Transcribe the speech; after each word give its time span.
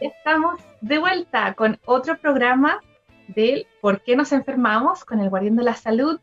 estamos 0.00 0.60
de 0.80 0.98
vuelta 0.98 1.54
con 1.54 1.78
otro 1.84 2.18
programa 2.18 2.80
del 3.28 3.66
¿Por 3.80 4.02
qué 4.02 4.16
nos 4.16 4.32
enfermamos? 4.32 5.04
con 5.04 5.20
el 5.20 5.30
Guardián 5.30 5.56
de 5.56 5.64
la 5.64 5.74
Salud 5.74 6.18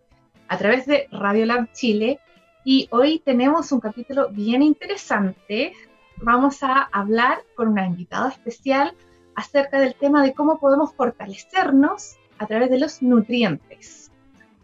a 0.47 0.57
través 0.57 0.85
de 0.85 1.07
Radio 1.11 1.45
Lab 1.45 1.71
Chile. 1.73 2.19
Y 2.66 2.87
hoy 2.91 3.19
tenemos 3.19 3.71
un 3.71 3.79
capítulo 3.79 4.29
bien 4.29 4.61
interesante. 4.61 5.73
Vamos 6.17 6.63
a 6.63 6.89
hablar 6.91 7.39
con 7.55 7.69
una 7.69 7.85
invitada 7.85 8.29
especial 8.29 8.93
acerca 9.35 9.79
del 9.79 9.95
tema 9.95 10.23
de 10.23 10.33
cómo 10.33 10.59
podemos 10.59 10.93
fortalecernos 10.93 12.17
a 12.39 12.47
través 12.47 12.69
de 12.69 12.79
los 12.79 13.01
nutrientes. 13.01 14.11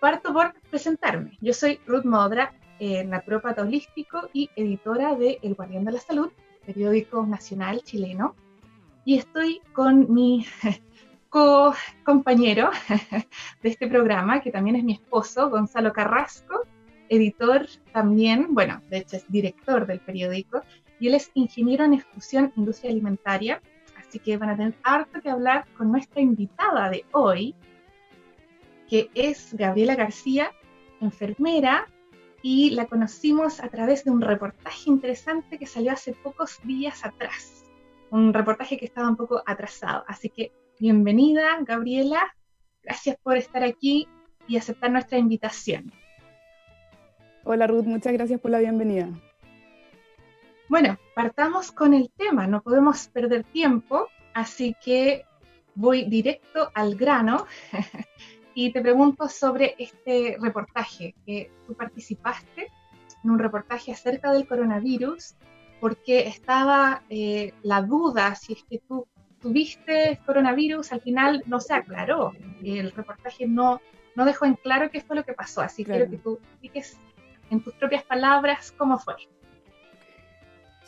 Parto 0.00 0.32
por 0.32 0.54
presentarme. 0.70 1.36
Yo 1.42 1.52
soy 1.52 1.80
Ruth 1.86 2.04
Modra, 2.04 2.54
eh, 2.80 3.06
holístico 3.58 4.30
y 4.32 4.48
editora 4.56 5.14
de 5.14 5.38
El 5.42 5.54
Guardián 5.54 5.84
de 5.84 5.92
la 5.92 6.00
Salud, 6.00 6.30
periódico 6.64 7.26
nacional 7.26 7.82
chileno, 7.82 8.34
y 9.04 9.18
estoy 9.18 9.60
con 9.72 10.12
mi 10.12 10.46
co-compañero 11.28 12.70
de 13.62 13.68
este 13.68 13.86
programa, 13.88 14.40
que 14.40 14.50
también 14.50 14.76
es 14.76 14.84
mi 14.84 14.94
esposo, 14.94 15.50
Gonzalo 15.50 15.92
Carrasco, 15.92 16.62
editor 17.08 17.66
también, 17.92 18.54
bueno, 18.54 18.80
de 18.88 18.98
hecho 18.98 19.16
es 19.16 19.30
director 19.30 19.86
del 19.86 20.00
periódico, 20.00 20.62
y 20.98 21.08
él 21.08 21.14
es 21.14 21.30
ingeniero 21.34 21.84
en 21.84 21.94
exclusión 21.94 22.52
industria 22.56 22.92
alimentaria, 22.92 23.60
así 23.98 24.18
que 24.18 24.36
van 24.36 24.50
a 24.50 24.56
tener 24.56 24.74
harto 24.82 25.20
que 25.20 25.30
hablar 25.30 25.66
con 25.76 25.90
nuestra 25.90 26.20
invitada 26.20 26.88
de 26.88 27.04
hoy, 27.12 27.54
que 28.88 29.10
es 29.14 29.54
Gabriela 29.54 29.96
García, 29.96 30.52
enfermera, 31.00 31.88
y 32.42 32.70
la 32.70 32.86
conocimos 32.86 33.60
a 33.60 33.68
través 33.68 34.04
de 34.04 34.10
un 34.10 34.20
reportaje 34.20 34.90
interesante 34.90 35.58
que 35.58 35.66
salió 35.66 35.92
hace 35.92 36.12
pocos 36.12 36.60
días 36.62 37.04
atrás. 37.04 37.63
Un 38.14 38.32
reportaje 38.32 38.78
que 38.78 38.84
estaba 38.84 39.08
un 39.08 39.16
poco 39.16 39.42
atrasado. 39.44 40.04
Así 40.06 40.30
que 40.30 40.52
bienvenida, 40.78 41.58
Gabriela. 41.62 42.32
Gracias 42.80 43.16
por 43.20 43.36
estar 43.36 43.64
aquí 43.64 44.06
y 44.46 44.56
aceptar 44.56 44.92
nuestra 44.92 45.18
invitación. 45.18 45.92
Hola 47.42 47.66
Ruth, 47.66 47.86
muchas 47.86 48.12
gracias 48.12 48.38
por 48.38 48.52
la 48.52 48.60
bienvenida. 48.60 49.08
Bueno, 50.68 50.96
partamos 51.16 51.72
con 51.72 51.92
el 51.92 52.08
tema, 52.16 52.46
no 52.46 52.62
podemos 52.62 53.08
perder 53.08 53.42
tiempo, 53.42 54.06
así 54.32 54.76
que 54.80 55.24
voy 55.74 56.04
directo 56.04 56.70
al 56.72 56.94
grano 56.94 57.46
y 58.54 58.72
te 58.72 58.80
pregunto 58.80 59.28
sobre 59.28 59.74
este 59.76 60.36
reportaje 60.40 61.16
que 61.26 61.50
tú 61.66 61.74
participaste 61.74 62.70
en 63.24 63.30
un 63.30 63.40
reportaje 63.40 63.90
acerca 63.90 64.30
del 64.30 64.46
coronavirus 64.46 65.34
porque 65.84 66.26
estaba 66.26 67.02
eh, 67.10 67.52
la 67.62 67.82
duda 67.82 68.34
si 68.36 68.54
es 68.54 68.64
que 68.70 68.78
tú 68.78 69.06
tuviste 69.38 70.18
coronavirus, 70.24 70.92
al 70.92 71.02
final 71.02 71.42
no 71.44 71.60
se 71.60 71.74
aclaró. 71.74 72.32
El 72.64 72.90
reportaje 72.90 73.46
no, 73.46 73.82
no 74.16 74.24
dejó 74.24 74.46
en 74.46 74.54
claro 74.54 74.90
qué 74.90 75.02
fue 75.02 75.14
lo 75.14 75.24
que 75.24 75.34
pasó, 75.34 75.60
así 75.60 75.84
que 75.84 75.92
quiero 75.92 76.10
que 76.10 76.16
tú 76.16 76.38
expliques 76.42 76.96
en 77.50 77.60
tus 77.60 77.74
propias 77.74 78.02
palabras 78.02 78.72
cómo 78.78 78.98
fue. 78.98 79.16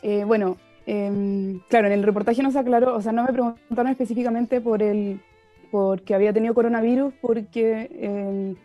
Eh, 0.01 0.23
bueno, 0.23 0.57
em, 0.87 1.59
claro, 1.69 1.85
en 1.85 1.93
el 1.93 2.01
reportaje 2.01 2.41
no 2.41 2.49
se 2.49 2.57
aclaró, 2.57 2.95
o 2.95 3.01
sea, 3.03 3.11
no 3.11 3.23
me 3.23 3.31
preguntaron 3.31 3.91
específicamente 3.91 4.61
por 4.61 4.81
el, 4.81 5.21
porque 5.69 6.15
había 6.15 6.33
tenido 6.33 6.55
coronavirus, 6.55 7.13
porque 7.21 8.55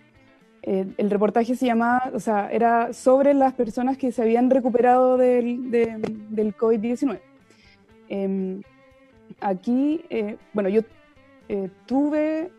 el, 0.63 1.11
reportaje 1.11 1.57
se 1.57 1.67
llamaba, 1.67 2.11
o 2.15 2.21
sea, 2.21 2.51
era 2.51 2.93
sobre 2.93 3.35
las 3.35 3.53
personas 3.53 3.99
que 3.99 4.13
se 4.13 4.23
habían 4.23 4.49
recuperado 4.49 5.17
del, 5.17 5.71
del 5.71 6.57
COVID-19. 6.57 7.19
Em, 8.09 8.63
aquí, 9.41 10.05
eh, 10.11 10.37
bueno, 10.53 10.69
yo 10.69 10.83
eh, 11.49 11.69
tuve, 11.87 12.51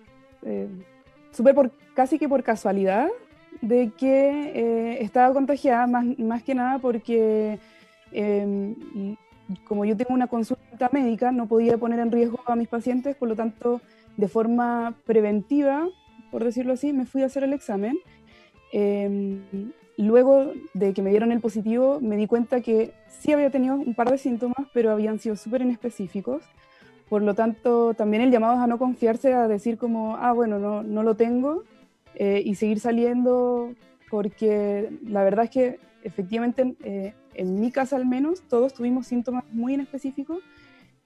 eh, 0.41 0.67
supe 1.31 1.53
por, 1.53 1.71
casi 1.94 2.19
que 2.19 2.27
por 2.27 2.44
casualidad 2.44 3.07
de 3.61 3.91
que 3.97 4.97
estaba 4.99 5.33
contagiada, 5.33 5.88
más, 5.88 6.06
más 6.19 6.44
que 6.44 6.56
nada 6.56 6.79
porque 6.79 7.59
em, 8.11 8.75
como 9.65 9.85
yo 9.85 9.95
tengo 9.95 10.13
una 10.13 10.27
consulta 10.27 10.89
médica, 10.91 11.31
no 11.31 11.47
podía 11.47 11.77
poner 11.77 11.99
en 11.99 12.11
riesgo 12.11 12.39
a 12.45 12.56
mis 12.56 12.67
pacientes, 12.67 13.15
por 13.15 13.29
lo 13.29 13.35
tanto 13.35 13.79
de 14.17 14.27
forma 14.27 14.95
preventiva, 15.06 15.88
por 16.33 16.44
decirlo 16.44 16.74
así, 16.74 16.94
me 16.94 17.06
fui 17.06 17.21
a 17.21 17.27
hacer 17.27 17.44
el 17.44 17.53
examen. 17.53 18.00
Em, 18.71 19.44
luego 19.97 20.51
de 20.74 20.91
que 20.91 21.03
me 21.03 21.12
dieron 21.12 21.31
el 21.31 21.39
positivo, 21.39 22.00
me 22.01 22.18
di 22.18 22.25
cuenta 22.25 22.59
que 22.62 22.91
sí 23.07 23.31
había 23.31 23.51
tenido 23.51 23.75
un 23.75 23.94
par 23.94 24.09
de 24.09 24.18
síntomas, 24.18 24.68
pero 24.74 24.89
habían 24.89 25.19
sido 25.19 25.35
súper 25.35 25.62
inespecíficos. 25.62 26.41
Por 27.07 27.21
lo 27.21 27.35
tanto, 27.35 27.94
también 27.94 28.24
el 28.24 28.31
llamado 28.31 28.59
a 28.59 28.65
no 28.65 28.80
confiarse, 28.80 29.31
a 29.35 29.47
decir 29.47 29.77
como, 29.77 30.18
ah, 30.18 30.31
bueno, 30.31 30.57
no, 30.57 30.81
no 30.81 31.03
lo 31.03 31.13
tengo, 31.15 31.63
eh, 32.15 32.41
y 32.44 32.56
seguir 32.56 32.80
saliendo, 32.80 33.75
porque 34.09 34.89
la 35.07 35.24
verdad 35.24 35.45
es 35.45 35.51
que 35.51 35.80
efectivamente, 36.03 36.75
eh, 36.83 37.13
en 37.35 37.59
mi 37.62 37.71
casa 37.71 37.95
al 37.95 38.07
menos, 38.07 38.41
todos 38.41 38.74
tuvimos 38.74 39.06
síntomas 39.06 39.44
muy 39.51 39.75
inespecíficos 39.75 40.39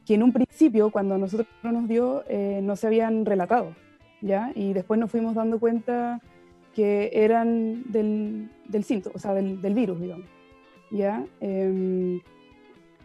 que 0.06 0.14
en 0.14 0.24
un 0.24 0.32
principio, 0.32 0.90
cuando 0.90 1.18
nosotros 1.18 1.50
nos 1.64 1.86
dio, 1.90 2.24
eh, 2.30 2.62
no 2.64 2.78
se 2.78 2.88
habían 2.88 3.26
relatado, 3.26 3.76
¿ya? 4.22 4.52
Y 4.56 4.74
después 4.74 5.00
nos 5.00 5.12
fuimos 5.12 5.36
dando 5.36 5.60
cuenta 5.60 6.22
que 6.74 7.10
eran 7.14 7.84
del, 7.92 8.50
del 8.68 8.84
síntoma, 8.84 9.16
o 9.16 9.20
sea, 9.20 9.34
del, 9.34 9.62
del 9.62 9.74
virus, 9.74 10.00
digamos, 10.00 10.28
¿ya? 10.92 11.26
Em, 11.40 12.22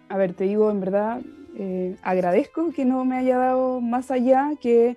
a 0.09 0.17
ver, 0.17 0.35
te 0.35 0.45
digo, 0.45 0.71
en 0.71 0.81
verdad, 0.81 1.23
eh, 1.57 1.97
agradezco 2.03 2.73
que 2.73 2.85
no 2.85 3.05
me 3.05 3.17
haya 3.17 3.39
dado 3.39 3.81
más 3.81 4.11
allá 4.11 4.51
que 4.61 4.97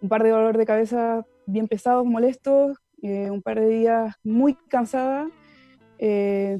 un 0.00 0.08
par 0.08 0.22
de 0.22 0.30
dolores 0.30 0.58
de 0.58 0.66
cabeza 0.66 1.26
bien 1.46 1.68
pesados, 1.68 2.06
molestos, 2.06 2.78
eh, 3.02 3.30
un 3.30 3.42
par 3.42 3.60
de 3.60 3.68
días 3.68 4.14
muy 4.24 4.54
cansada, 4.68 5.28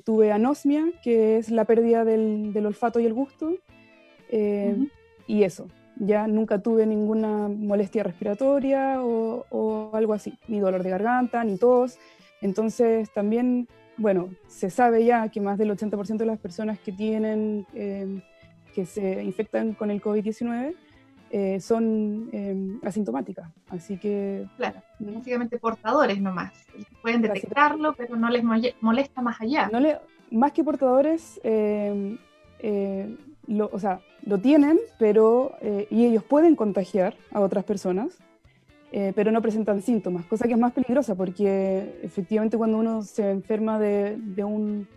tuve 0.04 0.32
anosmia, 0.32 0.84
que 1.02 1.38
es 1.38 1.50
la 1.50 1.64
pérdida 1.64 2.04
del, 2.04 2.52
del 2.52 2.66
olfato 2.66 3.00
y 3.00 3.06
el 3.06 3.14
gusto, 3.14 3.56
eh, 4.28 4.76
y 5.26 5.42
eso, 5.42 5.66
ya 6.00 6.26
nunca 6.26 6.58
tuve 6.58 6.86
ninguna 6.86 7.48
molestia 7.48 8.02
respiratoria 8.02 8.96
o, 9.02 9.90
algo 9.92 10.14
así, 10.14 10.36
ni 10.48 10.58
dolor 10.58 10.82
de 10.82 10.90
garganta, 10.90 11.44
ni 11.44 11.56
tos. 11.58 11.98
Entonces 12.40 13.12
también, 13.12 13.68
bueno, 13.98 14.30
se 14.48 14.70
sabe 14.70 15.04
ya 15.04 15.28
que 15.28 15.40
más 15.40 15.58
del 15.58 15.70
80% 15.70 16.16
de 16.16 16.26
las 16.26 16.38
personas 16.38 16.78
que 16.78 16.90
tienen, 16.90 17.66
eh, 17.74 18.22
que 18.74 18.86
se 18.86 19.22
infectan 19.22 19.74
con 19.74 19.90
el 19.90 20.00
COVID-19, 20.00 20.74
eh, 21.32 21.60
son 21.60 22.28
em, 22.32 22.80
asintomáticas. 22.82 23.48
Así 23.68 23.98
que... 23.98 24.46
Claro, 24.56 24.82
básicamente 24.98 25.58
portadores 25.58 26.20
nomás. 26.20 26.52
Pueden 27.02 27.22
detectarlo, 27.22 27.92
pero 27.92 28.16
no 28.16 28.30
les 28.30 28.42
molesta 28.80 29.20
más 29.20 29.40
allá. 29.40 29.68
No 29.70 29.78
le, 29.80 29.98
más 30.30 30.52
que 30.52 30.64
portadores, 30.64 31.40
em, 31.44 32.18
eh, 32.58 33.16
lo, 33.50 33.68
o 33.72 33.78
sea, 33.78 34.00
lo 34.24 34.38
tienen, 34.38 34.78
pero, 34.98 35.56
eh, 35.60 35.86
y 35.90 36.06
ellos 36.06 36.24
pueden 36.24 36.56
contagiar 36.56 37.14
a 37.32 37.40
otras 37.40 37.64
personas, 37.64 38.18
pero 39.14 39.30
no 39.30 39.40
presentan 39.40 39.82
síntomas, 39.82 40.26
cosa 40.26 40.48
que 40.48 40.54
es 40.54 40.58
más 40.58 40.72
peligrosa 40.72 41.14
porque 41.14 42.00
efectivamente 42.02 42.56
cuando 42.56 42.76
uno 42.76 43.02
se 43.02 43.30
enferma 43.30 43.78
de, 43.78 44.16
de 44.18 44.42
un 44.42 44.88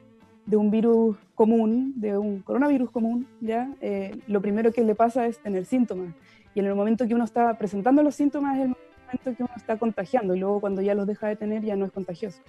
de 0.45 0.57
un 0.57 0.71
virus 0.71 1.17
común, 1.35 1.93
de 1.95 2.17
un 2.17 2.41
coronavirus 2.41 2.89
común, 2.91 3.27
¿ya? 3.41 3.69
Eh, 3.81 4.17
lo 4.27 4.41
primero 4.41 4.71
que 4.71 4.83
le 4.83 4.95
pasa 4.95 5.25
es 5.25 5.39
tener 5.39 5.65
síntomas. 5.65 6.13
Y 6.53 6.59
en 6.59 6.65
el 6.65 6.75
momento 6.75 7.07
que 7.07 7.15
uno 7.15 7.23
está 7.23 7.57
presentando 7.57 8.03
los 8.03 8.15
síntomas 8.15 8.57
es 8.57 8.63
el 8.65 8.69
momento 8.69 9.35
que 9.37 9.43
uno 9.43 9.53
está 9.55 9.77
contagiando 9.77 10.35
y 10.35 10.39
luego 10.39 10.59
cuando 10.59 10.81
ya 10.81 10.93
los 10.95 11.07
deja 11.07 11.27
de 11.27 11.35
tener 11.35 11.63
ya 11.63 11.75
no 11.75 11.85
es 11.85 11.91
contagioso. 11.91 12.41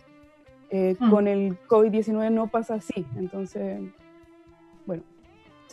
Eh, 0.71 0.97
mm. 0.99 1.11
Con 1.11 1.29
el 1.29 1.57
COVID-19 1.69 2.31
no 2.33 2.49
pasa 2.49 2.75
así. 2.75 3.07
Entonces, 3.17 3.81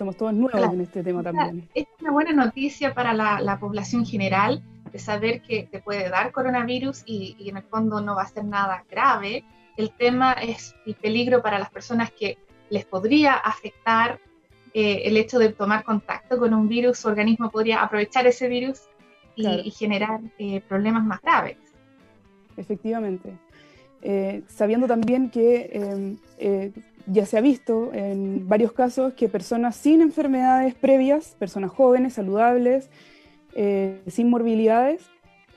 somos 0.02 0.18
todos 0.18 0.34
nuevos 0.34 0.74
en 0.74 0.82
este 0.82 1.04
tema 1.04 1.22
también. 1.22 1.70
Es 1.76 1.86
una 2.00 2.12
buena 2.12 2.34
noticia 2.34 2.94
para 2.94 3.14
la, 3.14 3.40
la, 3.40 3.60
población 3.60 4.04
general 4.04 4.64
de 4.92 4.98
saber 4.98 5.42
que 5.44 5.70
te 5.72 5.80
puede 5.80 6.10
dar 6.10 6.32
coronavirus 6.32 7.04
y, 7.06 7.36
y 7.38 7.50
en 7.50 7.58
el 7.58 7.64
fondo 7.64 8.02
no 8.02 8.16
va 8.16 8.24
a 8.24 8.28
ser 8.28 8.46
nada 8.46 8.84
grave 8.90 9.44
el 9.78 9.92
tema 9.92 10.34
es 10.34 10.76
el 10.86 10.96
peligro 10.96 11.42
para 11.42 11.60
las 11.60 11.70
personas 11.70 12.12
que 12.12 12.38
les 12.70 12.86
podría 12.86 13.34
afectar 13.34 14.20
eh, 14.74 15.02
el 15.06 15.18
hecho 15.18 15.40
de 15.40 15.50
tomar 15.50 15.84
contacto 15.84 16.38
con 16.38 16.54
un 16.54 16.68
virus, 16.68 17.00
su 17.00 17.08
organismo 17.08 17.50
podría 17.50 17.82
aprovechar 17.82 18.26
ese 18.28 18.48
virus 18.48 18.82
y, 19.36 19.72
generar 19.72 20.20
eh, 20.38 20.62
problemas 20.62 21.04
más 21.04 21.22
graves. 21.22 21.58
Efectivamente. 22.58 23.34
Eh, 24.02 24.44
sabiendo 24.48 24.88
también 24.88 25.30
que 25.30 26.18
ya 27.08 27.26
se 27.26 27.38
ha 27.38 27.42
visto 27.42 27.92
en 27.94 28.48
varios 28.48 28.72
casos 28.72 29.14
que 29.14 29.30
personas 29.30 29.76
sin 29.76 30.02
enfermedades 30.02 30.76
previas, 30.76 31.36
personas 31.40 31.72
jóvenes, 31.72 32.14
saludables, 32.14 32.90
sin 34.08 34.30
morbilidades, 34.30 35.02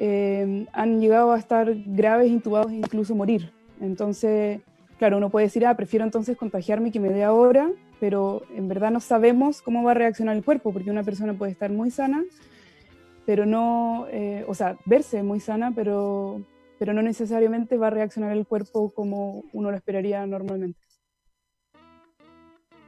han 0.01 1.01
llegado 1.01 1.33
a 1.33 1.39
estar 1.39 1.73
graves, 1.87 2.31
intubados 2.31 2.73
e 2.73 2.77
incluso 2.77 3.15
morir 3.15 3.53
entonces, 3.81 4.61
claro, 4.99 5.19
uno 5.19 5.31
puede 5.31 5.47
decir, 5.47 5.67
ah, 5.67 5.77
prefiero 5.77 6.05
entonces 6.05 6.37
contagiarme 6.37 6.91
que 6.91 7.01
me 7.01 7.11
dé 7.11 7.25
ahora, 7.25 7.71
pero 8.01 8.43
en 8.55 8.69
verdad 8.69 8.91
no 8.91 9.01
sabemos 9.01 9.63
cómo 9.63 9.83
va 9.83 9.93
a 9.93 9.95
reaccionar 9.95 10.37
el 10.37 10.45
cuerpo, 10.45 10.73
porque 10.73 10.91
una 10.91 11.03
persona 11.03 11.35
puede 11.35 11.53
estar 11.53 11.71
muy 11.71 11.91
sana, 11.91 12.23
pero 13.27 13.47
no, 13.47 14.07
eh, 14.11 14.45
o 14.49 14.55
sea, 14.55 14.77
verse 14.85 15.23
muy 15.23 15.41
sana, 15.41 15.73
pero, 15.75 16.43
pero 16.79 16.93
no 16.93 17.03
necesariamente 17.03 17.77
va 17.77 17.89
a 17.89 17.91
reaccionar 17.91 18.33
el 18.33 18.47
cuerpo 18.47 18.91
como 18.91 19.45
uno 19.53 19.71
lo 19.71 19.77
esperaría 19.77 20.27
normalmente. 20.27 20.79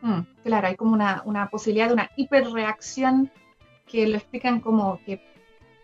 Mm, 0.06 0.20
claro, 0.44 0.68
hay 0.68 0.76
como 0.76 0.92
una, 0.92 1.22
una, 1.24 1.50
posibilidad 1.50 1.88
de 1.88 1.94
una 1.94 2.10
hiperreacción 2.14 3.28
que 3.88 4.06
lo 4.06 4.16
explican 4.16 4.60
como 4.60 5.00
que 5.04 5.20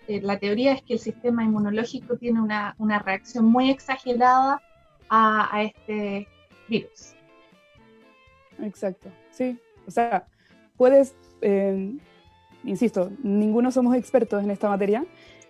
eh, 0.07 0.21
la 0.23 0.39
teoría 0.39 0.73
es 0.75 0.83
que 0.83 0.93
el 0.95 1.01
sistema 1.01 1.43
inmunológico 1.43 2.17
tiene 2.17 2.41
una, 2.41 2.77
una 2.79 3.01
reacción 3.01 3.47
muy 3.47 3.69
exagerada 3.69 4.63
a, 5.11 5.63
este 5.65 6.29
virus. 6.69 7.15
Exacto, 8.61 9.11
sí. 9.33 9.59
O 9.89 9.91
sea, 9.91 10.29
puedes, 10.77 11.17
eh, 11.41 11.93
insisto, 12.63 13.11
ninguno 13.25 13.73
somos 13.73 13.97
expertos 13.97 14.45
en 14.45 14.53
esta 14.53 14.69
materia, 14.69 15.05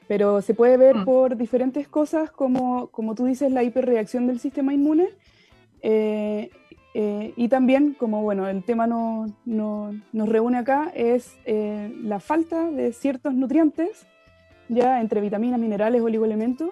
pero 0.08 0.40
se 0.40 0.54
puede 0.54 0.78
ver 0.78 0.96
mm. 0.96 1.04
por 1.04 1.36
diferentes 1.36 1.88
cosas 1.88 2.30
como, 2.30 2.86
como 2.86 3.14
tú 3.14 3.26
dices, 3.26 3.52
la 3.52 3.64
hiperreacción 3.64 4.26
del 4.26 4.40
sistema 4.40 4.72
inmune. 4.72 5.10
Eh, 5.82 6.48
eh, 6.94 7.32
y 7.36 7.48
también, 7.48 7.94
como 7.98 8.22
bueno, 8.22 8.48
el 8.48 8.62
tema 8.64 8.86
no, 8.86 9.26
no, 9.44 9.92
nos 10.12 10.28
reúne 10.28 10.58
acá, 10.58 10.92
es 10.94 11.36
la 11.46 12.20
falta 12.20 12.70
de 12.70 12.92
ciertos 12.92 13.34
nutrientes, 13.34 14.06
ya 14.68 15.00
entre 15.00 15.20
vitaminas, 15.20 15.60
minerales, 15.60 16.02
oligoelementos, 16.02 16.70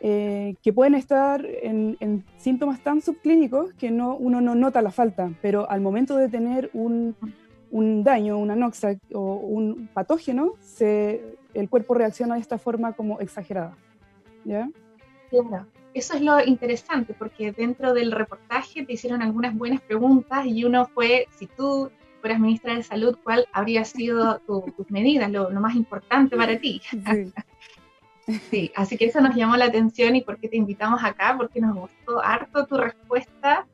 eh, 0.00 0.54
que 0.62 0.72
pueden 0.72 0.94
estar 0.94 1.44
en, 1.44 2.24
síntomas 2.36 2.80
tan 2.80 3.00
subclínicos 3.00 3.72
que 3.74 3.90
no, 3.90 4.14
uno 4.14 4.40
no 4.40 4.54
nota 4.54 4.80
la 4.80 4.92
falta, 4.92 5.32
pero 5.42 5.68
al 5.68 5.80
momento 5.80 6.16
de 6.16 6.28
tener 6.28 6.70
un, 6.72 7.16
un 7.72 8.04
daño, 8.04 8.38
una 8.38 8.54
noxa 8.54 8.96
o 9.12 9.34
un 9.34 9.88
patógeno, 9.92 10.52
se, 10.60 11.36
el 11.52 11.68
cuerpo 11.68 11.94
reacciona 11.94 12.36
de 12.36 12.40
esta 12.40 12.58
forma 12.58 12.92
como 12.92 13.18
exagerada. 13.18 13.76
¿Ya? 14.44 14.70
Claro. 15.30 15.66
Eso 15.94 16.14
es 16.14 16.22
lo 16.22 16.44
interesante, 16.44 17.14
porque 17.14 17.52
dentro 17.52 17.94
del 17.94 18.12
reportaje 18.12 18.84
te 18.84 18.92
hicieron 18.92 19.22
algunas 19.22 19.54
buenas 19.54 19.80
preguntas 19.80 20.46
y 20.46 20.64
uno 20.64 20.86
fue, 20.86 21.26
si 21.30 21.46
tú 21.46 21.90
fueras 22.20 22.40
ministra 22.40 22.74
de 22.74 22.82
Salud, 22.82 23.16
¿cuál 23.22 23.46
habría 23.52 23.84
sido 23.84 24.38
tus 24.40 24.90
medidas, 24.90 25.30
lo, 25.30 25.50
lo, 25.50 25.60
más 25.60 25.74
importante 25.74 26.36
para 26.36 26.58
ti? 26.58 26.80
Sí. 26.90 27.32
Sí, 28.50 28.70
así 28.76 28.98
que 28.98 29.06
eso 29.06 29.22
nos 29.22 29.34
llamó 29.34 29.56
la 29.56 29.64
atención 29.64 30.14
y 30.14 30.20
por 30.20 30.38
qué 30.38 30.48
te 30.48 30.58
invitamos 30.58 31.02
acá, 31.02 31.34
porque 31.38 31.62
nos 31.62 31.74
gustó 31.74 32.22
harto 32.22 32.66
tu 32.66 32.76
respuesta, 32.76 33.66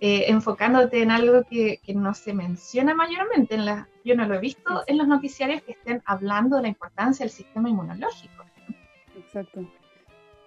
eh, 0.00 0.24
enfocándote 0.28 1.02
en 1.02 1.10
algo 1.10 1.42
que, 1.44 1.78
que, 1.84 1.94
no 1.94 2.14
se 2.14 2.32
menciona 2.32 2.94
mayormente. 2.94 3.56
En 3.56 3.66
la, 3.66 3.86
yo 4.04 4.16
no 4.16 4.26
lo 4.26 4.36
he 4.36 4.40
visto 4.40 4.82
en 4.86 4.96
los 4.96 5.08
noticiarios 5.08 5.60
que 5.60 5.72
estén 5.72 6.02
hablando 6.06 6.56
de 6.56 6.62
la 6.62 6.68
importancia 6.68 7.24
del 7.24 7.32
sistema 7.32 7.68
inmunológico. 7.68 8.44
Exacto. 9.14 9.66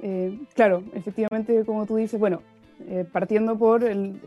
Eh, 0.01 0.39
claro, 0.55 0.83
efectivamente, 0.93 1.63
como 1.63 1.85
tú 1.85 1.95
dices, 1.95 2.19
bueno, 2.19 2.41
eh, 2.87 3.05
partiendo 3.11 3.57
por 3.57 3.83
el, 3.83 4.19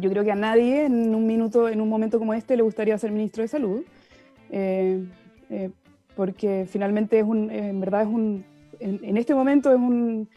yo 0.00 0.10
creo 0.10 0.24
que 0.24 0.32
a 0.32 0.36
nadie 0.36 0.86
en 0.86 1.14
un 1.14 1.26
minuto, 1.26 1.68
en 1.68 1.80
un 1.80 1.88
momento 1.88 2.18
como 2.18 2.34
este, 2.34 2.56
le 2.56 2.62
gustaría 2.62 2.98
ser 2.98 3.12
ministro 3.12 3.42
de 3.42 3.48
salud 3.48 3.84
porque 6.16 6.66
finalmente 6.70 7.18
es 7.18 7.24
un, 7.24 7.50
en 7.50 7.80
verdad 7.80 8.02
es 8.02 8.08
un, 8.08 8.44
en, 8.78 9.16
este 9.16 9.34
momento 9.34 9.70
es 9.70 9.76
un, 9.76 10.28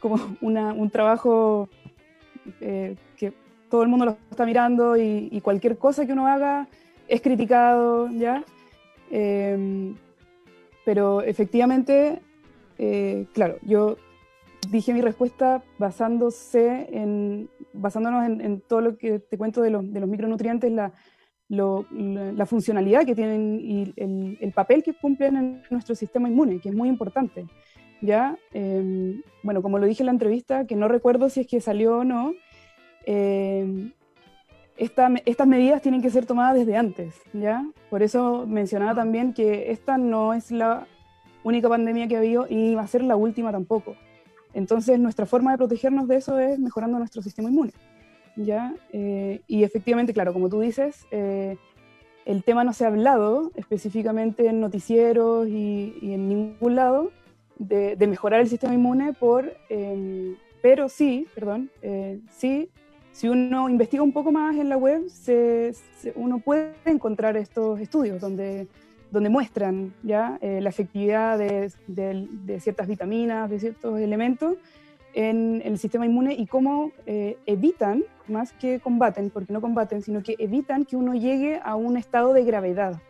como 0.00 0.18
un 0.40 0.90
trabajo 0.90 1.68
eh, 2.60 2.96
que 3.16 3.32
todo 3.70 3.82
el 3.82 3.88
mundo 3.88 4.04
lo 4.04 4.16
está 4.30 4.44
mirando 4.44 4.96
y, 4.96 5.40
cualquier 5.42 5.78
cosa 5.78 6.06
que 6.06 6.12
uno 6.12 6.26
haga 6.26 6.68
es 7.08 7.20
criticado, 7.20 8.08
¿ya? 8.10 8.44
Pero 10.84 11.22
efectivamente, 11.22 12.20
eh, 12.78 13.26
claro, 13.32 13.58
yo 13.62 13.96
dije 14.70 14.92
mi 14.92 15.00
respuesta 15.00 15.62
basándose 15.78 16.88
en, 16.90 17.48
basándonos 17.72 18.26
en, 18.26 18.60
todo 18.60 18.80
lo 18.80 18.96
que 18.96 19.18
te 19.18 19.38
cuento 19.38 19.62
de 19.62 19.70
los, 19.70 19.84
micronutrientes, 19.84 20.72
la, 20.72 20.92
la, 21.48 22.46
funcionalidad 22.46 23.04
que 23.04 23.14
tienen 23.14 23.60
y 23.60 23.92
el, 23.96 24.52
papel 24.52 24.82
que 24.82 24.94
cumplen 24.94 25.36
en 25.36 25.62
nuestro 25.70 25.94
sistema 25.94 26.28
inmune, 26.28 26.60
que 26.60 26.70
es 26.70 26.74
muy 26.74 26.88
importante. 26.88 27.46
¿ya? 28.00 28.36
Em, 28.52 29.22
bueno, 29.42 29.62
como 29.62 29.78
lo 29.78 29.86
dije 29.86 30.02
en 30.02 30.06
la 30.06 30.12
entrevista, 30.12 30.66
que 30.66 30.76
no 30.76 30.88
recuerdo 30.88 31.28
si 31.28 31.40
es 31.40 31.46
que 31.46 31.60
salió 31.60 31.98
o 31.98 32.04
no, 32.04 32.32
em, 33.06 33.92
estas 34.76 35.46
medidas 35.46 35.82
tienen 35.82 36.02
que 36.02 36.10
ser 36.10 36.26
tomadas 36.26 36.54
desde 36.54 36.76
antes. 36.76 37.14
¿ya? 37.32 37.64
Por 37.90 38.02
eso 38.02 38.46
mencionaba 38.46 38.94
también 38.94 39.32
que 39.32 39.70
esta 39.70 39.98
no 39.98 40.34
es 40.34 40.50
la 40.50 40.86
única 41.44 41.68
pandemia 41.68 42.08
que 42.08 42.16
ha 42.16 42.18
habido 42.18 42.46
y 42.50 42.74
va 42.74 42.82
a 42.82 42.86
ser 42.88 43.04
la 43.04 43.14
última 43.14 43.52
tampoco. 43.52 43.94
Entonces, 44.52 44.98
nuestra 44.98 45.26
forma 45.26 45.52
de 45.52 45.58
protegernos 45.58 46.08
de 46.08 46.16
eso 46.16 46.38
es 46.38 46.58
mejorando 46.58 46.98
nuestro 46.98 47.22
sistema 47.22 47.48
inmune. 47.48 47.72
¿ya? 48.36 48.74
Eh, 48.92 49.40
y 49.46 49.64
efectivamente, 49.64 50.12
claro, 50.12 50.32
como 50.32 50.48
tú 50.48 50.60
dices, 50.60 51.06
eh, 51.10 51.56
el 52.24 52.42
tema 52.42 52.64
no 52.64 52.72
se 52.72 52.84
ha 52.84 52.88
hablado 52.88 53.52
específicamente 53.54 54.46
en 54.46 54.60
noticieros 54.60 55.46
y, 55.48 55.96
en 56.02 56.28
ningún 56.28 56.74
lado 56.74 57.10
de, 57.58 57.96
mejorar 58.06 58.40
el 58.40 58.48
sistema 58.48 58.74
inmune, 58.74 59.12
por, 59.12 59.52
em, 59.68 60.36
pero 60.62 60.88
sí, 60.88 61.26
perdón, 61.34 61.70
eh, 61.82 62.20
sí, 62.30 62.70
si 63.12 63.28
uno 63.28 63.68
investiga 63.68 64.02
un 64.02 64.12
poco 64.12 64.32
más 64.32 64.56
en 64.56 64.68
la 64.68 64.76
web, 64.76 65.08
se, 65.08 65.72
uno 66.16 66.38
puede 66.40 66.72
encontrar 66.84 67.36
estos 67.36 67.78
estudios 67.78 68.20
donde, 68.20 68.66
donde 69.14 69.30
muestran 69.30 69.94
¿ya? 70.02 70.38
la 70.42 70.68
efectividad 70.68 71.38
de, 71.38 71.72
de, 71.86 72.60
ciertas 72.60 72.86
vitaminas, 72.86 73.48
de 73.48 73.58
ciertos 73.58 74.00
elementos 74.00 74.56
en 75.14 75.62
el 75.64 75.78
sistema 75.78 76.04
inmune 76.04 76.34
y 76.34 76.46
cómo 76.46 76.92
evitan 77.06 78.02
más 78.28 78.52
que 78.52 78.80
combaten, 78.80 79.30
porque 79.30 79.52
no 79.52 79.60
combaten, 79.60 80.02
sino 80.02 80.22
que 80.22 80.36
evitan 80.38 80.84
que 80.84 80.96
uno 80.96 81.14
llegue 81.14 81.60
a 81.62 81.76
un 81.76 81.96
estado 81.96 82.32
de 82.32 82.44
gravedad, 82.44 83.00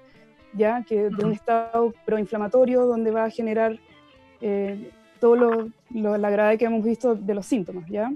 ya 0.52 0.82
que 0.82 1.10
de 1.10 1.24
un 1.24 1.32
estado 1.32 1.92
proinflamatorio 2.04 2.86
donde 2.86 3.10
va 3.10 3.24
a 3.24 3.30
generar 3.30 3.78
eh, 4.40 4.90
todo 5.20 5.36
lo, 5.36 5.70
la 6.18 6.30
gravedad 6.30 6.58
que 6.58 6.64
hemos 6.66 6.84
visto 6.84 7.14
de 7.14 7.34
los 7.34 7.46
síntomas, 7.46 7.88
¿ya? 7.88 8.12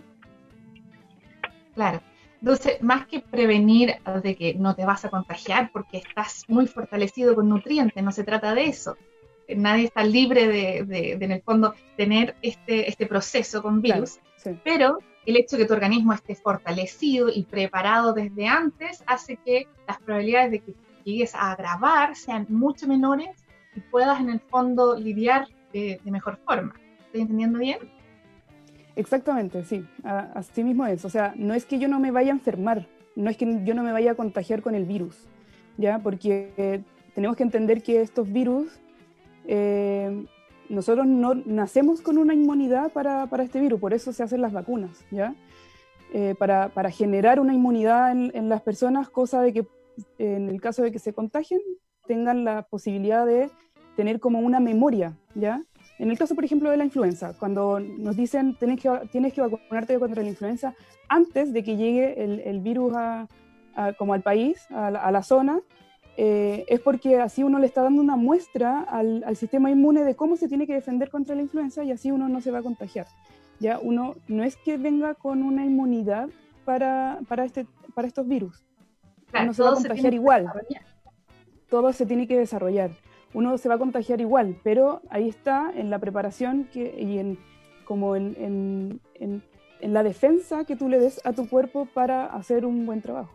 Claro. 1.75 2.01
Entonces, 2.41 2.81
más 2.83 3.07
que 3.07 3.21
prevenir 3.21 3.97
de 4.23 4.37
que 4.37 4.55
no 4.55 4.75
te 4.75 4.85
vas 4.85 5.05
a 5.05 5.11
contagiar 5.11 5.71
porque 5.73 5.99
estás 5.99 6.45
muy 6.49 6.67
fortalecido 6.67 7.35
con 7.35 7.49
nutrientes, 7.49 8.03
no 8.03 8.13
se 8.13 8.25
trata 8.25 8.55
de 8.55 8.67
eso. 8.67 8.97
Nadie 9.49 9.85
está 9.85 10.05
libre 10.05 10.47
de, 10.47 11.13
en 11.13 11.33
el 11.33 11.43
fondo, 11.43 11.75
tener 11.97 12.37
este, 12.43 12.89
este 12.89 13.07
proceso 13.07 13.63
con 13.63 13.81
virus, 13.81 14.19
pero 14.63 14.99
el 15.27 15.37
hecho 15.37 15.57
de 15.57 15.63
que 15.63 15.69
tu 15.69 15.75
organismo 15.75 16.13
esté 16.13 16.35
fortalecido 16.35 17.29
y 17.29 17.45
preparado 17.45 18.13
desde 18.13 18.47
antes 18.47 19.03
hace 19.07 19.37
que 19.37 19.67
las 19.87 19.99
probabilidades 19.99 20.51
de 20.53 20.59
que 20.61 20.75
llegues 21.05 21.35
a 21.35 21.53
agravar 21.53 22.15
sean 22.15 22.47
mucho 22.51 22.87
menores 22.87 23.45
y 23.75 23.81
puedas 23.81 24.21
en 24.21 24.31
el 24.31 24.41
fondo 24.41 24.97
lidiar 24.97 25.49
de, 25.73 26.01
de 26.05 26.11
mejor 26.11 26.39
forma. 26.45 26.75
¿Estoy 27.01 27.23
entendiendo 27.23 27.59
bien? 27.59 27.79
Exactamente, 28.99 29.63
sí, 29.63 29.87
así 30.03 30.65
mismo 30.65 30.85
es. 30.85 31.05
O 31.05 31.09
sea, 31.09 31.33
no 31.37 31.55
es 31.55 31.65
que 31.65 31.79
yo 31.79 31.87
no 31.87 32.01
me 32.01 32.11
vaya 32.11 32.33
a 32.33 32.35
enfermar, 32.35 32.89
no 33.15 33.31
es 33.31 33.37
que 33.37 33.65
yo 33.65 33.73
no 33.73 33.85
me 33.85 33.93
vaya 33.93 34.11
a 34.11 34.15
contagiar 34.17 34.61
con 34.61 34.75
el 34.75 34.87
virus, 34.87 35.29
¿ya? 35.77 36.01
Porque 36.01 36.83
tenemos 37.15 37.37
que 37.37 37.45
entender 37.45 37.81
que 37.81 38.01
estos 38.01 38.33
virus, 38.33 38.81
eh, 39.47 40.27
nosotros 40.69 41.07
no 41.07 41.37
nacemos 41.37 42.01
con 42.01 42.19
una 42.19 42.35
inmunidad 42.35 42.91
para, 42.91 43.29
este 43.39 43.61
virus, 43.61 43.79
por 43.79 43.95
eso 43.95 44.13
se 44.13 44.25
hacen 44.25 44.43
las 44.43 44.53
vacunas, 44.53 45.05
¿ya? 45.13 45.33
Eh, 46.13 46.35
para, 46.37 46.91
generar 46.91 47.39
una 47.39 47.55
inmunidad 47.55 48.11
en, 48.11 48.33
en, 48.35 48.49
las 48.49 48.63
personas, 48.63 49.11
cosa 49.11 49.41
de 49.43 49.53
que 49.53 49.67
en 50.19 50.49
el 50.49 50.61
caso 50.61 50.83
de 50.83 50.91
que 50.91 50.99
se 50.99 51.13
contagien, 51.13 51.61
tengan 52.09 52.43
la 52.43 52.63
posibilidad 52.63 53.25
de 53.25 53.49
tener 53.95 54.19
como 54.19 54.41
una 54.41 54.59
memoria, 54.59 55.17
¿ya? 55.37 55.63
En 55.99 56.11
el 56.11 56.19
caso, 56.19 56.35
por 56.35 56.45
ejemplo, 56.45 56.71
de 56.71 56.77
la 56.77 56.85
influenza, 56.85 57.35
cuando 57.35 57.81
nos 57.81 58.17
dicen 58.17 58.55
tienes 58.55 58.81
que, 58.81 58.89
tienes 59.11 59.33
que 59.33 59.41
vacunarte 59.41 59.99
contra 59.99 60.23
la 60.23 60.29
influenza 60.29 60.75
antes 61.09 61.53
de 61.53 61.65
que 61.65 61.77
llegue 61.77 62.23
el, 62.49 62.61
virus 62.61 62.95
a, 62.95 63.27
como 63.97 64.15
al 64.15 64.23
país, 64.23 64.67
a 64.71 65.11
la, 65.11 65.23
zona, 65.23 65.61
eh, 66.17 66.65
es 66.69 66.81
porque 66.81 67.21
así 67.21 67.43
uno 67.43 67.59
le 67.59 67.67
está 67.67 67.83
dando 67.83 68.01
una 68.01 68.17
muestra 68.17 68.81
al, 68.81 69.37
sistema 69.37 69.71
inmune 69.71 70.05
de 70.05 70.15
cómo 70.15 70.37
se 70.37 70.49
tiene 70.49 70.67
que 70.67 70.75
defender 70.75 71.11
contra 71.11 71.35
la 71.35 71.43
influenza 71.43 71.83
y 71.83 71.91
así 71.91 72.13
uno 72.13 72.29
no 72.29 72.41
se 72.41 72.51
va 72.53 72.59
a 72.59 72.63
contagiar. 72.63 73.07
Ya 73.59 73.81
uno 73.81 74.15
no 74.29 74.45
es 74.45 74.57
que 74.57 74.77
venga 74.77 75.15
con 75.15 75.43
una 75.43 75.65
inmunidad 75.65 76.29
para, 76.65 77.19
para, 77.29 77.45
este, 77.45 77.67
para 77.95 78.07
estos 78.07 78.29
virus. 78.29 78.65
uno 79.33 79.53
se 79.53 79.63
va 79.65 79.71
a 79.71 79.75
contagiar 79.75 80.15
igual. 80.15 80.53
Todo 81.69 81.93
se 81.93 82.07
tiene 82.07 82.29
que 82.29 82.39
desarrollar 82.39 82.93
uno 83.35 83.59
se 83.59 83.69
va 83.69 83.75
a 83.77 83.79
contagiar 83.79 84.21
igual, 84.21 84.57
pero 84.63 85.03
ahí 85.11 85.29
está 85.29 85.71
en 85.75 85.91
la 85.91 85.99
preparación 85.99 86.65
que, 86.73 86.95
y 86.99 87.19
en, 87.19 87.39
como 87.85 88.17
en, 88.17 89.01
en, 89.15 89.43
en, 89.81 89.93
la 89.93 90.03
defensa 90.03 90.65
que 90.65 90.77
tú 90.77 90.89
le 90.89 90.99
des 90.99 91.21
a 91.25 91.33
tu 91.33 91.49
cuerpo 91.49 91.87
para 91.87 92.27
hacer 92.27 92.65
un 92.65 92.87
buen 92.87 93.01
trabajo. 93.01 93.33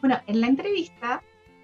Bueno, 0.00 0.18
en 0.26 0.40
la 0.40 0.46
entrevista 0.48 1.22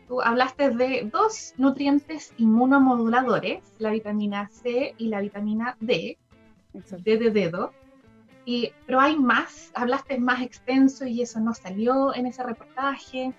tú 0.08 0.20
hablaste 0.20 0.70
de 0.70 1.08
dos 1.12 1.54
nutrientes 1.56 2.32
inmunomoduladores, 2.38 3.62
la 3.78 3.90
vitamina 3.90 4.48
C 4.48 4.94
y 4.98 5.08
la 5.08 5.20
vitamina 5.20 5.76
D, 5.80 6.18
D 6.72 7.16
de 7.18 7.30
dedo. 7.30 7.72
Y, 8.44 8.72
pero 8.86 9.00
hay 9.00 9.16
más, 9.16 9.70
hablaste 9.74 10.18
más 10.18 10.42
extenso 10.42 11.06
y 11.06 11.22
eso 11.22 11.38
no 11.40 11.54
salió 11.54 12.14
en 12.14 12.26
ese 12.26 12.42
reportaje. 12.42 13.32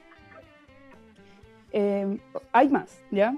Eh, 1.72 2.18
hay 2.52 2.70
más, 2.70 3.00
¿ya? 3.12 3.36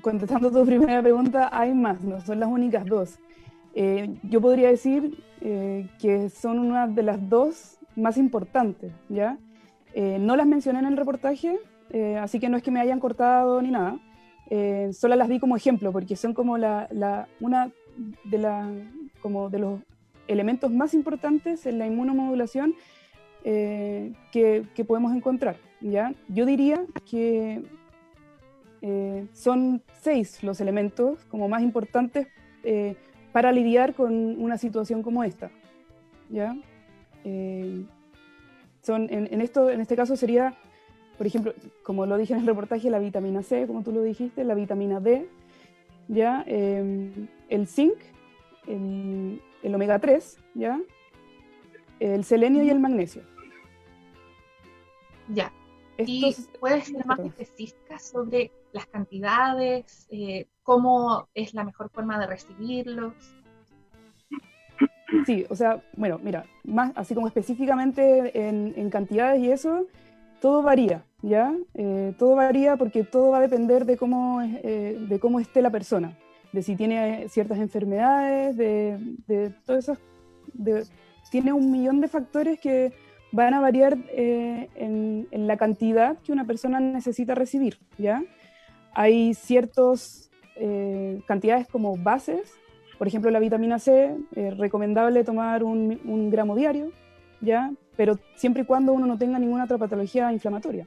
contestando 0.00 0.50
tu 0.50 0.64
primera 0.66 1.02
pregunta, 1.02 1.48
hay 1.52 1.74
más, 1.74 2.00
no 2.02 2.20
son 2.20 2.40
las 2.40 2.48
únicas 2.48 2.86
dos. 2.86 3.18
Eh, 3.74 4.14
yo 4.22 4.40
podría 4.40 4.68
decir 4.68 5.18
eh, 5.40 5.88
que 5.98 6.28
son 6.28 6.58
una 6.58 6.86
de 6.86 7.02
las 7.02 7.28
dos 7.28 7.78
más 7.96 8.16
importantes, 8.16 8.92
¿ya? 9.08 9.38
no 9.94 10.36
las 10.36 10.46
mencioné 10.46 10.78
en 10.78 10.86
el 10.86 10.96
reportaje, 10.96 11.58
así 12.18 12.40
que 12.40 12.48
no 12.48 12.56
es 12.56 12.62
que 12.62 12.70
me 12.70 12.80
hayan 12.80 12.98
cortado 12.98 13.60
ni 13.60 13.70
nada, 13.70 13.98
solo 14.90 15.16
las 15.16 15.28
di 15.28 15.38
como 15.38 15.54
ejemplo, 15.54 15.92
porque 15.92 16.16
son 16.16 16.32
como 16.32 16.56
la, 16.56 16.88
la 16.90 17.28
una 17.38 17.70
de, 18.24 18.38
la, 18.38 18.70
como 19.20 19.50
de 19.50 19.58
los 19.58 19.80
elementos 20.28 20.72
más 20.72 20.94
importantes 20.94 21.66
en 21.66 21.78
la 21.78 21.86
inmunomodulación 21.86 22.74
que, 23.42 24.64
que 24.74 24.84
podemos 24.86 25.14
encontrar. 25.14 25.56
Yo 26.28 26.46
diría 26.46 26.84
que 27.10 27.62
eh, 28.82 29.26
son 29.32 29.82
seis 30.00 30.42
los 30.42 30.60
elementos 30.60 31.24
como 31.26 31.48
más 31.48 31.62
importantes 31.62 32.28
eh, 32.62 32.96
para 33.32 33.52
lidiar 33.52 33.94
con 33.94 34.12
una 34.40 34.58
situación 34.58 35.02
como 35.02 35.24
esta. 35.24 35.50
¿ya? 36.30 36.56
Eh, 37.24 37.84
son, 38.82 39.08
en, 39.10 39.40
esto, 39.40 39.70
en 39.70 39.80
este 39.80 39.96
caso 39.96 40.16
sería, 40.16 40.54
por 41.18 41.26
ejemplo, 41.26 41.54
como 41.82 42.06
lo 42.06 42.16
dije 42.16 42.34
en 42.34 42.40
el 42.40 42.46
reportaje, 42.46 42.90
la 42.90 42.98
vitamina 42.98 43.42
C, 43.42 43.66
como 43.66 43.82
tú 43.82 43.92
lo 43.92 44.02
dijiste, 44.02 44.44
la 44.44 44.54
vitamina 44.54 45.00
D, 45.00 45.28
¿ya? 46.08 46.42
el 46.42 47.66
zinc, 47.66 47.94
el, 48.66 49.40
el 49.62 49.74
omega 49.74 49.98
3, 50.00 50.38
¿ya? 50.54 50.80
el 52.00 52.24
selenio 52.24 52.64
y 52.64 52.70
el 52.70 52.80
magnesio. 52.80 53.22
Ya, 55.28 55.52
¿Y 55.98 56.34
puedes 56.58 56.86
ser 56.86 57.04
más 57.06 57.18
específica 57.20 57.98
sobre 57.98 58.50
las 58.72 58.86
cantidades, 58.86 60.06
eh, 60.10 60.46
cómo 60.62 61.28
es 61.34 61.54
la 61.54 61.64
mejor 61.64 61.90
forma 61.90 62.18
de 62.18 62.26
recibirlos? 62.26 63.14
Sí, 65.26 65.44
o 65.50 65.54
sea, 65.54 65.82
bueno, 65.96 66.18
mira, 66.22 66.44
más 66.64 66.92
así 66.96 67.14
como 67.14 67.26
específicamente 67.26 68.48
en, 68.48 68.90
cantidades 68.90 69.40
y 69.42 69.50
eso, 69.50 69.86
todo 70.40 70.62
varía, 70.62 71.04
¿ya? 71.20 71.54
Eh, 71.74 72.14
todo 72.18 72.34
varía 72.34 72.76
porque 72.76 73.04
todo 73.04 73.30
va 73.30 73.38
a 73.38 73.42
depender 73.42 73.84
de 73.84 73.96
cómo, 73.98 74.40
eh, 74.42 74.96
de 75.08 75.20
cómo 75.20 75.38
esté 75.38 75.60
la 75.60 75.70
persona, 75.70 76.16
de 76.52 76.62
si 76.62 76.76
tiene 76.76 77.28
ciertas 77.28 77.58
enfermedades, 77.58 78.56
de, 78.56 78.98
de 79.26 79.50
todas 79.66 79.84
esas... 79.84 79.98
tiene 81.30 81.52
un 81.52 81.70
millón 81.70 82.00
de 82.00 82.08
factores 82.08 82.58
que 82.58 82.92
van 83.32 83.54
a 83.54 83.60
variar 83.60 83.96
eh, 84.10 84.68
en, 84.76 85.26
la 85.46 85.56
cantidad 85.56 86.18
que 86.18 86.32
una 86.32 86.46
persona 86.46 86.78
necesita 86.78 87.34
recibir, 87.34 87.78
¿ya? 87.98 88.22
Hay 88.94 89.34
ciertas 89.34 90.30
eh, 90.56 91.20
cantidades 91.26 91.66
como 91.66 91.96
bases, 91.96 92.52
por 92.98 93.08
ejemplo, 93.08 93.30
la 93.30 93.40
vitamina 93.40 93.78
C, 93.78 94.14
es 94.36 94.56
recomendable 94.58 95.24
tomar 95.24 95.64
un, 95.64 96.30
gramo 96.30 96.54
diario, 96.54 96.92
¿ya? 97.40 97.72
Pero 97.96 98.18
siempre 98.36 98.62
y 98.62 98.66
cuando 98.66 98.92
uno 98.92 99.06
no 99.06 99.18
tenga 99.18 99.38
ninguna 99.38 99.64
otra 99.64 99.78
patología 99.78 100.32
inflamatoria. 100.32 100.86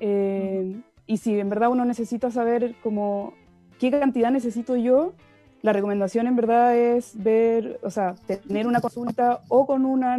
Eh, 0.00 0.80
y 1.06 1.18
si 1.18 1.38
en 1.38 1.48
verdad 1.48 1.70
uno 1.70 1.84
necesita 1.84 2.30
saber 2.30 2.74
como 2.82 3.34
qué 3.78 3.90
cantidad 3.90 4.30
necesito 4.30 4.76
yo, 4.76 5.12
la 5.62 5.74
recomendación 5.74 6.26
en 6.26 6.36
verdad 6.36 6.74
es 6.74 7.12
ver, 7.22 7.78
o 7.82 7.90
sea, 7.90 8.14
tener 8.48 8.66
una 8.66 8.80
consulta 8.80 9.42
o 9.48 9.66
con, 9.66 9.84
una, 9.84 10.18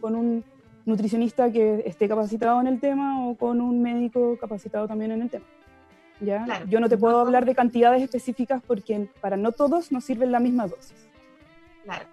con 0.00 0.16
un 0.16 0.42
nutricionista 0.84 1.50
que 1.50 1.82
esté 1.86 2.08
capacitado 2.08 2.60
en 2.60 2.66
el 2.66 2.80
tema 2.80 3.26
o 3.26 3.34
con 3.36 3.60
un 3.60 3.82
médico 3.82 4.36
capacitado 4.40 4.88
también 4.88 5.12
en 5.12 5.22
el 5.22 5.30
tema. 5.30 5.44
¿ya? 6.20 6.64
Yo 6.66 6.80
no 6.80 6.88
te 6.88 6.96
puedo 6.96 7.18
hablar 7.20 7.44
de 7.44 7.54
cantidades 7.54 8.02
específicas 8.02 8.62
porque 8.66 9.08
para 9.20 9.36
no 9.36 9.52
todos 9.52 9.92
nos 9.92 10.04
sirven 10.04 10.32
la 10.32 10.40
misma 10.40 10.66
dosis. 10.66 11.08
Claro. 11.84 12.04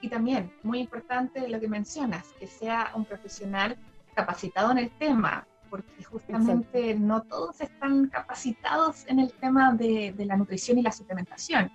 Y 0.00 0.08
también, 0.08 0.52
muy 0.62 0.80
importante 0.80 1.48
lo 1.48 1.58
que 1.58 1.68
mencionas, 1.68 2.26
que 2.38 2.46
sea 2.46 2.92
un 2.94 3.04
profesional 3.04 3.76
capacitado 4.14 4.70
en 4.72 4.78
el 4.78 4.90
tema, 4.90 5.46
porque 5.70 6.04
justamente 6.04 6.94
no 6.94 7.22
todos 7.22 7.60
están 7.60 8.08
capacitados 8.08 9.04
en 9.08 9.18
el 9.18 9.32
tema 9.32 9.74
de, 9.74 10.14
de 10.16 10.26
la 10.26 10.36
nutrición 10.36 10.78
y 10.78 10.82
la 10.82 10.92
suplementación. 10.92 11.70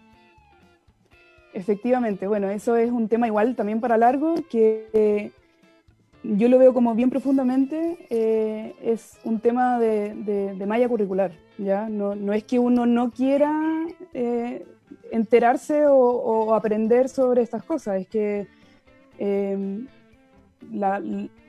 Efectivamente, 1.53 2.27
bueno, 2.27 2.49
eso 2.49 2.77
es 2.77 2.89
un 2.89 3.09
tema 3.09 3.27
igual 3.27 3.55
también 3.55 3.81
para 3.81 3.97
largo 3.97 4.35
que 4.49 5.33
yo 6.23 6.47
lo 6.49 6.59
veo 6.59 6.73
como 6.73 6.93
bien 6.93 7.09
profundamente, 7.09 7.97
eh, 8.09 8.75
es 8.83 9.17
un 9.23 9.39
tema 9.39 9.79
de, 9.79 10.13
de, 10.55 10.65
malla 10.65 10.87
curricular, 10.87 11.31
¿ya? 11.57 11.89
No, 11.89 12.13
es 12.33 12.43
que 12.43 12.59
uno 12.59 12.85
no 12.85 13.11
quiera 13.11 13.51
eh, 14.13 14.63
enterarse 15.11 15.85
o, 15.87 16.53
aprender 16.53 17.09
sobre 17.09 17.41
estas 17.41 17.63
cosas, 17.63 18.01
es 18.01 18.07
que 18.07 18.47
em, 19.17 19.87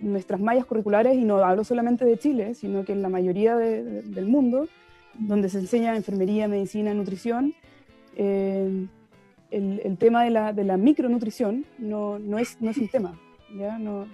nuestras 0.01 0.41
mallas 0.41 0.65
curriculares, 0.65 1.17
y 1.17 1.25
no 1.25 1.45
hablo 1.45 1.65
solamente 1.65 2.07
de 2.07 2.19
Chile, 2.19 2.55
sino 2.55 2.85
que 2.85 2.93
en 2.93 3.03
la 3.03 3.11
mayoría 3.11 3.57
del 3.57 4.27
mundo, 4.27 4.69
donde 5.19 5.51
se 5.51 5.59
enseña 5.59 5.95
enfermería, 5.97 6.49
medicina, 6.49 6.95
nutrición, 6.95 7.53
em, 8.17 8.89
el, 9.51 9.99
tema 9.99 10.25
de 10.25 10.65
la, 10.65 10.77
micronutrición 10.79 11.67
no, 11.79 12.17
es, 12.39 12.57
no 12.63 12.71
es 12.71 12.79
un 12.79 12.89
tema, 12.89 13.21
¿ya? 13.55 13.79
No, 13.79 14.07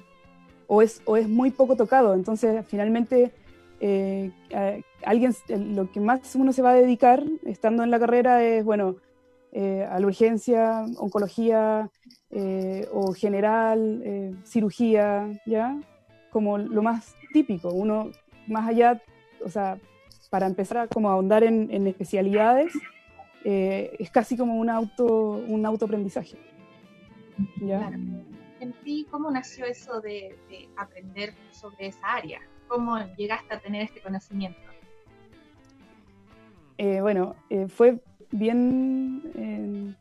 o 0.68 0.82
es, 0.82 1.02
o 1.06 1.16
es 1.16 1.28
muy 1.28 1.50
poco 1.50 1.74
tocado. 1.74 2.14
Entonces, 2.14 2.64
finalmente, 2.68 3.32
eh, 3.80 4.30
alguien, 5.04 5.34
lo 5.74 5.90
que 5.90 5.98
más 5.98 6.34
uno 6.36 6.52
se 6.52 6.62
va 6.62 6.70
a 6.70 6.74
dedicar 6.74 7.24
estando 7.44 7.82
en 7.82 7.90
la 7.90 7.98
carrera 7.98 8.44
es, 8.44 8.64
bueno, 8.64 8.96
eh, 9.52 9.86
a 9.90 9.98
la 9.98 10.06
urgencia, 10.06 10.84
oncología 10.98 11.90
eh, 12.30 12.86
o 12.92 13.12
general, 13.12 14.36
cirugía, 14.44 15.28
¿ya? 15.46 15.76
Como 16.30 16.58
lo 16.58 16.82
más 16.82 17.14
típico. 17.32 17.70
Uno, 17.70 18.10
más 18.46 18.68
allá, 18.68 19.02
o 19.44 19.48
sea, 19.48 19.78
para 20.30 20.46
empezar 20.46 20.78
a 20.78 20.86
como 20.86 21.08
ahondar 21.08 21.42
en, 21.42 21.86
especialidades, 21.86 22.72
es 23.44 24.10
casi 24.10 24.36
como 24.36 24.56
un, 24.56 24.68
auto, 24.68 25.42
un 25.48 25.64
autoaprendizaje. 25.64 26.36
¿ya? 27.62 27.90
En 28.60 28.72
ti, 28.72 29.06
¿cómo 29.10 29.30
nació 29.30 29.66
eso 29.66 30.00
de, 30.00 30.36
de 30.48 30.68
aprender 30.76 31.34
sobre 31.50 31.88
esa 31.88 32.14
área? 32.14 32.40
¿Cómo 32.66 32.98
llegaste 33.16 33.54
a 33.54 33.60
tener 33.60 33.82
este 33.82 34.00
conocimiento? 34.00 34.60
bueno, 37.00 37.34
fue 37.68 38.00
bien 38.30 39.22
eh, 39.34 39.94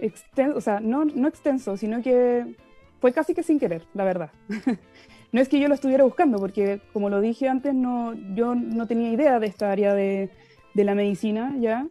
extenso, 0.00 0.58
o 0.58 0.60
sea, 0.60 0.80
no, 0.80 1.04
no 1.04 1.28
extenso, 1.28 1.76
sino 1.76 2.02
que 2.02 2.56
fue 3.00 3.12
casi 3.12 3.34
que 3.34 3.42
sin 3.42 3.58
querer, 3.58 3.84
la 3.94 4.04
verdad. 4.04 4.30
no 5.32 5.40
es 5.40 5.48
que 5.48 5.58
yo 5.60 5.68
lo 5.68 5.74
estuviera 5.74 6.04
buscando, 6.04 6.38
porque 6.38 6.80
como 6.92 7.10
lo 7.10 7.20
dije 7.20 7.48
antes, 7.48 7.74
no, 7.74 8.14
yo 8.34 8.54
no 8.54 8.86
tenía 8.86 9.12
idea 9.12 9.38
de 9.40 9.46
esta 9.46 9.70
área 9.70 9.94
de, 9.94 10.30
de 10.74 10.84
la 10.84 10.94
medicina 10.94 11.54
ya. 11.58 11.86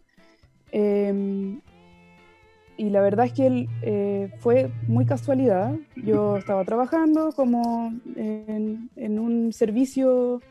Y 2.77 2.89
la 2.89 3.01
verdad 3.01 3.27
es 3.27 3.33
que 3.33 3.67
eh, 3.81 4.31
fue 4.39 4.71
muy 4.87 5.05
casualidad. 5.05 5.75
Yo 5.95 6.37
estaba 6.37 6.65
trabajando 6.65 7.31
como 7.35 7.93
en, 8.15 8.89
en 8.95 9.19
un 9.19 9.53
servicio 9.53 10.41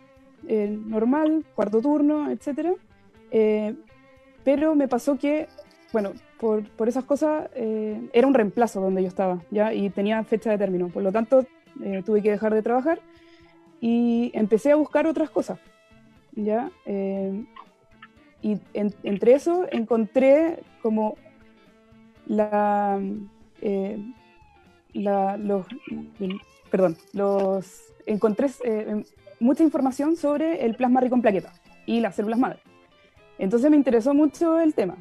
eh, 0.49 0.79
normal, 0.87 1.45
cuarto 1.55 1.81
turno, 1.81 2.31
etc. 2.31 2.77
Pero 4.45 4.75
me 4.75 4.89
pasó 4.89 5.17
que, 5.19 5.49
bueno, 5.93 6.13
por, 6.39 6.69
por 6.71 6.89
esas 6.89 7.05
cosas 7.05 7.49
eh, 7.55 8.09
era 8.13 8.27
un 8.27 8.35
reemplazo 8.35 8.81
donde 8.81 9.03
yo 9.03 9.09
estaba, 9.09 9.43
¿ya? 9.51 9.73
Y 9.73 9.91
tenía 9.91 10.23
fecha 10.25 10.51
de 10.51 10.59
término. 10.59 10.89
Por 10.89 11.03
lo 11.03 11.13
tanto, 11.13 11.47
eh, 11.83 12.03
tuve 12.05 12.23
que 12.23 12.31
dejar 12.31 12.53
de 12.53 12.63
trabajar 12.63 13.01
y 13.81 14.33
empecé 14.35 14.73
a 14.73 14.77
buscar 14.77 15.07
otras 15.07 15.31
cosas, 15.31 15.59
¿ya? 16.33 16.71
Eh, 16.87 17.45
y 18.43 18.59
entre 18.75 19.35
eso 19.35 19.67
encontré 19.71 20.65
como 20.83 21.15
la, 22.33 23.01
la 24.95 25.37
los, 25.37 25.67
perdón, 26.71 26.97
los 27.13 27.93
encontré 28.07 28.49
mucha 29.41 29.63
información 29.63 30.17
sobre 30.17 30.65
el 30.65 30.75
plasma 30.75 31.01
rico 31.01 31.15
en 31.15 31.23
plaquetas 31.23 31.61
y 31.87 32.01
las 32.01 32.15
células 32.15 32.39
madre. 32.39 32.61
Entonces 33.39 33.71
me 33.71 33.77
interesó 33.77 34.15
mucho 34.15 34.61
el 34.61 34.75
tema. 34.75 34.97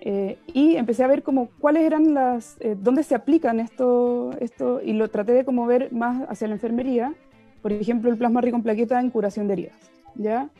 Eh, 0.00 0.38
y 0.54 0.76
empecé 0.76 1.02
a 1.02 1.08
ver 1.08 1.24
como 1.24 1.48
cuáles 1.58 1.82
eran 1.82 2.14
las, 2.14 2.56
eh, 2.60 2.76
dónde 2.78 3.02
se 3.02 3.16
aplican 3.16 3.58
esto, 3.58 4.30
esto, 4.40 4.80
y 4.80 4.92
lo 4.92 5.08
traté 5.08 5.32
de 5.32 5.44
como 5.44 5.66
ver 5.66 5.92
más 5.92 6.28
hacia 6.28 6.46
la 6.46 6.54
enfermería, 6.54 7.14
por 7.62 7.72
ejemplo, 7.72 8.08
el 8.08 8.16
plasma 8.16 8.40
rico 8.40 8.56
en 8.56 8.62
plaqueta 8.62 9.00
en 9.00 9.10
curación 9.10 9.48
de 9.48 9.54
heridas, 9.54 9.90
¿ya? 10.14 10.50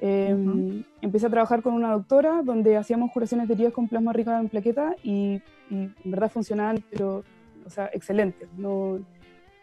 Em, 0.00 0.84
empecé 1.02 1.26
a 1.26 1.30
trabajar 1.30 1.62
con 1.62 1.74
una 1.74 1.92
doctora 1.92 2.42
donde 2.42 2.76
hacíamos 2.76 3.10
curaciones 3.10 3.48
de 3.48 3.54
heridas 3.54 3.72
con 3.72 3.88
plasma 3.88 4.12
rico 4.12 4.30
en 4.30 4.48
plaqueta 4.48 4.94
y, 5.02 5.42
en 5.70 5.94
verdad 6.04 6.30
funcionaban, 6.30 6.84
pero, 6.90 7.24
o 7.66 7.70
sea, 7.70 7.90
excelente, 7.92 8.46
no, 8.56 9.00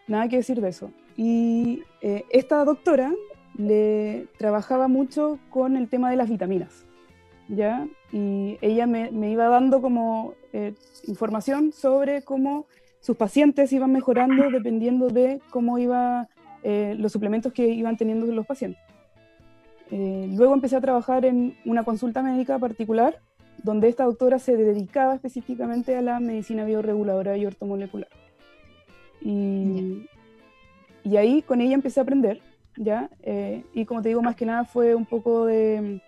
nada 0.07 0.27
que 0.27 0.37
decir 0.37 0.59
de 0.59 0.69
eso. 0.69 0.91
Y 1.15 1.83
eh, 2.01 2.25
esta 2.31 2.63
doctora 2.65 3.13
le 3.57 4.27
trabajaba 4.37 4.87
mucho 4.89 5.39
con 5.49 5.77
el 5.77 5.87
tema 5.87 6.09
de 6.09 6.17
las 6.17 6.29
vitaminas, 6.29 6.85
¿ya? 7.47 7.87
Y 8.11 8.57
ella 8.61 8.87
me, 8.87 9.31
iba 9.31 9.47
dando 9.47 9.81
como 9.81 10.33
eh, 10.51 10.73
información 11.07 11.71
sobre 11.71 12.23
cómo 12.23 12.65
sus 12.99 13.15
pacientes 13.15 13.71
iban 13.71 13.91
mejorando 13.91 14.49
dependiendo 14.49 15.09
de 15.09 15.39
cómo 15.49 15.77
iban 15.77 16.27
eh, 16.63 16.95
los 16.97 17.11
suplementos 17.11 17.53
que 17.53 17.67
iban 17.67 17.95
teniendo 17.95 18.25
los 18.27 18.45
pacientes. 18.45 18.81
Eh, 19.91 20.27
luego 20.35 20.53
empecé 20.53 20.75
a 20.75 20.81
trabajar 20.81 21.25
en 21.25 21.55
una 21.65 21.83
consulta 21.83 22.23
médica 22.23 22.57
particular 22.57 23.19
donde 23.63 23.87
esta 23.87 24.03
doctora 24.03 24.39
se 24.39 24.57
dedicaba 24.57 25.15
específicamente 25.15 25.95
a 25.95 26.01
la 26.01 26.19
medicina 26.19 26.65
bioreguladora 26.65 27.37
y 27.37 27.45
ortomolecular. 27.45 28.09
Y, 29.21 30.07
y 31.03 31.17
ahí 31.17 31.41
con 31.41 31.61
ella 31.61 31.73
empecé 31.73 31.99
a 31.99 32.03
aprender 32.03 32.41
¿ya? 32.77 33.09
Eh, 33.23 33.63
y 33.73 33.85
como 33.85 34.01
te 34.01 34.09
digo, 34.09 34.21
más 34.21 34.35
que 34.35 34.45
nada 34.45 34.65
fue 34.65 34.95
un 34.95 35.05
poco 35.05 35.45
de, 35.45 36.01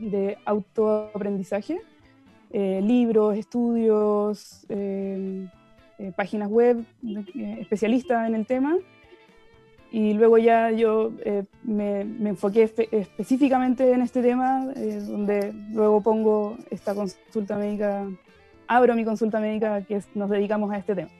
de 0.00 0.38
autoaprendizaje, 0.44 1.80
eh, 2.50 2.80
libros, 2.82 3.36
estudios, 3.36 4.66
páginas 6.16 6.50
web, 6.50 6.84
especialistas 7.60 8.28
en 8.28 8.34
el 8.34 8.46
tema. 8.46 8.76
Y 9.94 10.12
luego 10.14 10.38
ya 10.38 10.72
yo 10.72 11.12
me, 11.62 12.04
me, 12.04 12.30
enfoqué 12.30 12.64
específicamente 12.90 13.92
en 13.92 14.02
este 14.02 14.22
tema, 14.22 14.64
donde 15.06 15.52
luego 15.70 16.02
pongo 16.02 16.58
esta 16.68 16.96
consulta 16.96 17.56
médica, 17.56 18.04
abro 18.66 18.96
mi 18.96 19.04
consulta 19.04 19.38
médica 19.38 19.82
que 19.82 20.02
nos 20.16 20.30
dedicamos 20.30 20.72
a 20.72 20.78
este 20.78 20.96
tema. 20.96 21.10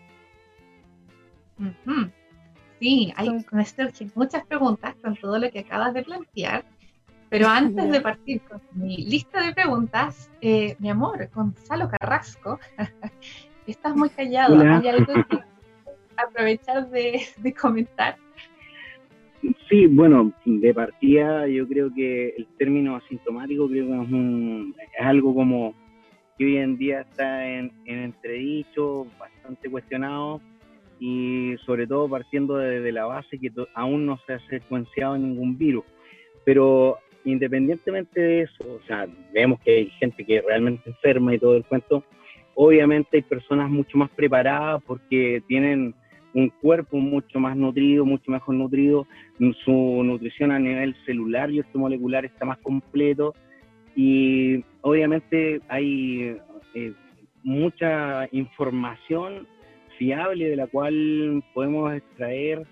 Sí, 2.80 3.14
hay 3.14 3.46
muchas 4.16 4.44
preguntas 4.44 4.96
con 5.00 5.14
todo 5.14 5.38
lo 5.38 5.48
que 5.52 5.60
acabas 5.60 5.94
de 5.94 6.02
plantear. 6.02 6.64
Pero 7.28 7.46
antes 7.62 7.92
de 7.92 8.00
partir 8.00 8.40
con 8.42 8.60
mi 8.72 8.96
lista 8.96 9.40
de 9.40 9.54
preguntas, 9.54 10.32
eh, 10.40 10.74
mi 10.80 10.90
amor, 10.90 11.30
Gonzalo 11.32 11.88
Carrasco, 11.88 12.58
estás 13.68 13.94
muy 13.94 14.10
callado. 14.10 14.60
¿Hay 14.60 14.88
algo 14.88 15.14
que 15.30 15.38
aprovechar 16.16 16.90
de, 16.90 17.54
comentar? 17.54 18.16
Sí, 19.68 19.87
bueno, 19.87 20.33
de 20.44 20.72
partida 20.72 21.46
yo 21.48 21.66
creo 21.68 21.92
que 21.92 22.35
el 22.37 22.46
término 22.59 22.96
asintomático 22.96 23.68
creo 23.68 23.88
que 23.88 24.72
es, 24.98 25.07
algo 25.07 25.35
como 25.35 25.74
que 26.38 26.44
hoy 26.44 26.57
en 26.57 26.76
día 26.78 27.02
está 27.02 27.46
en, 27.46 27.72
en 27.85 27.98
entredicho, 28.00 29.07
bastante 29.18 29.70
cuestionado, 29.70 30.40
y 30.98 31.54
sobre 31.66 31.87
todo 31.87 32.09
partiendo 32.09 32.57
desde 32.57 32.92
la 32.92 33.04
base 33.04 33.38
que 33.38 33.50
aún 33.74 34.07
no 34.07 34.18
se 34.26 34.35
ha 34.35 34.40
secuenciado 34.48 35.18
ningún 35.18 35.59
virus. 35.59 35.85
Pero 36.44 36.98
independientemente 37.24 38.20
de 38.20 38.42
eso, 38.42 38.64
o 38.64 38.87
sea, 38.87 39.07
vemos 39.33 39.61
que 39.61 39.76
hay 39.76 39.90
gente 39.98 40.24
que 40.24 40.40
realmente 40.42 40.90
enferma 40.90 41.35
y 41.35 41.38
todo 41.38 41.57
el 41.57 41.64
cuento, 41.64 42.04
obviamente 42.54 43.16
hay 43.18 43.22
personas 43.22 43.70
mucho 43.70 43.98
más 43.98 44.11
preparadas 44.11 44.83
porque 44.87 45.42
tienen 45.48 45.94
un 46.35 46.51
cuerpo 46.51 46.99
mucho 46.99 47.38
más 47.38 47.57
nutrido, 47.57 48.05
mucho 48.05 48.31
mejor 48.31 48.57
nutrido, 48.57 49.07
su 49.64 50.03
nutrición 50.05 50.51
a 50.51 50.59
nivel 50.59 50.94
celular 51.07 51.51
y 51.51 51.62
molecular 51.75 52.25
está 52.25 52.44
más 52.44 52.59
completo. 52.59 53.35
Y 53.97 54.64
obviamente 54.81 55.61
hay 55.68 56.37
eh, 56.75 56.92
mucha 57.44 58.29
información 58.33 59.47
fiable 59.97 60.49
de 60.49 60.57
la 60.57 60.66
cual 60.66 61.44
podemos 61.55 61.94
extraer 61.94 62.66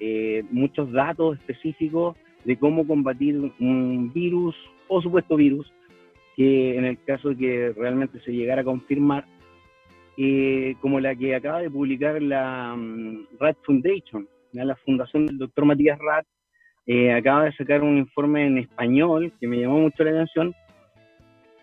eh, 0.00 0.42
muchos 0.50 0.90
datos 0.90 1.38
específicos 1.38 2.16
de 2.44 2.56
cómo 2.56 2.86
combatir 2.86 3.52
un 3.60 4.10
virus 4.12 4.56
o 4.88 5.02
supuesto 5.02 5.36
virus, 5.36 5.70
que 6.34 6.76
en 6.76 6.86
el 6.86 6.98
caso 7.04 7.28
de 7.30 7.36
que 7.36 7.72
realmente 7.76 8.20
se 8.20 8.32
llegara 8.32 8.62
a 8.62 8.64
confirmar, 8.64 9.26
eh, 10.16 10.74
como 10.80 11.00
la 11.00 11.14
que 11.14 11.34
acaba 11.34 11.60
de 11.60 11.70
publicar 11.70 12.20
la 12.20 12.72
um, 12.74 13.24
Rat 13.38 13.56
Foundation, 13.64 14.28
la 14.52 14.76
fundación 14.76 15.26
del 15.26 15.38
doctor 15.38 15.64
Matías 15.64 15.98
Rat, 15.98 16.26
eh, 16.86 17.12
acaba 17.12 17.44
de 17.44 17.52
sacar 17.52 17.82
un 17.82 17.96
informe 17.96 18.46
en 18.46 18.58
español 18.58 19.32
que 19.40 19.46
me 19.46 19.58
llamó 19.58 19.78
mucho 19.78 20.04
la 20.04 20.10
atención, 20.10 20.54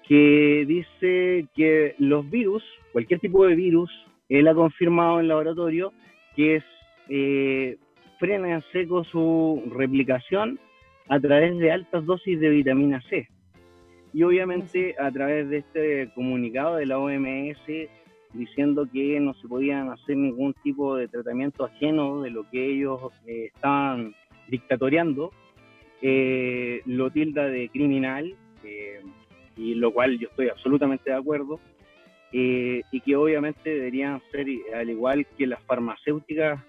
que 0.08 0.66
dice 0.68 1.48
que 1.56 1.96
los 2.00 2.30
virus, 2.30 2.64
cualquier 2.94 3.20
tipo 3.20 3.46
de 3.46 3.56
virus, 3.56 3.92
él 4.30 4.48
ha 4.48 4.56
confirmado 4.56 5.20
en 5.20 5.28
laboratorio 5.28 5.94
que 6.36 6.56
es, 6.58 6.64
eh, 7.10 7.78
frena 8.18 8.54
en 8.56 8.64
seco 8.72 9.04
su 9.04 9.64
replicación 9.76 10.60
a 11.10 11.20
través 11.20 11.58
de 11.58 11.72
altas 11.72 12.06
dosis 12.06 12.40
de 12.40 12.50
vitamina 12.50 13.02
C. 13.10 13.28
Y 14.14 14.24
obviamente 14.24 14.96
a 15.00 15.12
través 15.12 15.50
de 15.50 15.58
este 15.58 16.12
comunicado 16.16 16.78
de 16.78 16.86
la 16.86 16.98
OMS 16.98 17.90
diciendo 18.34 18.88
que 18.92 19.20
no 19.20 19.34
se 19.36 19.48
podían 19.48 19.90
hacer 19.90 20.18
ningún 20.18 20.54
tipo 20.64 20.96
de 20.96 21.08
tratamiento 21.08 21.66
ajeno 21.66 22.22
de 22.22 22.30
lo 22.30 22.50
que 22.50 22.66
ellos 22.66 23.12
eh, 23.26 23.50
estaban 23.54 24.16
dictatoriando, 24.48 25.32
eh, 26.02 26.82
lo 26.86 27.10
tilda 27.10 27.46
de 27.46 27.70
criminal, 27.70 28.36
y 29.56 29.76
lo 29.76 29.92
cual 29.92 30.18
yo 30.18 30.30
estoy 30.30 30.48
absolutamente 30.48 31.10
de 31.10 31.18
acuerdo, 31.18 31.60
eh, 32.32 32.82
y 32.92 33.02
que 33.02 33.16
obviamente 33.16 33.70
deberían 33.70 34.22
ser, 34.32 34.48
al 34.74 34.90
igual 34.90 35.26
que 35.38 35.48
las 35.48 35.62
farmacéuticas, 35.64 36.64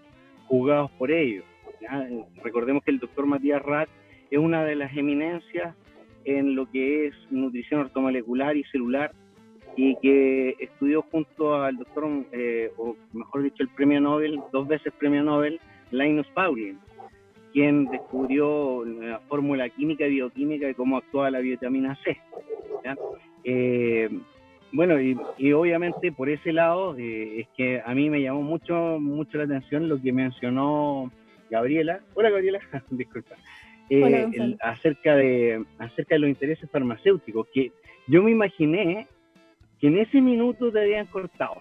juzgados 0.47 0.91
por 0.93 1.13
ellos. 1.13 1.45
Recordemos 2.43 2.83
que 2.83 2.91
el 2.91 2.99
doctor 2.99 3.27
Matías 3.27 3.63
Rat 3.63 3.89
es 4.31 4.39
una 4.39 4.65
de 4.65 4.75
las 4.75 4.97
eminencias 4.97 5.77
en 6.25 6.55
lo 6.55 6.71
que 6.71 7.07
es 7.07 7.15
nutrición 7.31 7.81
ortomolecular 7.83 8.57
y 8.57 8.65
celular 8.65 9.13
y 9.77 9.97
que 9.97 10.57
estudió 10.59 11.03
junto 11.11 11.55
al 11.55 11.77
doctor, 11.77 12.09
eh, 12.33 12.71
o 12.77 12.97
mejor 13.13 13.43
dicho, 13.43 13.63
el 13.63 13.69
premio 13.71 14.01
Nobel, 14.01 14.41
dos 14.53 14.67
veces 14.69 14.93
premio 14.99 15.23
Nobel, 15.23 15.61
Linus 15.91 16.27
Pauling, 16.35 16.79
quien 17.53 17.87
descubrió 17.87 18.85
la 18.85 19.21
fórmula 19.21 19.69
química 19.69 20.07
y 20.07 20.11
bioquímica 20.11 20.67
de 20.67 20.75
cómo 20.75 20.97
actúa 20.97 21.31
la 21.31 21.41
vitamina 21.41 21.97
C. 22.05 22.19
Eh, 23.45 24.09
bueno, 24.73 25.01
y, 25.01 25.53
obviamente 25.53 26.13
por 26.13 26.29
ese 26.29 26.53
lado 26.53 26.97
eh, 26.97 27.41
es 27.41 27.49
que 27.57 27.83
a 27.85 27.95
mí 27.95 28.09
me 28.09 28.23
llamó 28.23 28.43
mucho, 28.43 28.99
mucho 29.01 29.39
la 29.39 29.45
atención 29.45 29.89
lo 29.89 30.01
que 30.01 30.13
mencionó 30.13 31.11
Gabriela. 31.51 32.01
Hola 32.15 32.31
Gabriela, 32.31 32.61
disculpa. 32.91 33.37
Eh, 33.93 34.57
acerca, 34.61 35.17
de, 35.17 35.65
acerca 35.79 36.15
de 36.15 36.21
los 36.21 36.31
intereses 36.31 36.71
farmacéuticos, 36.71 37.49
que 37.53 37.73
yo 38.07 38.23
me 38.23 38.31
imaginé 38.31 39.09
que 39.81 39.89
en 39.89 39.99
ese 39.99 40.21
minuto 40.21 40.71
te 40.71 40.81
habían 40.81 41.07
cortado. 41.07 41.57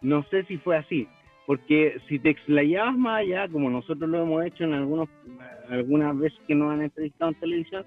No 0.00 0.22
sé 0.24 0.44
si 0.44 0.58
fue 0.58 0.76
así, 0.76 1.08
porque 1.46 1.98
si 2.08 2.18
te 2.18 2.30
explayabas 2.30 2.96
más 2.96 3.20
allá, 3.20 3.48
como 3.48 3.70
nosotros 3.70 4.08
lo 4.08 4.22
hemos 4.22 4.44
hecho 4.44 4.64
en 4.64 4.74
algunos, 4.74 5.08
algunas 5.68 6.18
veces 6.18 6.38
que 6.46 6.54
nos 6.54 6.72
han 6.72 6.82
entrevistado 6.82 7.30
en 7.30 7.40
televisión, 7.40 7.84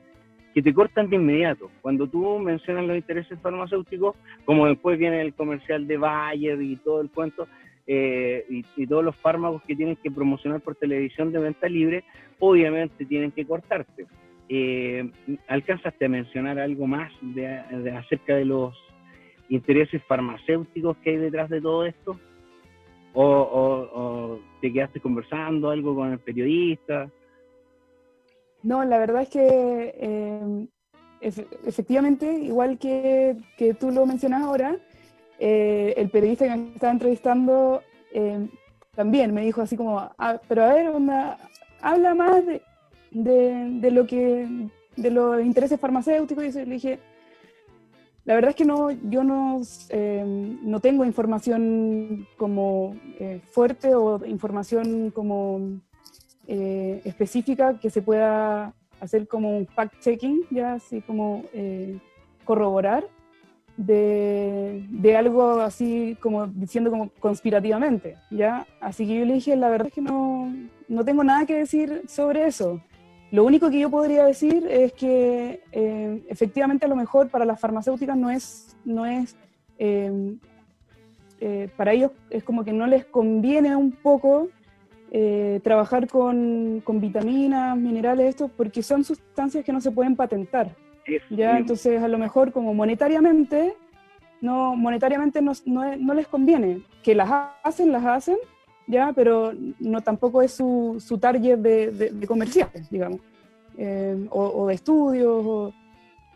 que 0.53 0.61
te 0.61 0.73
cortan 0.73 1.09
de 1.09 1.17
inmediato. 1.17 1.69
Cuando 1.81 2.07
tú 2.07 2.39
mencionas 2.39 2.85
los 2.85 2.97
intereses 2.97 3.39
farmacéuticos, 3.39 4.15
como 4.45 4.67
después 4.67 4.97
viene 4.97 5.21
el 5.21 5.33
comercial 5.33 5.87
de 5.87 5.97
Bayer 5.97 6.61
y 6.61 6.75
todo 6.77 7.01
el 7.01 7.09
cuento, 7.09 7.47
eh, 7.91 8.45
y, 8.49 8.85
todos 8.85 9.03
los 9.03 9.15
fármacos 9.15 9.63
que 9.63 9.75
tienen 9.75 9.95
que 9.95 10.11
promocionar 10.11 10.61
por 10.61 10.75
televisión 10.75 11.31
de 11.31 11.39
venta 11.39 11.67
libre, 11.67 12.03
obviamente 12.37 13.03
tienen 13.05 13.31
que 13.31 13.45
cortarte. 13.45 14.05
Eh, 14.47 15.09
¿Alcanzaste 15.47 16.05
a 16.05 16.09
mencionar 16.09 16.59
algo 16.59 16.85
más 16.85 17.11
de, 17.21 17.47
acerca 17.97 18.35
de 18.35 18.45
los 18.45 18.75
intereses 19.49 20.01
farmacéuticos 20.07 20.97
que 20.97 21.11
hay 21.11 21.17
detrás 21.17 21.49
de 21.49 21.61
todo 21.61 21.85
esto? 21.85 22.19
¿O, 23.13 24.39
te 24.61 24.71
quedaste 24.71 24.99
conversando 24.99 25.71
algo 25.71 25.95
con 25.95 26.11
el 26.11 26.19
periodista? 26.19 27.09
No, 28.61 28.83
la 28.85 28.97
verdad 28.97 29.23
es 29.23 29.29
que 29.29 29.95
eh, 29.97 30.67
efectivamente, 31.21 32.31
igual 32.31 32.77
que, 32.77 33.35
que, 33.57 33.73
tú 33.73 33.91
lo 33.91 34.05
mencionas 34.05 34.43
ahora, 34.43 34.77
eh, 35.39 35.93
el 35.97 36.09
periodista 36.09 36.45
que 36.45 36.55
me 36.55 36.73
estaba 36.73 36.91
entrevistando 36.91 37.81
eh, 38.13 38.47
también 38.95 39.33
me 39.33 39.45
dijo 39.45 39.61
así 39.61 39.77
como, 39.77 39.97
ah, 39.97 40.41
pero 40.47 40.63
a 40.63 40.73
ver, 40.73 40.91
habla 41.81 42.15
más 42.15 42.45
de, 42.45 42.61
de, 43.11 43.91
lo 43.91 44.05
que, 44.05 44.45
de 44.97 45.11
los 45.11 45.41
intereses 45.41 45.79
farmacéuticos. 45.79 46.43
Y 46.43 46.51
le 46.51 46.65
dije, 46.65 46.99
la 48.29 48.35
verdad 48.35 48.51
es 48.51 48.55
que 48.55 48.65
no, 48.65 48.91
yo 48.91 49.23
no, 49.23 49.59
eh, 49.89 50.23
no 50.61 50.79
tengo 50.79 51.03
información 51.03 52.27
como 52.37 52.95
fuerte 53.51 53.95
o 53.95 54.23
información 54.23 55.09
como 55.09 55.81
específica 56.47 57.79
que 57.79 57.89
se 57.89 58.03
pueda 58.03 58.73
hacer 58.99 59.27
como 59.27 59.57
un 59.57 59.65
fact-checking, 59.65 60.45
ya 60.51 60.73
así 60.73 61.01
como 61.01 61.43
corroborar 62.45 63.07
de, 63.79 65.15
algo 65.17 65.61
así 65.61 66.17
como 66.19 66.47
diciendo 66.47 66.89
como 66.91 67.09
conspirativamente, 67.19 68.17
¿ya? 68.29 68.67
Así 68.81 69.07
que 69.07 69.19
yo 69.19 69.25
le 69.25 69.35
dije, 69.35 69.55
la 69.55 69.69
verdad 69.69 69.87
es 69.87 69.93
que 69.93 70.01
no, 70.01 70.53
no 70.87 71.05
tengo 71.05 71.23
nada 71.23 71.45
que 71.45 71.55
decir 71.55 72.03
sobre 72.07 72.45
eso. 72.45 72.81
Lo 73.31 73.43
único 73.43 73.69
que 73.69 73.79
yo 73.79 73.89
podría 73.89 74.25
decir 74.25 74.65
es 74.69 74.93
que 74.93 75.61
eh, 75.71 76.23
efectivamente 76.27 76.85
a 76.85 76.89
lo 76.89 76.95
mejor 76.95 77.29
para 77.29 77.45
las 77.45 77.59
farmacéuticas 77.59 78.17
no 78.17 78.31
es, 78.31 78.75
no 78.85 79.05
es 79.05 79.35
eh, 79.77 80.35
eh, 81.39 81.69
para 81.77 81.93
ellos 81.93 82.11
es 82.29 82.43
como 82.43 82.65
que 82.65 82.73
no 82.73 82.87
les 82.87 83.05
conviene 83.05 83.75
un 83.75 83.91
poco 83.91 84.49
trabajar 85.63 86.07
con, 86.07 86.81
con 86.83 87.01
vitaminas, 87.01 87.75
minerales, 87.75 88.29
esto, 88.29 88.47
porque 88.47 88.83
son 88.83 89.03
sustancias 89.03 89.65
que 89.65 89.73
no 89.73 89.81
se 89.81 89.89
pueden 89.89 90.15
patentar. 90.15 90.75
¿ya? 91.31 91.57
Entonces, 91.57 91.99
a 92.01 92.07
lo 92.07 92.19
mejor 92.19 92.51
como 92.51 92.75
monetariamente, 92.75 93.73
no, 94.41 94.75
monetariamente 94.75 95.41
no, 95.41 95.53
no, 95.65 96.13
les 96.13 96.27
conviene. 96.27 96.83
Que 97.01 97.15
las 97.15 97.29
hacen, 97.63 97.91
las 97.91 98.05
hacen, 98.05 98.37
¿ya? 98.89 99.13
Pero 99.15 99.53
no 99.79 100.01
tampoco 100.01 100.41
es 100.41 100.51
su, 100.51 100.97
su 100.99 101.17
target 101.17 101.57
de, 101.59 101.91
de, 101.91 102.27
comerciales, 102.27 102.89
digamos. 102.89 103.21
Eh, 103.77 104.27
o, 104.31 104.67
de 104.67 104.73
estudios, 104.73 105.45
o, 105.45 105.73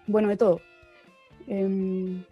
bueno, 0.07 0.29
de 0.29 0.37
todo. 0.37 0.61
Em, 1.47 2.23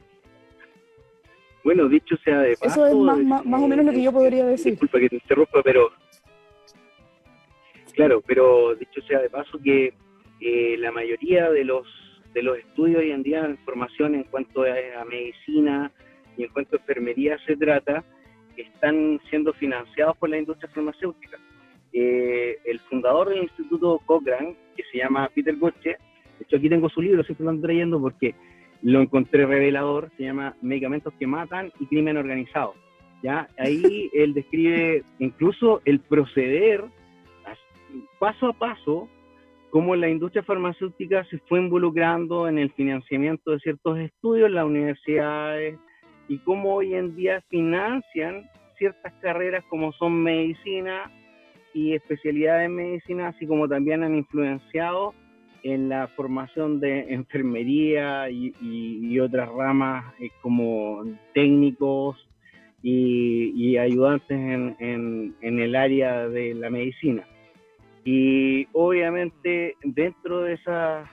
bueno, 1.64 1.90
dicho 1.90 2.16
sea 2.24 2.40
de 2.40 2.56
paso... 2.56 2.86
Eso 2.86 2.88
es 2.88 2.96
más, 2.96 3.46
más, 3.46 3.62
o 3.62 3.68
menos 3.68 3.86
lo 3.86 3.92
que 3.92 4.02
yo 4.02 4.14
podría 4.14 4.46
decir. 4.46 4.72
Disculpa 4.72 5.00
que 5.00 5.10
te 5.10 5.16
interrumpa, 5.16 5.62
pero... 5.64 5.90
Claro, 7.94 8.22
pero 8.26 8.74
dicho 8.76 9.02
sea 9.02 9.20
de 9.20 9.30
paso 9.30 9.60
que 9.62 9.94
eh, 10.40 10.78
la 10.78 10.92
mayoría 10.92 11.52
de 11.52 11.66
los 11.66 11.86
de 12.34 12.44
los 12.44 12.58
estudios 12.58 13.02
hoy 13.02 13.12
en 13.12 13.24
día 13.24 13.44
en 13.46 13.58
formación 13.60 14.16
en 14.16 14.24
cuanto 14.24 14.64
a, 14.64 15.04
medicina 15.04 15.92
y 16.38 16.44
en 16.44 16.50
cuanto 16.50 16.78
a 16.78 16.80
enfermería 16.80 17.38
se 17.46 17.58
trata, 17.58 18.06
están 18.58 19.20
siendo 19.30 19.54
financiados 19.54 20.18
por 20.18 20.30
la 20.30 20.38
industria 20.38 20.70
farmacéutica. 20.74 21.38
Eh, 21.94 22.58
el 22.66 22.80
fundador 22.82 23.30
del 23.30 23.44
Instituto 23.44 24.00
Cochrane, 24.06 24.56
que 24.76 24.84
se 24.92 25.00
llama 25.00 25.30
Peter 25.34 25.56
Goche, 25.56 25.98
de 26.40 26.46
hecho 26.46 26.58
aquí 26.58 26.70
tengo 26.70 26.90
su 26.90 27.02
libro, 27.02 27.24
siempre 27.24 27.44
lo 27.44 27.52
ando 27.52 27.64
trayendo 27.64 28.00
porque 28.00 28.36
lo 28.82 29.02
encontré 29.02 29.46
revelador, 29.46 30.10
se 30.18 30.24
llama 30.24 30.56
Medicamentos 30.62 31.14
que 31.20 31.28
matan 31.28 31.72
y 31.80 31.86
crimen 31.86 32.18
organizado. 32.18 32.74
¿ya? 33.22 33.48
Ahí 33.58 34.10
él 34.14 34.34
describe 34.34 35.04
incluso 35.20 35.82
el 35.86 36.00
proceder 36.00 36.84
paso 38.20 38.48
a 38.48 38.54
paso 38.54 39.10
cómo 39.70 39.96
la 39.96 40.10
industria 40.10 40.44
farmacéutica 40.44 41.24
se 41.26 41.40
fue 41.40 41.60
involucrando 41.60 42.48
en 42.48 42.58
el 42.58 42.72
financiamiento 42.72 43.52
de 43.52 43.60
ciertos 43.60 44.00
estudios 44.00 44.48
en 44.48 44.56
las 44.56 44.66
universidades 44.66 45.80
y 46.28 46.38
cómo 46.40 46.76
hoy 46.76 46.96
en 46.96 47.16
día 47.16 47.42
financian 47.50 48.50
ciertas 48.78 49.14
carreras 49.22 49.64
como 49.70 49.92
son 49.94 50.24
medicina 50.24 51.12
y 51.74 51.94
especialidades 51.94 52.66
en 52.66 52.76
medicina, 52.76 53.28
así 53.30 53.46
como 53.46 53.68
también 53.68 54.04
han 54.04 54.16
influenciado 54.16 55.14
en 55.64 55.90
la 55.90 56.08
formación 56.10 56.80
de 56.80 57.14
enfermería 57.14 58.30
y, 58.30 59.20
otras 59.20 59.50
ramas 59.50 60.06
eh, 60.20 60.30
como 60.42 61.04
técnicos 61.34 62.18
y, 62.82 63.78
ayudantes 63.78 64.38
en 64.38 65.36
el 65.42 65.76
área 65.76 66.28
de 66.28 66.56
la 66.56 66.70
medicina. 66.70 67.26
Y 68.04 68.68
obviamente 68.74 69.76
dentro 69.84 70.42
de 70.42 70.54
esas, 70.54 71.08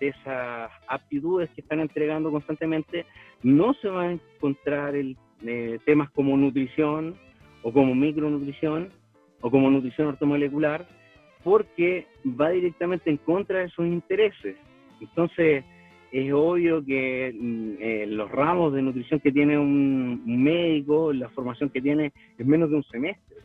de 0.00 0.08
esas 0.08 0.70
aptitudes 0.88 1.48
que 1.50 1.62
están 1.62 1.80
entregando 1.80 2.30
constantemente, 2.30 3.06
no 3.42 3.74
se 3.74 3.88
van 3.88 4.06
a 4.06 4.12
encontrar 4.12 4.94
el, 4.94 5.16
eh, 5.44 5.78
temas 5.84 6.10
como 6.10 6.36
nutrición 6.36 7.14
o 7.62 7.72
como 7.72 7.94
micronutrición 7.94 8.90
o 9.40 9.50
como 9.50 9.70
nutrición 9.70 10.08
ortomolecular, 10.08 10.86
porque 11.44 12.06
va 12.40 12.50
directamente 12.50 13.10
en 13.10 13.18
contra 13.18 13.60
de 13.60 13.68
sus 13.68 13.86
intereses. 13.86 14.56
Entonces, 15.00 15.64
es 16.10 16.32
obvio 16.32 16.84
que 16.84 17.34
mm, 17.38 17.72
eh, 17.78 18.06
los 18.08 18.30
ramos 18.30 18.72
de 18.72 18.82
nutrición 18.82 19.20
que 19.20 19.32
tiene 19.32 19.58
un 19.58 20.22
médico, 20.24 21.12
la 21.12 21.28
formación 21.30 21.70
que 21.70 21.82
tiene 21.82 22.12
es 22.38 22.46
menos 22.46 22.70
de 22.70 22.76
un 22.76 22.84
semestre. 22.84 23.36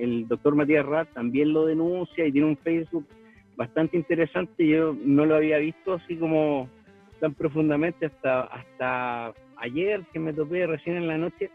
El 0.00 0.26
doctor 0.26 0.56
Matías 0.56 0.84
Rat 0.84 1.08
también 1.14 1.52
lo 1.52 1.64
denuncia 1.64 2.26
y 2.26 2.32
tiene 2.32 2.48
un 2.48 2.56
Facebook 2.56 3.06
bastante 3.56 3.96
interesante. 3.96 4.66
Yo 4.66 4.94
no 5.04 5.24
lo 5.24 5.36
había 5.36 5.58
visto 5.58 5.94
así 5.94 6.16
como 6.16 6.68
tan 7.20 7.34
profundamente 7.34 8.06
hasta, 8.06 8.42
hasta 8.42 9.34
ayer 9.56 10.02
que 10.12 10.18
me 10.18 10.32
topé 10.32 10.66
recién 10.66 10.96
en 10.96 11.08
la 11.08 11.18
noche 11.18 11.50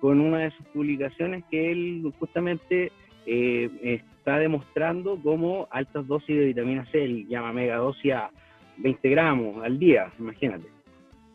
con 0.00 0.20
una 0.20 0.38
de 0.38 0.50
sus 0.52 0.66
publicaciones 0.68 1.44
que 1.50 1.72
él 1.72 2.12
justamente 2.18 2.92
eh, 3.26 4.00
está 4.06 4.38
demostrando 4.38 5.18
cómo 5.22 5.68
altas 5.70 6.06
dosis 6.06 6.36
de 6.36 6.46
vitamina 6.46 6.86
C, 6.90 7.04
él 7.04 7.26
llama 7.28 7.52
mega 7.52 7.76
dosis 7.76 8.12
a 8.12 8.30
20 8.78 9.08
gramos 9.10 9.64
al 9.64 9.78
día, 9.78 10.12
imagínate, 10.18 10.66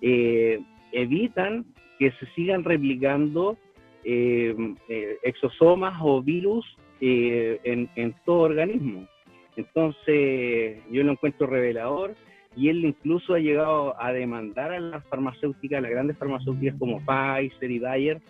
eh, 0.02 0.60
evitan 0.92 1.66
que 2.00 2.12
se 2.12 2.26
sigan 2.34 2.64
replicando 2.64 3.58
eh, 4.06 4.56
exosomas 5.24 5.96
o 6.02 6.22
virus 6.22 6.66
en, 7.00 8.16
todo 8.26 8.40
organismo. 8.40 9.08
Entonces, 9.56 10.82
yo 10.90 11.04
lo 11.04 11.12
encuentro 11.12 11.48
revelador 11.48 12.16
y 12.56 12.70
él 12.70 12.86
incluso 12.86 13.34
ha 13.34 13.40
llegado 13.40 14.00
a 14.02 14.12
demandar 14.12 14.72
a 14.72 14.80
las 14.80 15.04
farmacéuticas, 15.06 15.80
a 15.80 15.82
las 15.82 15.92
grandes 15.92 16.18
farmacéuticas 16.18 16.76
como 16.78 17.00
Pfizer 17.00 17.72
y 17.72 17.80
Bayer, 17.80 18.22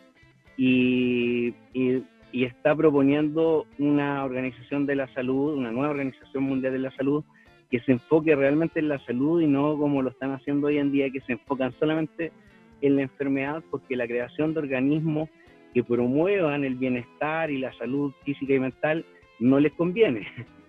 y, 0.57 1.53
está 2.31 2.75
proponiendo 2.75 3.67
una 3.77 4.23
organización 4.23 4.85
de 4.85 4.95
la 4.95 5.07
salud, 5.13 5.53
una 5.53 5.71
nueva 5.71 5.91
organización 5.91 6.43
mundial 6.43 6.73
de 6.73 6.79
la 6.79 6.91
salud, 6.91 7.23
que 7.69 7.79
se 7.81 7.91
enfoque 7.91 8.35
realmente 8.35 8.79
en 8.79 8.89
la 8.89 8.99
salud 9.05 9.41
y 9.41 9.47
no 9.47 9.77
como 9.77 10.01
lo 10.01 10.09
están 10.09 10.31
haciendo 10.31 10.67
hoy 10.67 10.77
en 10.77 10.91
día, 10.91 11.09
que 11.11 11.21
se 11.21 11.33
enfocan 11.33 11.73
solamente 11.79 12.31
en 12.81 12.95
la 12.95 13.03
enfermedad 13.03 13.63
porque 13.69 13.95
la 13.95 14.07
creación 14.07 14.53
de 14.53 14.59
organismos 14.59 15.29
que 15.73 15.83
promuevan 15.83 16.63
el 16.63 16.75
bienestar 16.75 17.49
y 17.49 17.57
la 17.57 17.73
salud 17.73 18.13
física 18.23 18.53
y 18.53 18.59
mental 18.59 19.05
no 19.39 19.59
les 19.59 19.73
conviene. 19.73 20.27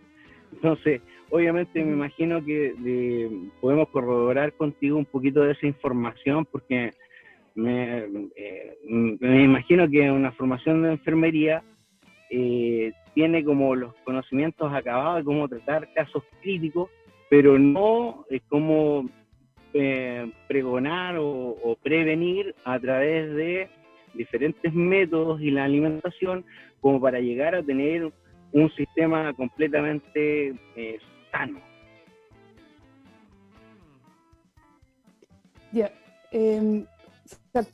Entonces, 0.53 1.03
obviamente 1.35 1.85
me 1.85 1.95
imagino 1.95 2.45
que 2.45 3.29
podemos 3.61 3.89
corroborar 3.89 4.53
contigo 4.53 4.97
un 4.97 5.05
poquito 5.05 5.43
de 5.43 5.51
esa 5.51 5.67
información 5.67 6.47
porque 6.47 6.93
me, 7.57 8.05
eh, 8.37 8.79
me 8.85 9.43
imagino 9.43 9.91
que 9.91 10.09
una 10.13 10.31
formación 10.31 10.85
de 10.85 10.93
enfermería 10.93 11.65
eh, 12.31 12.93
tiene 13.15 13.45
como 13.45 13.75
los 13.75 13.93
conocimientos 14.05 14.73
acabados 14.73 15.17
de 15.19 15.25
cómo 15.25 15.49
tratar 15.49 15.93
casos 15.93 16.23
críticos, 16.41 16.89
pero 17.29 17.59
no 17.59 18.25
es 18.31 18.41
cómo 18.49 19.09
eh, 19.73 20.31
pregonar 20.47 21.17
o, 21.19 21.77
prevenir 21.83 22.55
a 22.65 22.79
través 22.79 23.35
de 23.35 23.69
diferentes 24.15 24.73
métodos 24.73 25.41
y 25.41 25.51
la 25.51 25.65
alimentación 25.65 26.45
como 26.81 27.01
para 27.01 27.19
llegar 27.19 27.57
a 27.57 27.63
tener 27.65 28.13
un 28.53 28.71
sistema 28.75 29.33
completamente 29.33 30.55
eh, 30.77 31.01
sano. 31.35 31.59
Ya, 35.73 35.91
em, 36.31 36.87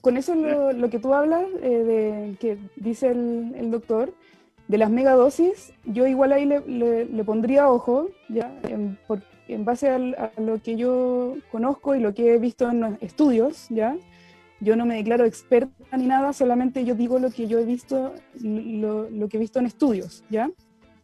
con 0.00 0.16
eso 0.16 0.34
lo, 0.34 0.88
que 0.88 0.98
tú 0.98 1.12
hablas, 1.12 1.44
eh, 1.62 1.68
de 1.68 2.36
que 2.40 2.58
dice 2.76 3.10
el, 3.10 3.70
doctor, 3.70 4.14
de 4.68 4.78
las 4.78 4.90
megadosis, 4.90 5.74
yo 5.84 6.06
igual 6.06 6.32
ahí 6.32 6.46
le, 6.46 7.24
pondría 7.24 7.68
ojo, 7.68 8.08
ya, 8.28 8.50
en, 8.62 8.98
en 9.48 9.64
base 9.64 9.90
a 9.90 10.30
lo 10.38 10.62
que 10.62 10.76
yo 10.76 11.36
conozco 11.50 11.94
y 11.94 12.00
lo 12.00 12.14
que 12.14 12.34
he 12.34 12.38
visto 12.38 12.70
en 12.70 12.96
estudios, 13.00 13.66
ya, 13.68 13.96
yo 14.60 14.76
no 14.76 14.86
me 14.86 14.96
declaro 14.96 15.24
experta 15.24 15.96
ni 15.96 16.06
nada, 16.06 16.32
solamente 16.32 16.84
yo 16.84 16.94
digo 16.94 17.18
lo 17.18 17.30
que 17.30 17.48
yo 17.48 17.58
he 17.58 17.64
visto, 17.64 18.14
lo, 18.40 19.28
que 19.28 19.36
he 19.36 19.40
visto 19.40 19.58
en 19.58 19.66
estudios, 19.66 20.22
¿ya? 20.30 20.50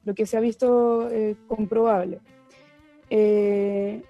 Lo 0.04 0.14
que 0.14 0.26
se 0.26 0.36
ha 0.36 0.40
visto 0.40 1.10
eh, 1.10 1.36
comprobable. 1.48 2.20
Eh, 3.10 4.02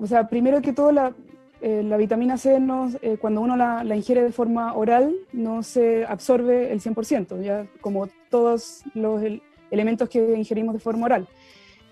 o 0.00 0.06
sea, 0.06 0.28
primero 0.28 0.62
que 0.62 0.72
todo, 0.72 0.92
la, 0.92 1.12
eh, 1.60 1.82
la 1.82 1.96
vitamina 1.96 2.36
C, 2.38 2.60
no, 2.60 2.90
cuando 3.20 3.40
uno 3.40 3.56
la, 3.56 3.84
la, 3.84 3.96
ingiere 3.96 4.22
de 4.22 4.32
forma 4.32 4.74
oral, 4.74 5.14
no 5.32 5.62
se 5.62 6.04
absorbe 6.04 6.72
el 6.72 6.80
100%, 6.80 7.42
¿ya? 7.42 7.66
Como 7.80 8.08
todos 8.30 8.82
los 8.94 9.22
elementos 9.70 10.08
que 10.08 10.36
ingerimos 10.36 10.74
de 10.74 10.80
forma 10.80 11.06
oral. 11.06 11.28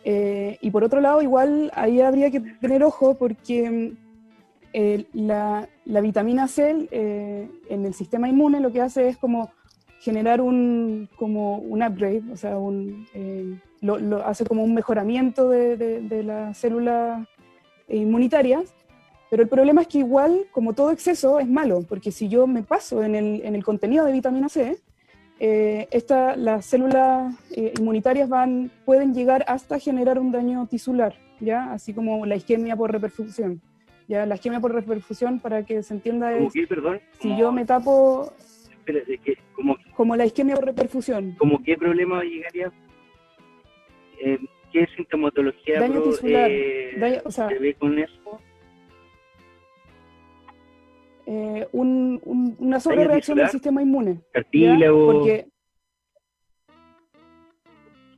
y 0.04 0.70
por 0.70 0.84
otro 0.84 1.00
lado, 1.00 1.20
igual 1.20 1.72
ahí 1.74 2.00
habría 2.00 2.30
que 2.30 2.40
tener 2.40 2.84
ojo 2.84 3.14
porque 3.14 3.96
la, 5.12 5.68
vitamina 5.84 6.48
C 6.48 6.88
eh, 6.90 7.48
en 7.68 7.86
el 7.86 7.94
sistema 7.94 8.28
inmune 8.28 8.60
lo 8.60 8.72
que 8.72 8.82
hace 8.82 9.08
es 9.08 9.16
como 9.16 9.50
generar 10.00 10.40
un, 10.40 11.08
como 11.16 11.58
un 11.58 11.82
upgrade, 11.82 12.22
o 12.30 12.36
sea, 12.36 12.58
un, 12.58 13.06
eh, 13.94 14.00
lo, 14.00 14.26
hace 14.26 14.44
como 14.44 14.64
un 14.64 14.74
mejoramiento 14.74 15.50
de, 15.50 16.22
las 16.24 16.58
células 16.58 17.26
inmunitarias, 17.88 18.74
pero 19.30 19.42
el 19.42 19.48
problema 19.48 19.82
es 19.82 19.88
que 19.88 19.98
igual, 19.98 20.46
como 20.52 20.72
todo 20.72 20.90
exceso, 20.90 21.40
es 21.40 21.48
malo, 21.48 21.84
porque 21.88 22.12
si 22.12 22.28
yo 22.28 22.46
me 22.46 22.62
paso 22.62 23.02
en 23.02 23.14
el, 23.14 23.64
contenido 23.64 24.04
de 24.04 24.12
vitamina 24.12 24.48
C, 24.48 24.78
eh, 25.38 25.88
las 26.36 26.64
células 26.64 27.34
inmunitarias 27.50 28.28
van, 28.28 28.70
pueden 28.84 29.14
llegar 29.14 29.44
hasta 29.48 29.78
generar 29.78 30.18
un 30.18 30.32
daño 30.32 30.66
tisular, 30.66 31.14
¿ya? 31.40 31.72
así 31.72 31.92
como 31.92 32.24
la 32.26 32.36
isquemia 32.36 32.76
por 32.76 32.92
reperfusión. 32.92 33.60
Ya, 34.08 34.24
la 34.24 34.36
isquemia 34.36 34.60
por 34.60 34.72
reperfusión, 34.72 35.40
para 35.40 35.64
que 35.64 35.82
se 35.82 35.94
entienda, 35.94 36.32
es. 36.32 36.52
perdón? 36.68 37.00
Si 37.20 37.36
yo 37.36 37.50
me 37.50 37.64
tapo. 37.64 38.32
como, 39.52 39.76
como 39.96 40.14
la 40.14 40.24
isquemia 40.24 40.54
por 40.54 40.66
reperfusión. 40.66 41.34
¿Cómo 41.38 41.60
qué 41.64 41.76
problema 41.76 42.22
llegaría? 42.22 42.72
Eh, 44.20 44.38
¿Qué 44.72 44.86
sintomatología 44.96 45.80
daño 45.80 46.02
tisular, 46.02 46.50
eh, 46.50 47.22
se 47.28 47.58
ve 47.58 47.74
con 47.74 47.98
eso? 47.98 48.40
Eh, 51.26 51.66
un, 51.72 52.20
un, 52.24 52.56
una 52.58 52.78
sobrereacción 52.78 53.38
del 53.38 53.48
sistema 53.48 53.82
inmune. 53.82 54.20
Cartílago. 54.32 55.12
Porque 55.12 55.48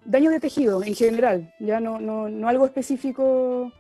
daño 0.09 0.31
de 0.31 0.41
tejido 0.41 0.83
en 0.83 0.95
general, 0.95 1.55
ya 1.61 1.81
no, 1.81 2.01
no, 2.01 2.29
no 2.29 2.49
algo 2.49 2.65
específico 2.65 3.71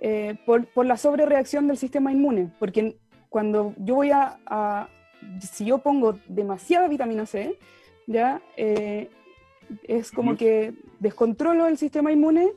eh, 0.00 0.36
por, 0.44 0.66
por, 0.66 0.84
la 0.84 0.96
sobrereacción 0.96 1.68
del 1.68 1.76
sistema 1.76 2.10
inmune, 2.10 2.50
porque 2.58 2.96
cuando 3.28 3.74
yo 3.78 3.94
voy 3.94 4.10
a, 4.10 4.88
si 5.40 5.66
yo 5.66 5.78
pongo 5.78 6.18
demasiada 6.26 6.88
vitamina 6.88 7.24
C, 7.24 7.56
ya 8.06 8.42
eh, 8.56 9.08
es 9.84 10.10
como 10.10 10.36
que 10.36 10.74
descontrolo 10.98 11.66
el 11.66 11.78
sistema 11.78 12.12
inmune 12.12 12.52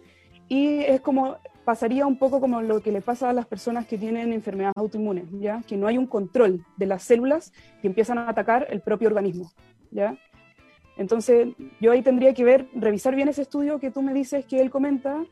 y 0.48 0.80
es 0.80 1.02
como 1.02 1.38
pasaría 1.66 2.06
un 2.06 2.18
poco 2.18 2.40
como 2.42 2.62
lo 2.62 2.82
que 2.82 2.92
le 2.92 3.02
pasa 3.02 3.30
a 3.30 3.34
las 3.34 3.46
personas 3.46 3.86
que 3.86 3.98
tienen 3.98 4.34
enfermedades 4.34 4.76
autoinmunes, 4.76 5.26
ya 5.40 5.62
que 5.66 5.78
no 5.78 5.88
hay 5.88 5.98
un 5.98 6.08
control 6.08 6.66
de 6.78 6.86
las 6.86 7.04
células 7.04 7.54
que 7.82 7.88
empiezan 7.88 8.18
a 8.18 8.30
atacar 8.30 8.68
el 8.70 8.82
propio 8.82 9.08
organismo, 9.08 9.52
ya. 9.92 10.18
Entonces, 10.98 11.48
yo 11.80 11.92
ahí 11.92 12.02
tendría 12.02 12.34
que 12.34 12.44
ver, 12.44 12.68
revisar 12.76 13.16
bien 13.16 13.28
ese 13.28 13.42
estudio 13.42 13.80
que 13.80 13.92
tú 13.92 14.02
me 14.02 14.14
dices 14.14 14.46
que 14.46 14.62
él 14.62 14.70
comenta 14.70 15.24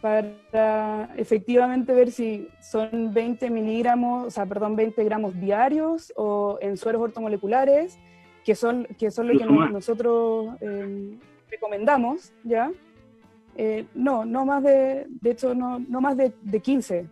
para 0.00 1.12
efectivamente 1.16 1.92
ver 1.92 2.12
si 2.12 2.48
son 2.60 3.12
20 3.12 3.50
miligramos, 3.50 4.26
o 4.26 4.30
sea, 4.30 4.46
perdón, 4.46 4.76
20 4.76 5.02
gramos 5.04 5.38
diarios 5.40 6.12
o 6.16 6.58
en 6.60 6.76
sueros 6.76 7.02
ortomoleculares, 7.02 7.98
que 8.48 8.54
son, 8.54 8.86
que 8.98 9.10
son 9.10 9.28
lo 9.28 9.38
que 9.38 9.44
nosotros 9.44 10.56
eh, 10.62 11.18
recomendamos, 11.50 12.32
¿ya? 12.44 12.72
Eh, 13.58 13.84
no, 13.94 14.24
no 14.24 14.46
más 14.46 14.62
de, 14.62 15.04
de 15.06 15.30
hecho, 15.32 15.54
no, 15.54 15.78
no 15.80 16.00
más 16.00 16.16
de, 16.16 16.32
de 16.40 16.58
15 16.58 17.06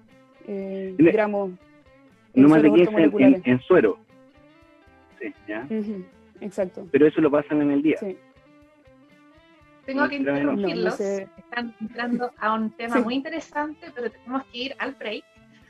eh, 0.48 0.94
gramos. 0.96 1.50
no 2.32 2.48
más 2.48 2.62
de 2.62 2.72
15 2.72 3.40
en, 3.44 3.60
suero. 3.60 3.98
Sí, 5.20 5.34
¿ya? 5.46 5.68
exacto. 6.40 6.88
Pero 6.90 7.06
eso 7.06 7.20
lo 7.20 7.30
pasan 7.30 7.60
en 7.60 7.70
el 7.70 7.82
día. 7.82 7.98
Sí. 7.98 8.16
Tengo 9.84 10.08
que 10.08 10.16
interrumpirlos. 10.16 10.98
Están 10.98 11.74
entrando 11.82 12.30
a 12.38 12.54
un 12.54 12.70
tema 12.70 12.96
muy 13.00 13.14
interesante, 13.14 13.88
pero 13.94 14.10
tenemos 14.10 14.42
que 14.46 14.58
ir 14.58 14.74
al 14.78 14.94
break. 14.94 15.22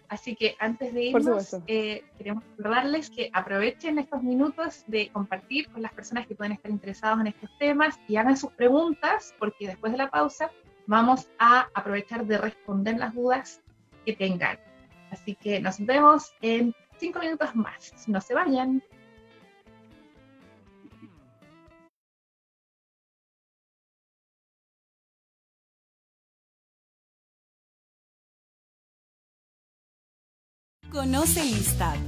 Así 0.08 0.36
que 0.36 0.56
antes 0.58 0.94
de 0.94 1.04
irnos, 1.04 1.56
eh, 1.66 2.04
queremos 2.16 2.44
recordarles 2.56 3.10
que 3.10 3.30
aprovechen 3.32 3.98
estos 3.98 4.22
minutos 4.22 4.84
de 4.86 5.08
compartir 5.10 5.68
con 5.70 5.82
las 5.82 5.92
personas 5.92 6.26
que 6.26 6.34
pueden 6.34 6.52
estar 6.52 6.70
interesados 6.70 7.20
en 7.20 7.28
estos 7.28 7.50
temas 7.58 7.98
y 8.08 8.16
hagan 8.16 8.36
sus 8.36 8.52
preguntas, 8.52 9.34
porque 9.38 9.66
después 9.66 9.92
de 9.92 9.98
la 9.98 10.10
pausa 10.10 10.50
vamos 10.86 11.28
a 11.38 11.68
aprovechar 11.74 12.24
de 12.26 12.38
responder 12.38 12.96
las 12.98 13.14
dudas 13.14 13.60
que 14.04 14.12
tengan. 14.12 14.58
Así 15.10 15.34
que 15.34 15.60
nos 15.60 15.84
vemos 15.84 16.32
en 16.40 16.74
cinco 16.98 17.18
minutos 17.20 17.54
más. 17.54 17.92
No 18.06 18.20
se 18.20 18.34
vayan. 18.34 18.82
Conoce 30.96 31.44
Listab, 31.44 31.98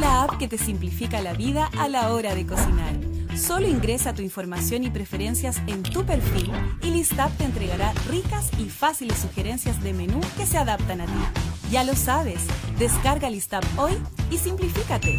la 0.00 0.22
app 0.22 0.38
que 0.38 0.48
te 0.48 0.56
simplifica 0.56 1.20
la 1.20 1.34
vida 1.34 1.68
a 1.78 1.86
la 1.86 2.14
hora 2.14 2.34
de 2.34 2.46
cocinar. 2.46 2.94
Solo 3.36 3.68
ingresa 3.68 4.14
tu 4.14 4.22
información 4.22 4.84
y 4.84 4.90
preferencias 4.90 5.60
en 5.66 5.82
tu 5.82 6.06
perfil 6.06 6.50
y 6.82 6.90
Listab 6.90 7.30
te 7.36 7.44
entregará 7.44 7.92
ricas 8.08 8.48
y 8.58 8.70
fáciles 8.70 9.18
sugerencias 9.18 9.82
de 9.82 9.92
menú 9.92 10.22
que 10.38 10.46
se 10.46 10.56
adaptan 10.56 11.02
a 11.02 11.04
ti. 11.04 11.70
Ya 11.70 11.84
lo 11.84 11.94
sabes, 11.94 12.40
descarga 12.78 13.28
Listab 13.28 13.64
hoy 13.76 13.92
y 14.30 14.38
simplifícate. 14.38 15.18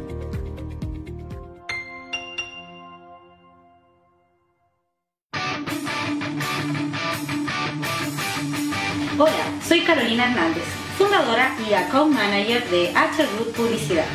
Hola, 9.17 9.31
soy 9.65 9.79
Carolina 9.81 10.25
Hernández, 10.25 10.65
fundadora 10.97 11.55
y 11.69 11.73
account 11.73 12.13
manager 12.13 12.69
de 12.69 12.91
H 12.93 13.25
Publicidad. 13.55 14.05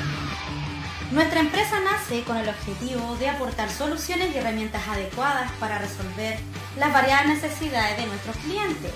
Nuestra 1.11 1.41
empresa 1.41 1.81
nace 1.81 2.23
con 2.23 2.37
el 2.37 2.47
objetivo 2.49 3.17
de 3.17 3.29
aportar 3.29 3.69
soluciones 3.71 4.33
y 4.35 4.39
herramientas 4.39 4.87
adecuadas 4.87 5.51
para 5.59 5.79
resolver 5.79 6.39
las 6.79 6.93
variadas 6.93 7.27
necesidades 7.27 7.97
de 7.97 8.07
nuestros 8.07 8.37
clientes 8.37 8.93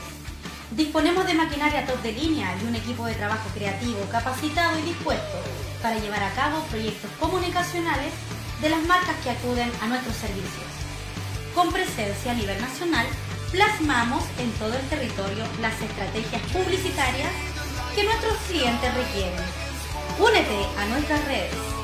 Disponemos 0.70 1.26
de 1.26 1.34
maquinaria 1.34 1.86
top 1.86 2.00
de 2.02 2.12
línea 2.12 2.56
y 2.60 2.66
un 2.66 2.74
equipo 2.74 3.06
de 3.06 3.14
trabajo 3.14 3.48
creativo, 3.54 4.00
capacitado 4.10 4.78
y 4.78 4.82
dispuesto 4.82 5.38
para 5.82 5.98
llevar 5.98 6.22
a 6.22 6.34
cabo 6.34 6.60
proyectos 6.70 7.10
comunicacionales 7.20 8.12
de 8.60 8.70
las 8.70 8.82
marcas 8.84 9.14
que 9.22 9.30
acuden 9.30 9.70
a 9.82 9.86
nuestros 9.86 10.16
servicios. 10.16 10.66
Con 11.54 11.70
presencia 11.70 12.32
a 12.32 12.34
nivel 12.34 12.60
nacional, 12.60 13.06
plasmamos 13.52 14.24
en 14.38 14.50
todo 14.52 14.74
el 14.74 14.88
territorio 14.88 15.44
las 15.60 15.80
estrategias 15.80 16.42
publicitarias 16.50 17.30
que 17.94 18.04
nuestros 18.04 18.34
clientes 18.48 18.94
requieren. 18.94 19.44
Únete 20.18 20.66
a 20.78 20.86
nuestras 20.86 21.24
redes. 21.26 21.83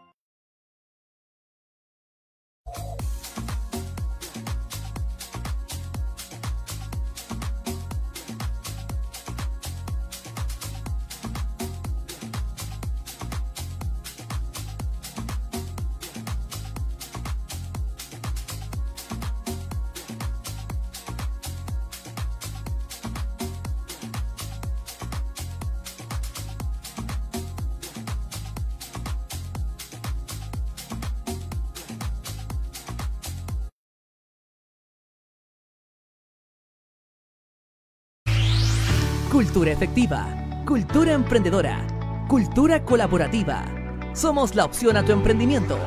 Cultura 39.51 39.73
efectiva, 39.73 40.63
cultura 40.65 41.11
emprendedora, 41.11 41.85
cultura 42.29 42.85
colaborativa. 42.85 43.65
Somos 44.13 44.55
la 44.55 44.63
opción 44.63 44.95
a 44.95 45.03
tu 45.03 45.11
emprendimiento. 45.11 45.77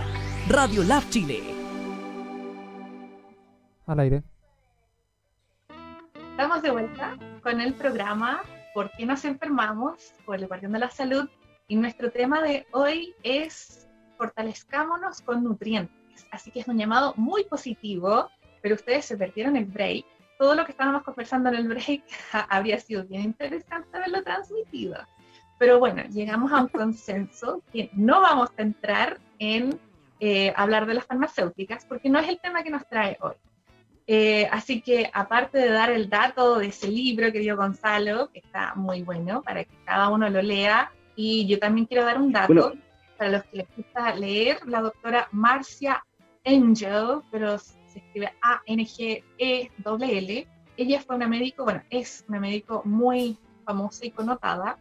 Radio 0.50 0.82
Lab 0.82 1.02
Chile. 1.08 1.40
Al 3.86 4.00
aire. 4.00 4.22
Estamos 6.32 6.60
de 6.60 6.72
vuelta 6.72 7.16
con 7.42 7.58
el 7.62 7.72
programa 7.72 8.42
¿Por 8.74 8.90
qué 8.98 9.06
nos 9.06 9.24
enfermamos? 9.24 10.12
por 10.26 10.36
el 10.36 10.46
Guardián 10.46 10.72
de 10.72 10.80
la 10.80 10.90
Salud. 10.90 11.26
Y 11.66 11.76
nuestro 11.76 12.10
tema 12.10 12.42
de 12.42 12.66
hoy 12.72 13.14
es 13.22 13.88
fortalezcámonos 14.18 15.22
con 15.22 15.42
nutrientes. 15.42 16.26
Así 16.32 16.50
que 16.50 16.60
es 16.60 16.68
un 16.68 16.76
llamado 16.76 17.14
muy 17.16 17.44
positivo, 17.44 18.28
pero 18.60 18.74
ustedes 18.74 19.06
se 19.06 19.16
perdieron 19.16 19.56
el 19.56 19.64
break 19.64 20.04
todo 20.44 20.56
lo 20.56 20.66
que 20.66 20.72
estábamos 20.72 21.04
conversando 21.04 21.48
en 21.48 21.54
el 21.54 21.68
break 21.68 22.02
habría 22.50 22.78
sido 22.78 23.02
bien 23.04 23.22
interesante 23.22 23.96
haberlo 23.96 24.22
transmitido. 24.22 24.98
Pero 25.58 25.78
bueno, 25.78 26.02
llegamos 26.10 26.52
a 26.52 26.60
un 26.60 26.68
consenso 26.68 27.62
que 27.72 27.88
no 27.94 28.20
vamos 28.20 28.50
a 28.58 28.60
entrar 28.60 29.18
en 29.38 29.80
eh, 30.20 30.52
hablar 30.54 30.84
de 30.84 30.92
las 30.92 31.06
farmacéuticas 31.06 31.86
porque 31.86 32.10
no 32.10 32.18
es 32.18 32.28
el 32.28 32.38
tema 32.40 32.62
que 32.62 32.68
nos 32.68 32.86
trae 32.86 33.16
hoy. 33.22 33.36
Eh, 34.06 34.46
así 34.52 34.82
que 34.82 35.08
aparte 35.14 35.56
de 35.56 35.70
dar 35.70 35.90
el 35.90 36.10
dato 36.10 36.58
de 36.58 36.66
ese 36.66 36.88
libro 36.88 37.32
que 37.32 37.38
dio 37.38 37.56
Gonzalo, 37.56 38.28
que 38.30 38.40
está 38.40 38.74
muy 38.74 39.00
bueno 39.00 39.40
para 39.40 39.64
que 39.64 39.74
cada 39.86 40.10
uno 40.10 40.28
lo 40.28 40.42
lea, 40.42 40.92
y 41.16 41.46
yo 41.46 41.58
también 41.58 41.86
quiero 41.86 42.04
dar 42.04 42.20
un 42.20 42.32
dato 42.32 42.74
para 43.16 43.30
los 43.30 43.44
que 43.44 43.56
les 43.56 43.68
gusta 43.74 44.14
leer, 44.14 44.58
la 44.66 44.82
doctora 44.82 45.26
Marcia 45.32 46.04
Angel, 46.44 47.22
pero 47.30 47.56
se 47.94 48.00
escribe 48.00 48.32
A-N-G-E-L-L. 48.42 49.28
Ella 50.76 51.00
fue 51.00 51.16
una 51.16 51.28
médico, 51.28 51.64
bueno, 51.64 51.82
es 51.88 52.24
una 52.28 52.40
médico 52.40 52.82
muy 52.84 53.38
famosa 53.64 54.04
y 54.04 54.10
connotada. 54.10 54.78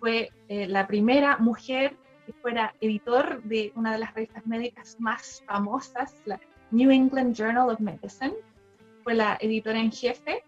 Fue 0.00 0.30
eh, 0.48 0.66
la 0.66 0.86
primera 0.86 1.36
mujer 1.36 1.96
que 2.24 2.32
fuera 2.32 2.74
editor 2.80 3.42
de 3.44 3.72
una 3.76 3.92
de 3.92 3.98
las 3.98 4.14
revistas 4.14 4.46
médicas 4.46 4.96
más 4.98 5.42
famosas, 5.46 6.14
la 6.24 6.40
New 6.70 6.90
England 6.90 7.34
Journal 7.36 7.70
of 7.70 7.80
Medicine. 7.80 8.34
Fue 9.04 9.14
la 9.14 9.38
editora 9.40 9.78
en 9.78 9.92
jefe 9.92 10.42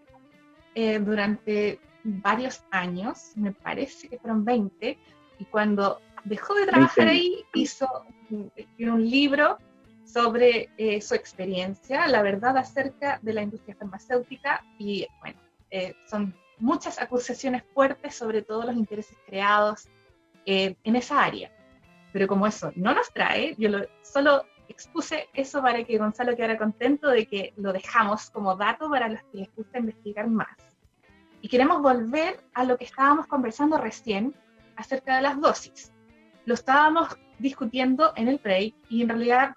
eh, 0.75 0.99
durante 0.99 1.79
varios 2.03 2.63
años, 2.71 3.33
me 3.35 3.51
parece 3.53 4.09
que 4.09 4.17
fueron 4.17 4.43
20, 4.43 4.97
y 5.39 5.45
cuando 5.45 6.01
dejó 6.25 6.53
de 6.55 6.65
trabajar 6.65 7.07
ahí, 7.07 7.45
hizo, 7.53 7.87
escribió 8.55 8.95
un 8.95 9.09
libro 9.09 9.57
sobre 10.11 10.69
eh, 10.77 11.01
su 11.01 11.13
experiencia, 11.13 12.07
la 12.07 12.21
verdad 12.21 12.57
acerca 12.57 13.19
de 13.21 13.33
la 13.33 13.43
industria 13.43 13.75
farmacéutica 13.75 14.63
y 14.77 15.07
bueno, 15.19 15.39
eh, 15.69 15.95
son 16.09 16.33
muchas 16.57 16.99
acusaciones 16.99 17.63
fuertes 17.73 18.15
sobre 18.15 18.41
todos 18.41 18.65
los 18.65 18.75
intereses 18.75 19.17
creados 19.25 19.87
eh, 20.45 20.75
en 20.83 20.95
esa 20.95 21.23
área. 21.23 21.51
Pero 22.11 22.27
como 22.27 22.47
eso 22.47 22.71
no 22.75 22.93
nos 22.93 23.13
trae, 23.13 23.55
yo 23.57 23.69
solo 24.01 24.45
expuse 24.67 25.29
eso 25.33 25.61
para 25.61 25.83
que 25.83 25.97
Gonzalo 25.97 26.35
quedara 26.35 26.57
contento 26.57 27.07
de 27.09 27.27
que 27.27 27.53
lo 27.55 27.71
dejamos 27.71 28.31
como 28.31 28.55
dato 28.55 28.89
para 28.89 29.09
los 29.09 29.21
que 29.23 29.39
les 29.39 29.55
gusta 29.55 29.77
investigar 29.77 30.27
más. 30.27 30.57
Y 31.41 31.47
queremos 31.47 31.81
volver 31.81 32.39
a 32.53 32.63
lo 32.63 32.77
que 32.77 32.85
estábamos 32.85 33.27
conversando 33.27 33.77
recién 33.77 34.33
acerca 34.75 35.15
de 35.15 35.21
las 35.21 35.39
dosis. 35.39 35.93
Lo 36.45 36.55
estábamos 36.55 37.15
discutiendo 37.37 38.11
en 38.15 38.27
el 38.27 38.37
break 38.37 38.73
y 38.89 39.03
en 39.03 39.09
realidad 39.09 39.55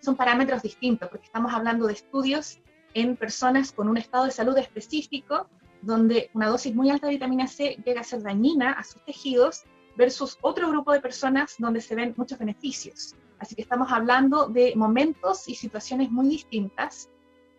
son 0.00 0.16
parámetros 0.16 0.62
distintos, 0.62 1.08
porque 1.08 1.26
estamos 1.26 1.52
hablando 1.52 1.86
de 1.86 1.94
estudios 1.94 2.60
en 2.94 3.16
personas 3.16 3.72
con 3.72 3.88
un 3.88 3.96
estado 3.96 4.24
de 4.24 4.30
salud 4.30 4.56
específico, 4.58 5.48
donde 5.82 6.30
una 6.34 6.48
dosis 6.48 6.74
muy 6.74 6.90
alta 6.90 7.06
de 7.06 7.14
vitamina 7.14 7.46
C 7.46 7.76
llega 7.84 8.00
a 8.00 8.04
ser 8.04 8.22
dañina 8.22 8.72
a 8.72 8.84
sus 8.84 9.04
tejidos, 9.04 9.64
versus 9.96 10.38
otro 10.40 10.68
grupo 10.68 10.92
de 10.92 11.00
personas 11.00 11.56
donde 11.58 11.80
se 11.80 11.94
ven 11.94 12.14
muchos 12.16 12.38
beneficios. 12.38 13.14
Así 13.38 13.54
que 13.54 13.62
estamos 13.62 13.90
hablando 13.90 14.46
de 14.46 14.74
momentos 14.76 15.48
y 15.48 15.54
situaciones 15.54 16.10
muy 16.10 16.28
distintas. 16.28 17.10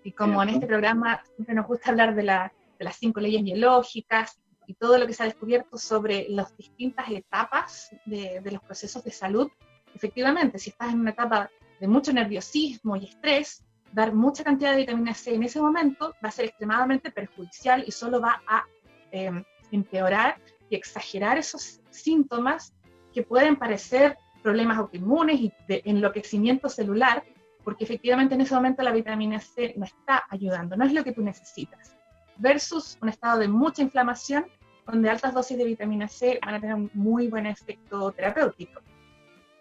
Y 0.03 0.11
como 0.11 0.41
en 0.41 0.49
este 0.49 0.65
programa 0.65 1.21
siempre 1.35 1.55
nos 1.55 1.67
gusta 1.67 1.91
hablar 1.91 2.15
de, 2.15 2.23
de 2.23 2.85
las 2.85 2.95
cinco 2.95 3.19
leyes 3.19 3.43
biológicas 3.43 4.39
y 4.65 4.73
todo 4.73 4.97
lo 4.97 5.05
que 5.05 5.13
se 5.13 5.23
ha 5.23 5.25
descubierto 5.27 5.77
sobre 5.77 6.27
las 6.29 6.55
distintas 6.57 7.09
etapas 7.09 7.95
de, 8.05 8.41
de 8.41 8.51
los 8.51 8.61
procesos 8.63 9.03
de 9.03 9.11
salud, 9.11 9.49
efectivamente, 9.93 10.57
si 10.59 10.71
estás 10.71 10.93
en 10.93 11.01
una 11.01 11.11
etapa 11.11 11.51
de 11.81 11.87
mucho 11.87 12.13
nerviosismo 12.13 12.95
y 12.95 13.05
estrés, 13.05 13.65
dar 13.91 14.13
mucha 14.13 14.43
cantidad 14.43 14.71
de 14.71 14.77
vitamina 14.77 15.15
C 15.15 15.33
en 15.33 15.43
ese 15.43 15.59
momento 15.59 16.13
va 16.23 16.29
a 16.29 16.31
ser 16.31 16.45
extremadamente 16.45 17.11
perjudicial 17.11 17.83
y 17.85 17.91
solo 17.91 18.21
va 18.21 18.41
a 18.47 18.63
em, 19.11 19.43
empeorar 19.71 20.39
y 20.69 20.75
exagerar 20.75 21.39
esos 21.39 21.81
síntomas 21.89 22.73
que 23.11 23.23
pueden 23.23 23.55
parecer 23.55 24.15
problemas 24.43 24.77
autoinmunes 24.77 25.39
y 25.39 25.51
de 25.67 25.81
enloquecimiento 25.85 26.69
celular, 26.69 27.23
porque 27.63 27.83
efectivamente 27.83 28.35
en 28.35 28.41
ese 28.41 28.53
momento 28.53 28.83
la 28.83 28.91
vitamina 28.91 29.39
C 29.39 29.73
no 29.75 29.85
está 29.85 30.23
ayudando, 30.29 30.77
no 30.77 30.85
es 30.85 30.93
lo 30.93 31.03
que 31.03 31.13
tú 31.13 31.23
necesitas, 31.23 31.97
versus 32.37 32.97
un 33.01 33.09
estado 33.09 33.39
de 33.39 33.47
mucha 33.47 33.81
inflamación 33.81 34.45
donde 34.85 35.09
altas 35.09 35.33
dosis 35.33 35.57
de 35.57 35.65
vitamina 35.65 36.07
C 36.07 36.39
van 36.45 36.55
a 36.55 36.59
tener 36.59 36.75
un 36.75 36.91
muy 36.93 37.27
buen 37.27 37.47
efecto 37.47 38.11
terapéutico. 38.11 38.81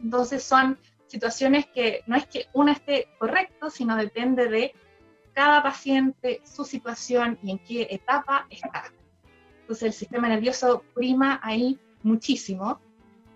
Entonces 0.01 0.43
son 0.43 0.79
situaciones 1.11 1.67
que 1.67 2.03
no 2.07 2.17
es 2.17 2.27
que 2.27 2.47
una 2.53 2.73
esté 2.73 3.09
correcto, 3.19 3.69
sino 3.69 3.97
depende 3.97 4.49
de 4.49 4.73
cada 5.33 5.63
paciente, 5.63 6.41
su 6.45 6.65
situación 6.65 7.39
y 7.43 7.51
en 7.51 7.59
qué 7.59 7.89
etapa 7.91 8.47
está. 8.49 8.85
Entonces 9.63 9.83
el 9.83 9.93
sistema 9.93 10.29
nervioso 10.29 10.85
prima 10.95 11.41
ahí 11.43 11.79
muchísimo 12.03 12.81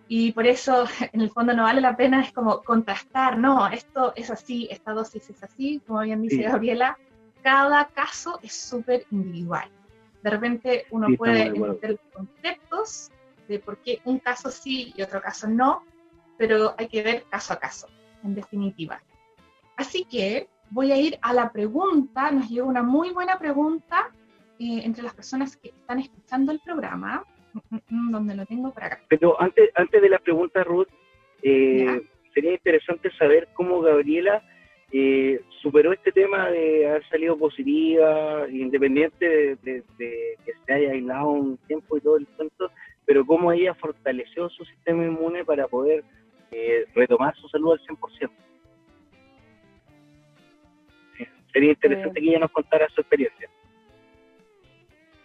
y 0.06 0.32
por 0.32 0.46
eso 0.46 0.84
en 1.12 1.20
el 1.20 1.30
fondo 1.30 1.52
no 1.54 1.64
vale 1.64 1.80
la 1.80 1.96
pena 1.96 2.22
es 2.22 2.32
como 2.32 2.62
contrastar, 2.62 3.38
no, 3.38 3.66
esto 3.68 4.12
es 4.14 4.30
así, 4.30 4.68
esta 4.70 4.92
dosis 4.92 5.30
es 5.30 5.42
así, 5.42 5.80
como 5.86 6.00
bien 6.00 6.22
dice 6.22 6.42
Gabriela, 6.42 6.96
cada 7.42 7.88
caso 7.88 8.38
es 8.42 8.54
súper 8.54 9.04
individual. 9.10 9.68
De 10.22 10.30
repente 10.30 10.86
uno 10.90 11.08
puede 11.18 11.42
entender 11.42 11.98
conceptos 12.12 13.10
de 13.48 13.58
por 13.58 13.78
qué 13.78 14.00
un 14.04 14.18
caso 14.20 14.50
sí 14.50 14.94
y 14.96 15.02
otro 15.02 15.20
caso 15.20 15.48
no, 15.48 15.82
pero 16.36 16.74
hay 16.78 16.88
que 16.88 17.02
ver 17.02 17.24
caso 17.30 17.52
a 17.52 17.58
caso, 17.58 17.88
en 18.22 18.34
definitiva. 18.34 19.00
Así 19.76 20.04
que 20.04 20.48
voy 20.70 20.92
a 20.92 20.96
ir 20.96 21.18
a 21.22 21.32
la 21.32 21.52
pregunta, 21.52 22.30
nos 22.30 22.48
llegó 22.48 22.68
una 22.68 22.82
muy 22.82 23.10
buena 23.10 23.38
pregunta 23.38 24.10
eh, 24.58 24.82
entre 24.84 25.02
las 25.02 25.14
personas 25.14 25.56
que 25.56 25.68
están 25.68 25.98
escuchando 25.98 26.52
el 26.52 26.60
programa, 26.60 27.24
mm, 27.52 27.58
mm, 27.70 27.80
mm, 27.88 28.12
donde 28.12 28.34
lo 28.34 28.46
tengo 28.46 28.72
para 28.72 28.86
acá. 28.86 29.00
Pero 29.08 29.40
antes, 29.40 29.70
antes 29.74 30.00
de 30.00 30.08
la 30.08 30.18
pregunta, 30.18 30.62
Ruth, 30.64 30.88
eh, 31.42 32.02
sería 32.32 32.52
interesante 32.52 33.10
saber 33.16 33.48
cómo 33.54 33.80
Gabriela 33.80 34.42
eh, 34.92 35.40
superó 35.60 35.92
este 35.92 36.12
tema 36.12 36.50
de 36.50 36.88
haber 36.88 37.08
salido 37.08 37.36
positiva, 37.36 38.46
independiente 38.48 39.56
de, 39.62 39.82
que 39.98 40.52
se 40.64 40.72
haya 40.72 40.92
aislado 40.92 41.30
un 41.30 41.56
tiempo 41.66 41.96
y 41.96 42.00
todo 42.00 42.16
el 42.16 42.28
cuento, 42.28 42.70
pero 43.04 43.26
cómo 43.26 43.50
ella 43.50 43.74
fortaleció 43.74 44.48
su 44.50 44.64
sistema 44.64 45.04
inmune 45.04 45.44
para 45.44 45.66
poder 45.66 46.04
eh, 46.54 46.86
retomar 46.94 47.34
su 47.36 47.48
salud 47.48 47.72
al 47.72 47.80
100%. 47.80 48.30
sería 51.52 51.70
interesante 51.70 52.20
que 52.20 52.28
ella 52.28 52.40
nos 52.40 52.50
contara 52.50 52.88
su 52.88 53.00
experiencia. 53.00 53.48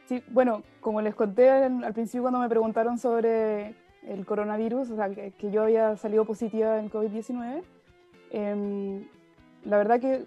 Sí, 0.05 0.23
bueno, 0.29 0.63
como 0.79 1.01
les 1.01 1.15
conté 1.15 1.49
al 1.49 1.93
principio 1.93 2.21
cuando 2.21 2.39
me 2.39 2.49
preguntaron 2.49 2.99
sobre 2.99 3.73
el 4.07 4.25
coronavirus, 4.25 4.91
o 4.91 4.95
sea, 4.95 5.09
que, 5.09 5.33
yo 5.51 5.63
había 5.63 5.97
salido 5.97 6.25
positiva 6.25 6.79
en 6.79 6.89
COVID-19, 6.89 7.63
em, 8.31 9.07
la 9.65 9.77
verdad 9.77 9.99
que, 9.99 10.25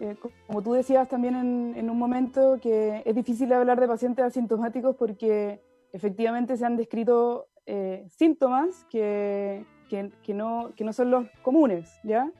eh, 0.00 0.16
como 0.46 0.62
tú 0.62 0.72
decías 0.72 1.08
también 1.08 1.36
en, 1.36 1.74
en, 1.76 1.90
un 1.90 1.98
momento, 1.98 2.58
que 2.60 3.02
es 3.04 3.14
difícil 3.14 3.52
hablar 3.52 3.80
de 3.80 3.88
pacientes 3.88 4.24
asintomáticos 4.24 4.96
porque 4.96 5.60
efectivamente 5.92 6.56
se 6.56 6.64
han 6.64 6.76
descrito 6.76 7.48
eh, 7.66 8.06
síntomas 8.10 8.84
que, 8.90 9.64
que, 9.88 10.34
no, 10.34 10.72
que 10.76 10.84
no 10.84 10.92
son 10.92 11.10
los 11.10 11.26
comunes, 11.42 11.98
¿ya? 12.02 12.30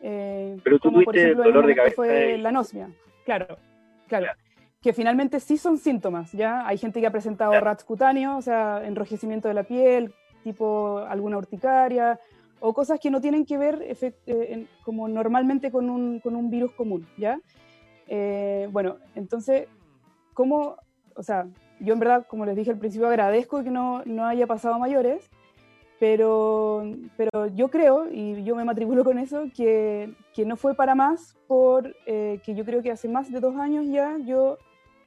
Eh, 0.00 0.58
Pero 0.62 0.78
tú 0.78 0.88
como 0.90 1.02
por 1.02 1.16
ejemplo, 1.16 1.44
dolor 1.44 1.66
de 1.66 1.74
cabeza 1.74 1.96
fue 1.96 2.38
la 2.38 2.48
anosmia, 2.48 2.90
claro, 3.24 3.56
claro, 4.08 4.26
Que 4.80 4.92
finalmente 4.92 5.38
sí 5.40 5.58
son 5.58 5.78
síntomas, 5.78 6.32
¿ya? 6.32 6.66
Hay 6.66 6.76
gente 6.78 7.00
que 7.00 7.06
ha 7.06 7.12
presentado 7.12 7.58
RATS 7.60 7.84
cutáneos, 7.84 8.36
o 8.36 8.42
sea, 8.42 8.82
enrojecimiento 8.84 9.48
de 9.48 9.54
la 9.54 9.62
piel, 9.62 10.12
tipo 10.42 10.98
alguna 10.98 11.38
urticaria, 11.38 12.18
o 12.60 12.72
cosas 12.72 13.00
que 13.00 13.10
no 13.10 13.20
tienen 13.20 13.44
que 13.44 13.58
ver 13.58 13.80
eh, 13.82 14.66
como 14.84 15.08
normalmente 15.08 15.70
con 15.70 15.90
un, 15.90 16.20
con 16.20 16.36
un, 16.36 16.50
virus 16.50 16.72
común, 16.72 17.06
¿ya? 17.16 17.40
Eh, 18.06 18.68
bueno, 18.70 18.98
entonces, 19.14 19.68
¿cómo, 20.34 20.76
o 21.16 21.22
sea, 21.22 21.46
yo 21.80 21.94
en 21.94 22.00
verdad, 22.00 22.26
como 22.28 22.46
les 22.46 22.54
dije 22.54 22.70
al 22.70 22.78
principio, 22.78 23.08
agradezco 23.08 23.64
que 23.64 23.70
no, 23.70 24.02
no 24.04 24.26
haya 24.26 24.46
pasado 24.46 24.74
a 24.74 24.78
mayores, 24.78 25.28
pero, 26.02 26.82
pero 27.16 27.46
yo 27.54 27.68
creo, 27.68 28.08
y 28.10 28.42
yo 28.42 28.56
me 28.56 28.64
matriculo 28.64 29.04
con 29.04 29.20
eso, 29.20 29.44
que, 29.54 30.12
que 30.34 30.44
no 30.44 30.56
fue 30.56 30.74
para 30.74 30.96
más, 30.96 31.36
porque 31.46 31.94
eh, 32.06 32.40
yo 32.44 32.64
creo 32.64 32.82
que 32.82 32.90
hace 32.90 33.08
más 33.08 33.30
de 33.30 33.38
dos 33.38 33.54
años 33.54 33.86
ya 33.86 34.18
yo 34.18 34.58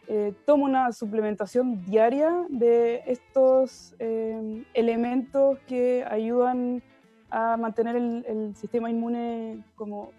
eh, 0.07 0.31
tomo 0.45 0.63
una 0.63 0.93
suplementación 0.93 1.83
diaria 1.83 2.45
de 2.47 3.03
estos 3.07 3.93
eh, 3.99 4.63
elementos 4.73 5.59
que 5.67 6.05
ayudan 6.09 6.81
a 7.29 7.57
mantener 7.57 7.97
el, 7.97 8.25
el 8.25 8.55
sistema 8.55 8.89
inmune 8.89 9.65
como, 9.75 10.13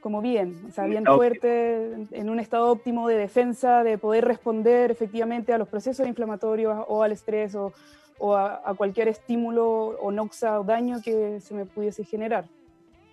como 0.00 0.20
bien, 0.22 0.60
o 0.68 0.72
sea, 0.72 0.86
bien 0.86 1.04
fuerte, 1.04 2.08
en 2.10 2.28
un 2.28 2.40
estado 2.40 2.68
óptimo 2.68 3.06
de 3.06 3.16
defensa, 3.16 3.84
de 3.84 3.96
poder 3.96 4.24
responder 4.24 4.90
efectivamente 4.90 5.52
a 5.52 5.58
los 5.58 5.68
procesos 5.68 6.08
inflamatorios 6.08 6.84
o 6.88 7.04
al 7.04 7.12
estrés 7.12 7.54
o, 7.54 7.72
o 8.18 8.36
a, 8.36 8.74
cualquier 8.76 9.08
estímulo 9.08 9.98
o 10.00 10.10
noxa 10.10 10.60
o 10.60 10.64
daño 10.64 11.00
que 11.02 11.40
se 11.40 11.54
me 11.54 11.64
pudiese 11.64 12.04
generar. 12.04 12.44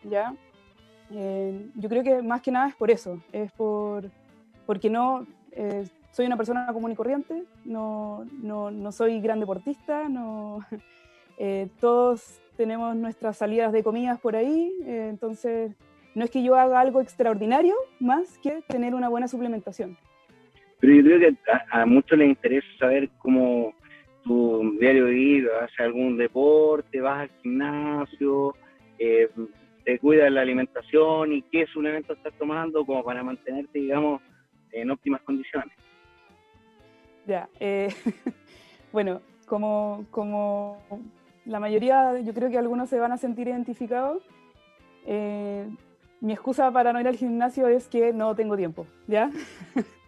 ¿ya? 0.04 0.34
Eh, 1.14 1.68
yo 1.76 1.90
creo 1.90 2.04
que 2.04 2.22
más 2.22 2.42
que 2.42 2.52
nada 2.52 2.70
es 2.70 2.76
por 2.76 2.92
eso, 2.92 3.22
es 3.32 3.52
por, 3.52 4.10
porque 4.66 4.90
no, 4.90 5.26
eh, 5.52 5.86
soy 6.12 6.26
una 6.26 6.38
persona 6.38 6.68
común 6.72 6.92
y 6.92 6.96
corriente, 6.96 7.44
no, 7.66 8.26
no, 8.42 8.72
no 8.72 8.92
soy 8.92 9.20
gran 9.20 9.40
deportista, 9.40 10.08
no, 10.08 10.60
eh, 11.38 11.68
todos 11.80 12.40
tenemos 12.56 12.96
nuestras 12.96 13.38
salidas 13.38 13.72
de 13.72 13.84
comidas 13.84 14.20
por 14.20 14.36
ahí, 14.36 14.74
entonces 14.86 15.72
no 16.14 16.24
es 16.24 16.32
que 16.32 16.44
yo 16.44 16.56
haga 16.56 16.80
algo 16.80 17.02
extraordinario 17.02 17.76
más 18.00 18.38
que 18.40 18.62
tener 18.68 18.94
una 18.94 19.10
buena 19.10 19.28
suplementación. 19.28 19.98
Pero 20.80 20.94
yo 20.96 21.04
creo 21.04 21.20
que 21.20 21.38
a, 21.72 21.82
a 21.82 21.86
muchos 21.86 22.18
les 22.18 22.30
interesa 22.30 22.68
saber 22.80 23.10
cómo, 23.20 23.74
tu 24.24 24.78
diario 24.80 25.06
vivir, 25.06 25.50
haces 25.62 25.80
algún 25.80 26.18
deporte, 26.18 27.02
vas 27.02 27.22
al 27.22 27.30
gimnasio, 27.42 28.56
eh, 29.00 29.30
te 29.84 30.00
cuidas 30.00 30.32
la 30.32 30.42
alimentación 30.42 31.34
y 31.34 31.42
qué 31.44 31.66
suplemento 31.68 32.14
estás 32.14 32.34
tomando 32.38 32.86
como 32.86 33.04
para 33.04 33.24
mantenerte, 33.24 33.80
digamos, 33.80 34.22
en 34.72 34.92
óptimas 34.92 35.22
condiciones. 35.22 35.76
Ya, 37.26 37.50
eh, 37.60 37.90
bueno, 38.92 39.22
como, 39.46 40.06
como 40.12 40.78
la 41.46 41.60
mayoría, 41.60 42.20
yo 42.22 42.34
creo 42.34 42.50
que 42.50 42.58
algunos 42.58 42.90
se 42.90 43.00
van 43.00 43.12
a 43.12 43.18
sentir 43.18 43.48
identificados, 43.48 44.24
eh, 45.06 45.68
mi 46.20 46.34
excusa 46.34 46.72
para 46.72 46.94
no 46.94 47.02
ir 47.02 47.08
al 47.08 47.16
gimnasio 47.16 47.68
es 47.68 47.88
que 47.88 48.14
no 48.14 48.36
tengo 48.36 48.56
tiempo, 48.56 48.86
¿ya? 49.08 49.32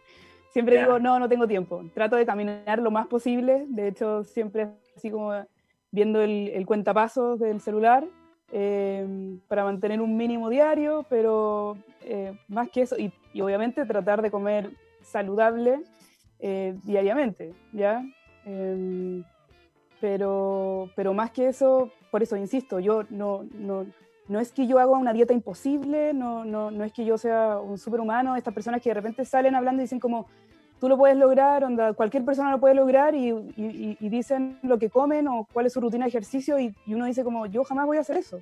Siempre 0.54 0.80
digo, 0.80 1.00
no, 1.00 1.20
no 1.20 1.28
tengo 1.28 1.48
tiempo. 1.48 1.84
Trato 1.94 2.16
de 2.16 2.26
caminar 2.26 2.80
lo 2.80 2.92
más 2.92 3.08
posible. 3.08 3.66
De 3.70 3.88
hecho, 3.88 4.24
siempre 4.24 4.70
así 4.96 5.10
como 5.10 5.34
viendo 5.92 6.22
el, 6.22 6.50
el 6.50 6.66
cuentapasos 6.66 7.40
del 7.40 7.60
celular 7.60 8.06
eh, 8.56 9.38
para 9.48 9.64
mantener 9.64 10.00
un 10.00 10.16
mínimo 10.16 10.48
diario, 10.48 11.08
pero 11.10 11.76
eh, 12.02 12.38
más 12.48 12.70
que 12.70 12.84
eso, 12.84 12.96
y, 13.00 13.12
obviamente 13.42 13.84
tratar 13.84 14.22
de 14.22 14.30
comer 14.30 14.70
saludable 15.02 15.82
eh, 16.40 16.76
diariamente, 16.84 17.56
¿ya? 17.72 18.06
Em, 18.46 19.24
pero, 20.00 20.88
pero 20.96 21.16
más 21.16 21.32
que 21.32 21.48
eso, 21.48 21.90
por 22.12 22.22
eso 22.22 22.38
insisto, 22.38 22.80
yo 22.80 23.06
no, 23.10 23.44
no, 23.56 23.88
no 24.28 24.40
es 24.40 24.52
que 24.52 24.68
yo 24.68 24.80
haga 24.80 24.92
una 24.92 25.14
dieta 25.14 25.34
imposible, 25.34 26.14
no, 26.14 26.46
no, 26.46 26.72
no 26.72 26.84
es 26.84 26.94
que 26.94 27.06
yo 27.06 27.18
sea 27.18 27.60
un 27.60 27.78
superhumano, 27.78 28.36
estas 28.36 28.54
personas 28.54 28.82
que 28.82 28.90
de 28.90 28.96
repente 28.96 29.26
salen 29.26 29.56
hablando 29.56 29.82
y 29.82 29.86
dicen 29.86 30.00
como, 30.00 30.28
tú 30.80 30.90
lo 30.90 30.98
puedes 30.98 31.18
lograr, 31.18 31.64
onda, 31.64 31.94
cualquier 31.94 32.26
persona 32.26 32.52
lo 32.52 32.60
puede 32.60 32.76
lograr 32.76 33.16
y, 33.16 33.30
y, 33.56 34.10
dicen 34.10 34.60
lo 34.64 34.78
que 34.78 34.90
comen 34.90 35.28
o 35.28 35.48
cuál 35.52 35.66
es 35.66 35.74
su 35.74 35.82
rutina 35.82 36.06
de 36.06 36.10
ejercicio 36.10 36.60
y, 36.60 36.74
uno 36.88 37.06
dice 37.06 37.24
como, 37.24 37.46
yo 37.46 37.64
jamás 37.64 37.86
voy 37.86 37.98
a 37.98 38.02
hacer 38.02 38.18
eso. 38.18 38.40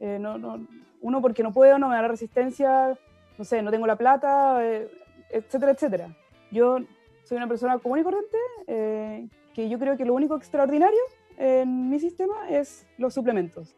Eh, 0.00 0.18
no, 0.20 0.36
no, 0.38 0.66
uno 1.00 1.22
porque 1.22 1.42
no 1.42 1.52
puedo, 1.52 1.78
no 1.78 1.88
me 1.88 1.96
da 1.96 2.02
la 2.02 2.08
resistencia, 2.08 2.98
no 3.38 3.44
sé, 3.44 3.62
no 3.62 3.70
tengo 3.70 3.86
la 3.86 3.96
plata, 3.96 4.64
eh, 4.64 4.90
etcétera, 5.30 5.72
etcétera. 5.72 6.16
Yo 6.50 6.80
soy 7.24 7.36
una 7.36 7.48
persona 7.48 7.78
común 7.78 7.98
y 7.98 8.02
corriente, 8.02 8.36
eh, 8.66 9.28
que 9.54 9.68
yo 9.68 9.78
creo 9.78 9.96
que 9.96 10.04
lo 10.04 10.14
único 10.14 10.36
extraordinario 10.36 11.00
en 11.38 11.88
mi 11.88 11.98
sistema 11.98 12.48
es 12.48 12.86
los 12.98 13.14
suplementos. 13.14 13.74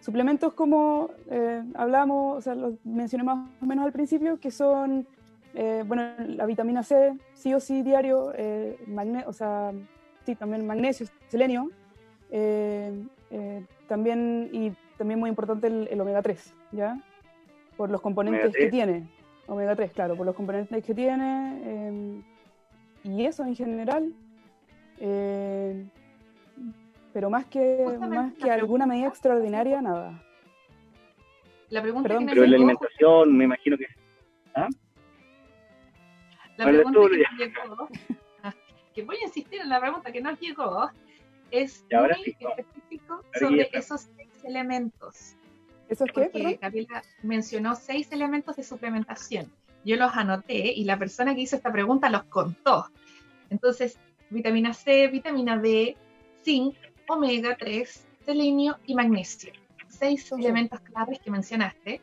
Suplementos 0.00 0.52
como 0.54 1.10
eh, 1.30 1.62
hablamos, 1.74 2.38
o 2.38 2.40
sea, 2.40 2.54
los 2.54 2.74
mencioné 2.84 3.24
más 3.24 3.48
o 3.60 3.66
menos 3.66 3.84
al 3.84 3.92
principio, 3.92 4.38
que 4.38 4.50
son, 4.50 5.06
eh, 5.54 5.84
bueno, 5.86 6.02
la 6.18 6.46
vitamina 6.46 6.82
C, 6.82 7.14
sí 7.34 7.52
o 7.52 7.60
sí 7.60 7.82
diario, 7.82 8.32
eh, 8.36 8.78
o 9.26 9.32
sea, 9.32 9.72
sí, 10.24 10.34
también 10.34 10.66
magnesio, 10.66 11.06
selenio, 11.28 11.70
eh, 12.30 12.92
eh, 13.30 13.64
también, 13.86 14.50
y 14.52 14.72
también 14.96 15.20
muy 15.20 15.30
importante 15.30 15.66
el, 15.66 16.00
omega 16.00 16.22
3, 16.22 16.54
¿ya? 16.72 17.00
Por 17.76 17.90
los 17.90 18.00
componentes 18.00 18.54
que 18.54 18.68
tiene. 18.70 19.08
Omega 19.46 19.74
3, 19.74 19.92
claro, 19.92 20.16
por 20.16 20.26
los 20.26 20.34
componentes 20.34 20.84
que 20.84 20.94
tiene. 20.94 21.60
Eh, 21.64 22.22
y 23.04 23.24
eso 23.24 23.44
en 23.44 23.54
general. 23.56 24.12
Pero 27.18 27.30
más 27.30 27.46
que, 27.46 27.84
más 27.98 28.32
que 28.34 28.48
alguna 28.48 28.86
medida 28.86 29.08
extraordinaria, 29.08 29.82
nada. 29.82 30.22
La 31.68 31.82
pregunta 31.82 32.08
que 32.10 32.26
pero 32.26 32.46
la 32.46 32.56
alimentación, 32.56 33.36
me 33.36 33.42
imagino 33.42 33.76
que. 33.76 33.86
¿ah? 34.54 34.68
La 36.58 36.66
pregunta 36.66 37.00
que 37.10 37.18
nos 37.18 37.38
llegó, 37.40 37.88
que 38.94 39.02
voy 39.02 39.16
a 39.16 39.24
insistir 39.24 39.60
en 39.60 39.68
la 39.68 39.80
pregunta 39.80 40.12
que 40.12 40.20
nos 40.20 40.38
llegó, 40.38 40.90
es 41.50 41.84
muy 41.90 42.36
específico 42.56 43.24
sobre 43.36 43.68
esos 43.72 44.02
seis 44.14 44.44
elementos. 44.44 45.34
¿Esos 45.88 46.08
qué? 46.14 46.30
Porque 46.32 46.86
mencionó 47.24 47.74
seis 47.74 48.12
elementos 48.12 48.54
de 48.54 48.62
suplementación. 48.62 49.50
Yo 49.84 49.96
los 49.96 50.16
anoté 50.16 50.72
y 50.72 50.84
la 50.84 50.96
persona 50.96 51.34
que 51.34 51.40
hizo 51.40 51.56
esta 51.56 51.72
pregunta 51.72 52.10
los 52.10 52.22
contó. 52.26 52.86
Entonces, 53.50 53.98
vitamina 54.30 54.72
C, 54.72 55.08
vitamina 55.08 55.58
D, 55.58 55.96
zinc, 56.44 56.76
omega 57.08 57.56
3, 57.58 58.06
selenio 58.24 58.78
y 58.86 58.94
magnesio. 58.94 59.52
Seis 59.88 60.30
elementos 60.32 60.80
claves 60.80 61.18
que 61.20 61.30
mencionaste. 61.30 62.00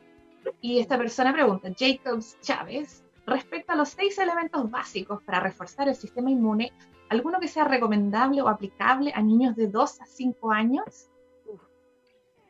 Y 0.62 0.80
esta 0.80 0.98
persona 0.98 1.34
pregunta, 1.34 1.70
Jacobs 1.78 2.38
Chávez, 2.42 3.04
respecto 3.26 3.74
a 3.74 3.76
los 3.76 3.90
seis 3.90 4.18
elementos 4.18 4.70
básicos 4.70 5.24
para 5.24 5.40
reforzar 5.40 5.88
el 5.88 5.96
sistema 5.96 6.30
inmune, 6.30 6.72
¿Alguno 7.10 7.40
que 7.40 7.48
sea 7.48 7.66
recomendable 7.66 8.42
o 8.42 8.48
aplicable 8.48 9.12
a 9.14 9.22
niños 9.22 9.56
de 9.56 9.68
2 9.68 10.02
a 10.02 10.06
5 10.06 10.52
años? 10.52 11.10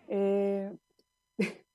Eh, 0.07 0.71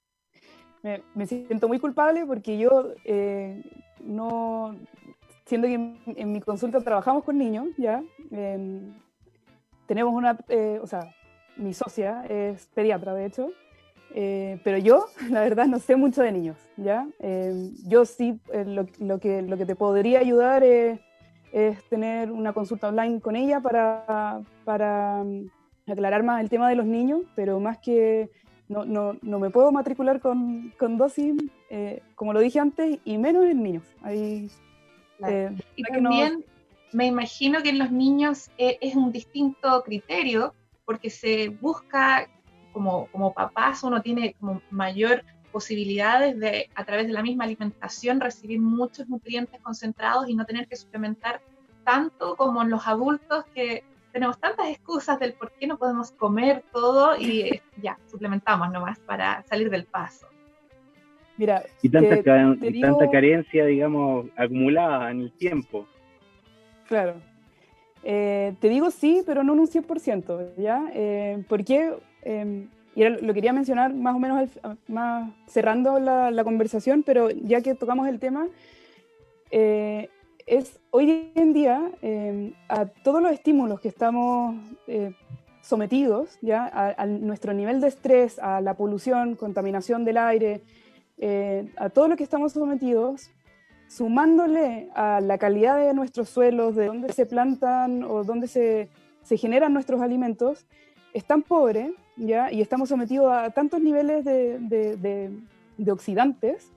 me, 1.14 1.26
siento 1.26 1.68
muy 1.68 1.78
culpable 1.78 2.24
porque 2.24 2.56
yo 2.56 2.94
eh, 3.04 3.62
no, 4.00 4.76
siendo 5.44 5.68
que 5.68 5.74
en, 5.74 6.32
mi 6.32 6.40
consulta 6.40 6.80
trabajamos 6.80 7.24
con 7.24 7.36
niños, 7.36 7.68
ya, 7.76 8.02
tenemos 9.90 10.14
una, 10.14 10.38
eh, 10.48 10.78
o 10.80 10.86
sea, 10.86 11.12
mi 11.56 11.74
socia 11.74 12.24
es 12.28 12.68
pediatra, 12.68 13.12
de 13.12 13.26
hecho, 13.26 13.48
pero 14.14 14.78
yo, 14.78 15.06
la 15.30 15.40
verdad, 15.40 15.66
no 15.66 15.80
sé 15.80 15.96
mucho 15.96 16.22
de 16.22 16.30
niños, 16.30 16.56
¿ya? 16.76 17.08
Em, 17.18 17.74
yo 17.88 18.04
sí, 18.04 18.40
lo, 18.52 18.86
lo, 19.00 19.18
que, 19.18 19.42
lo 19.42 19.56
que 19.56 19.66
te 19.66 19.74
podría 19.74 20.20
ayudar 20.20 20.62
es 20.62 21.00
es 21.52 21.82
tener 21.84 22.30
una 22.30 22.52
consulta 22.52 22.88
online 22.88 23.20
con 23.20 23.36
ella 23.36 23.60
para, 23.60 24.40
para 24.64 25.22
mm, 25.24 25.90
aclarar 25.90 26.22
más 26.22 26.40
el 26.40 26.48
tema 26.48 26.68
de 26.68 26.76
los 26.76 26.86
niños, 26.86 27.22
pero 27.34 27.58
más 27.60 27.78
que 27.78 28.30
no, 28.68 28.84
no, 28.84 29.16
no 29.22 29.38
me 29.40 29.50
puedo 29.50 29.72
matricular 29.72 30.20
con, 30.20 30.72
con 30.78 30.96
dosis, 30.96 31.34
eh, 31.70 32.02
como 32.14 32.32
lo 32.32 32.40
dije 32.40 32.60
antes, 32.60 32.98
y 33.04 33.18
menos 33.18 33.44
en 33.46 33.62
niños. 33.62 33.84
Ahí, 34.02 34.48
eh, 35.26 35.50
y 35.74 35.82
también 35.82 36.44
me 36.92 37.06
imagino 37.06 37.62
que 37.62 37.70
en 37.70 37.78
los 37.78 37.90
niños 37.90 38.50
eh, 38.58 38.78
es 38.80 38.94
un 38.94 39.12
distinto 39.12 39.82
criterio, 39.84 40.54
porque 40.84 41.10
se 41.10 41.48
busca, 41.48 42.28
como, 42.72 43.06
como 43.12 43.32
papás, 43.32 43.82
uno 43.82 44.02
tiene 44.02 44.34
como 44.40 44.60
mayor 44.70 45.24
posibilidades 45.52 46.38
de, 46.38 46.70
a 46.74 46.84
través 46.84 47.06
de 47.06 47.12
la 47.12 47.22
misma 47.22 47.44
alimentación, 47.44 48.20
recibir 48.20 48.60
muchos 48.60 49.08
nutrientes 49.08 49.60
concentrados 49.60 50.28
y 50.28 50.34
no 50.34 50.44
tener 50.44 50.68
que 50.68 50.76
suplementar 50.76 51.40
tanto 51.84 52.36
como 52.36 52.62
en 52.62 52.70
los 52.70 52.86
adultos 52.86 53.44
que 53.54 53.84
tenemos 54.12 54.38
tantas 54.38 54.68
excusas 54.68 55.18
del 55.18 55.34
por 55.34 55.52
qué 55.52 55.66
no 55.66 55.78
podemos 55.78 56.12
comer 56.12 56.64
todo 56.72 57.16
y 57.16 57.40
eh, 57.42 57.62
ya, 57.82 57.98
suplementamos 58.06 58.70
nomás 58.72 58.98
para 59.00 59.42
salir 59.44 59.70
del 59.70 59.84
paso. 59.84 60.26
Mira, 61.36 61.62
y 61.80 61.88
tanta, 61.88 62.22
tanta 62.22 63.10
carencia, 63.10 63.64
digamos, 63.64 64.26
acumulada 64.36 65.10
en 65.10 65.20
el 65.22 65.32
tiempo. 65.32 65.86
Claro. 66.90 67.14
Eh, 68.02 68.54
te 68.60 68.68
digo 68.68 68.90
sí, 68.90 69.22
pero 69.24 69.42
no 69.42 69.54
en 69.54 69.60
un 69.60 69.68
100%, 69.68 70.56
¿ya? 70.58 70.90
Eh, 70.92 71.42
porque 71.48 71.94
em, 72.22 72.68
y 72.94 73.04
lo 73.04 73.32
quería 73.32 73.52
mencionar 73.52 73.94
más 73.94 74.14
o 74.14 74.18
menos 74.18 74.50
más 74.88 75.30
cerrando 75.46 75.98
la, 76.00 76.44
conversación, 76.44 77.02
pero 77.02 77.30
ya 77.30 77.60
que 77.60 77.74
tocamos 77.74 78.08
el 78.08 78.18
tema, 78.18 78.48
eh, 79.50 80.08
es 80.46 80.78
hoy 80.90 81.30
en 81.34 81.52
día 81.52 81.90
eh, 82.02 82.52
a 82.68 82.86
todos 82.86 83.22
los 83.22 83.32
estímulos 83.32 83.80
que 83.80 83.88
estamos 83.88 84.56
eh, 84.88 85.12
sometidos, 85.62 86.38
ya 86.42 86.68
a, 86.72 87.06
nuestro 87.06 87.52
nivel 87.52 87.80
de 87.80 87.88
estrés, 87.88 88.38
a 88.40 88.60
la 88.60 88.74
polución, 88.74 89.36
contaminación 89.36 90.04
del 90.04 90.16
aire, 90.18 90.62
a 91.76 91.90
todo 91.90 92.08
lo 92.08 92.16
que 92.16 92.24
estamos 92.24 92.52
sometidos, 92.54 93.30
sumándole 93.90 94.88
a 94.94 95.20
la 95.20 95.36
calidad 95.36 95.76
de 95.76 95.92
nuestros 95.94 96.28
suelos, 96.28 96.76
de 96.76 96.86
dónde 96.86 97.12
se 97.12 97.26
plantan 97.26 98.04
o 98.04 98.22
dónde 98.22 98.46
se, 98.46 98.88
se 99.22 99.36
generan 99.36 99.72
nuestros 99.72 100.00
alimentos, 100.00 100.64
es 101.12 101.24
tan 101.24 101.42
pobre 101.42 101.92
¿ya? 102.16 102.52
y 102.52 102.60
estamos 102.60 102.88
sometidos 102.88 103.32
a 103.32 103.50
tantos 103.50 103.80
niveles 103.80 104.24
de, 104.24 105.30
oxidantes 105.90 106.70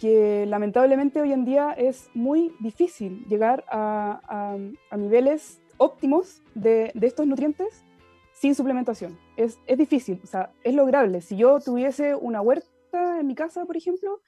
que 0.00 0.44
lamentablemente 0.46 1.20
hoy 1.20 1.32
en 1.32 1.44
día 1.44 1.70
es 1.72 2.10
muy 2.12 2.52
difícil 2.58 3.24
llegar 3.28 3.64
a, 3.68 4.56
niveles 4.96 5.60
óptimos 5.76 6.42
de, 6.56 6.90
estos 7.00 7.24
nutrientes 7.24 7.84
sin 8.32 8.56
suplementación. 8.56 9.16
Es, 9.36 9.60
difícil, 9.78 10.20
o 10.24 10.26
sea, 10.26 10.50
es 10.64 10.74
lograble. 10.74 11.20
Si 11.20 11.36
yo 11.36 11.60
tuviese 11.60 12.16
una 12.16 12.40
huerta 12.40 13.20
en 13.20 13.28
mi 13.28 13.36
casa, 13.36 13.64
por 13.64 13.76
ejemplo, 13.76 14.20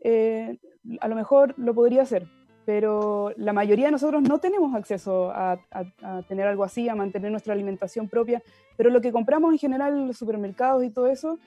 eh, 0.00 0.58
a 1.00 1.08
lo 1.08 1.14
mejor 1.14 1.54
lo 1.56 1.74
podría 1.74 2.02
hacer, 2.02 2.26
pero 2.64 3.32
la 3.36 3.52
mayoría 3.52 3.86
de 3.86 3.92
nosotros 3.92 4.22
no 4.22 4.38
tenemos 4.38 4.74
acceso 4.74 5.30
a, 5.30 5.58
tener 6.28 6.46
algo 6.46 6.64
así, 6.64 6.88
a 6.88 6.94
mantener 6.94 7.30
nuestra 7.30 7.52
alimentación 7.52 8.08
propia, 8.08 8.42
pero 8.76 8.90
lo 8.90 9.00
que 9.00 9.12
compramos 9.12 9.52
en 9.52 9.58
general 9.58 9.94
en 9.94 10.06
los 10.06 10.16
supermercados 10.16 10.84
y 10.84 10.90
todo 10.90 11.06
eso, 11.08 11.38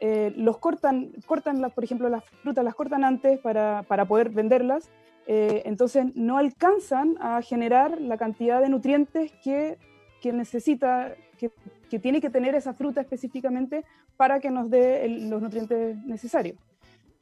eh, 0.00 0.32
los 0.36 0.58
cortan, 0.58 1.12
cortan 1.26 1.60
las, 1.60 1.72
por 1.72 1.84
ejemplo, 1.84 2.08
las 2.08 2.24
frutas 2.24 2.64
las 2.64 2.74
cortan 2.74 3.04
antes 3.04 3.38
para, 3.40 3.82
poder 4.08 4.30
venderlas, 4.30 4.90
eh, 5.26 5.62
entonces 5.64 6.06
no 6.14 6.38
alcanzan 6.38 7.16
a 7.20 7.42
generar 7.42 8.00
la 8.00 8.16
cantidad 8.16 8.60
de 8.60 8.68
nutrientes 8.68 9.32
que, 9.42 9.78
necesita, 10.24 11.14
que, 11.38 11.50
tiene 11.98 12.20
que 12.20 12.30
tener 12.30 12.54
esa 12.54 12.74
fruta 12.74 13.00
específicamente 13.00 13.84
para 14.16 14.40
que 14.40 14.50
nos 14.50 14.70
dé 14.70 15.08
los 15.08 15.40
nutrientes 15.40 15.96
necesarios. 16.04 16.58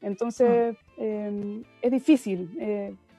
Entonces, 0.05 0.77
ah. 0.77 0.85
eh, 0.97 1.63
es 1.81 1.91
difícil 1.91 2.49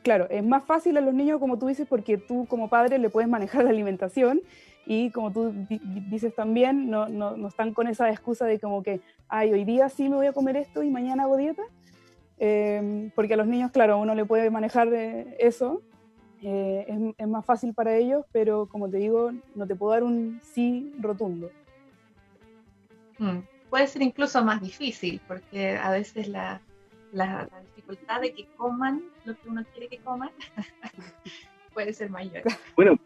claro, 0.07 0.28
es 0.30 0.45
más 0.45 0.62
fácil 0.62 0.97
a 0.99 1.01
los 1.01 1.12
niños, 1.12 1.41
como 1.41 1.59
tú 1.59 1.66
dices, 1.66 1.84
porque 1.89 2.16
tú 2.16 2.47
como 2.47 2.70
padre 2.70 3.01
le 3.01 3.11
puedes 3.11 3.28
manejar 3.28 3.64
la 3.64 3.70
alimentación 3.70 4.41
y 4.87 5.11
como 5.11 5.32
tú 5.32 5.53
dices 6.09 6.32
también, 6.32 6.89
no, 6.89 7.09
no, 7.09 7.49
están 7.49 7.74
con 7.74 7.89
esa 7.89 8.09
excusa 8.09 8.47
de 8.47 8.61
como 8.61 8.84
que, 8.84 9.01
ay, 9.26 9.53
hoy 9.53 9.64
día 9.64 9.89
sí 9.89 10.09
me 10.09 10.14
voy 10.14 10.28
a 10.28 10.32
comer 10.32 10.59
esto 10.59 10.84
y 10.84 10.91
mañana 10.91 11.24
hago 11.24 11.37
dieta. 11.37 11.64
Em, 12.39 13.11
porque 13.16 13.34
a 13.34 13.37
los 13.37 13.49
niños, 13.49 13.72
claro, 13.72 13.99
uno 13.99 14.14
le 14.14 14.24
puede 14.24 14.49
manejar 14.49 14.87
eh, 14.95 15.37
eso, 15.41 15.82
eh, 16.41 17.14
es, 17.18 17.26
más 17.26 17.45
fácil 17.45 17.74
para 17.74 17.97
ellos, 17.97 18.24
pero 18.30 18.66
como 18.66 18.89
te 18.89 18.99
digo, 18.99 19.32
no 19.57 19.66
te 19.66 19.74
puedo 19.74 19.91
dar 19.91 20.05
un 20.05 20.41
sí 20.45 20.95
rotundo. 21.01 21.51
Mm, 23.18 23.39
puede 23.70 23.89
ser 23.89 24.03
incluso 24.03 24.45
más 24.45 24.61
difícil, 24.62 25.20
porque 25.26 25.76
a 25.76 25.91
veces 25.91 26.28
la, 26.28 26.61
la, 27.13 27.49
dificultad 27.75 28.21
de 28.21 28.33
que 28.33 28.47
coman 28.57 29.03
lo 29.25 29.35
que 29.39 29.49
uno 29.49 29.65
quiere 29.73 29.89
que 29.89 29.99
coman 29.99 30.31
puede 31.75 31.93
ser 31.93 32.11
mayor. 32.11 32.43
Bueno, 32.75 32.99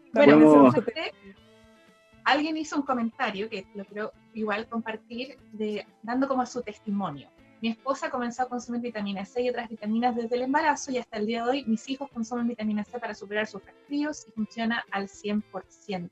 alguien 2.23 2.57
hizo 2.57 2.77
un 2.77 2.83
comentario 2.83 3.49
que 3.49 3.65
lo 3.75 3.85
quiero 3.85 4.11
igual 4.33 4.67
compartir, 4.67 5.37
de, 5.51 5.85
dando 6.03 6.27
como 6.27 6.45
su 6.45 6.61
testimonio. 6.61 7.29
Mi 7.61 7.69
esposa 7.69 8.09
comenzó 8.09 8.43
a 8.43 8.49
consumir 8.49 8.81
vitamina 8.81 9.23
C 9.23 9.43
y 9.43 9.49
otras 9.49 9.69
vitaminas 9.69 10.15
desde 10.15 10.35
el 10.35 10.43
embarazo 10.43 10.91
y 10.91 10.97
hasta 10.97 11.17
el 11.17 11.27
día 11.27 11.43
de 11.43 11.49
hoy 11.51 11.65
mis 11.65 11.87
hijos 11.89 12.09
consumen 12.09 12.47
vitamina 12.47 12.83
C 12.83 12.99
para 12.99 13.13
superar 13.13 13.45
sus 13.45 13.63
resfríos 13.63 14.25
y 14.27 14.31
funciona 14.31 14.83
al 14.89 15.07
100%. 15.07 16.09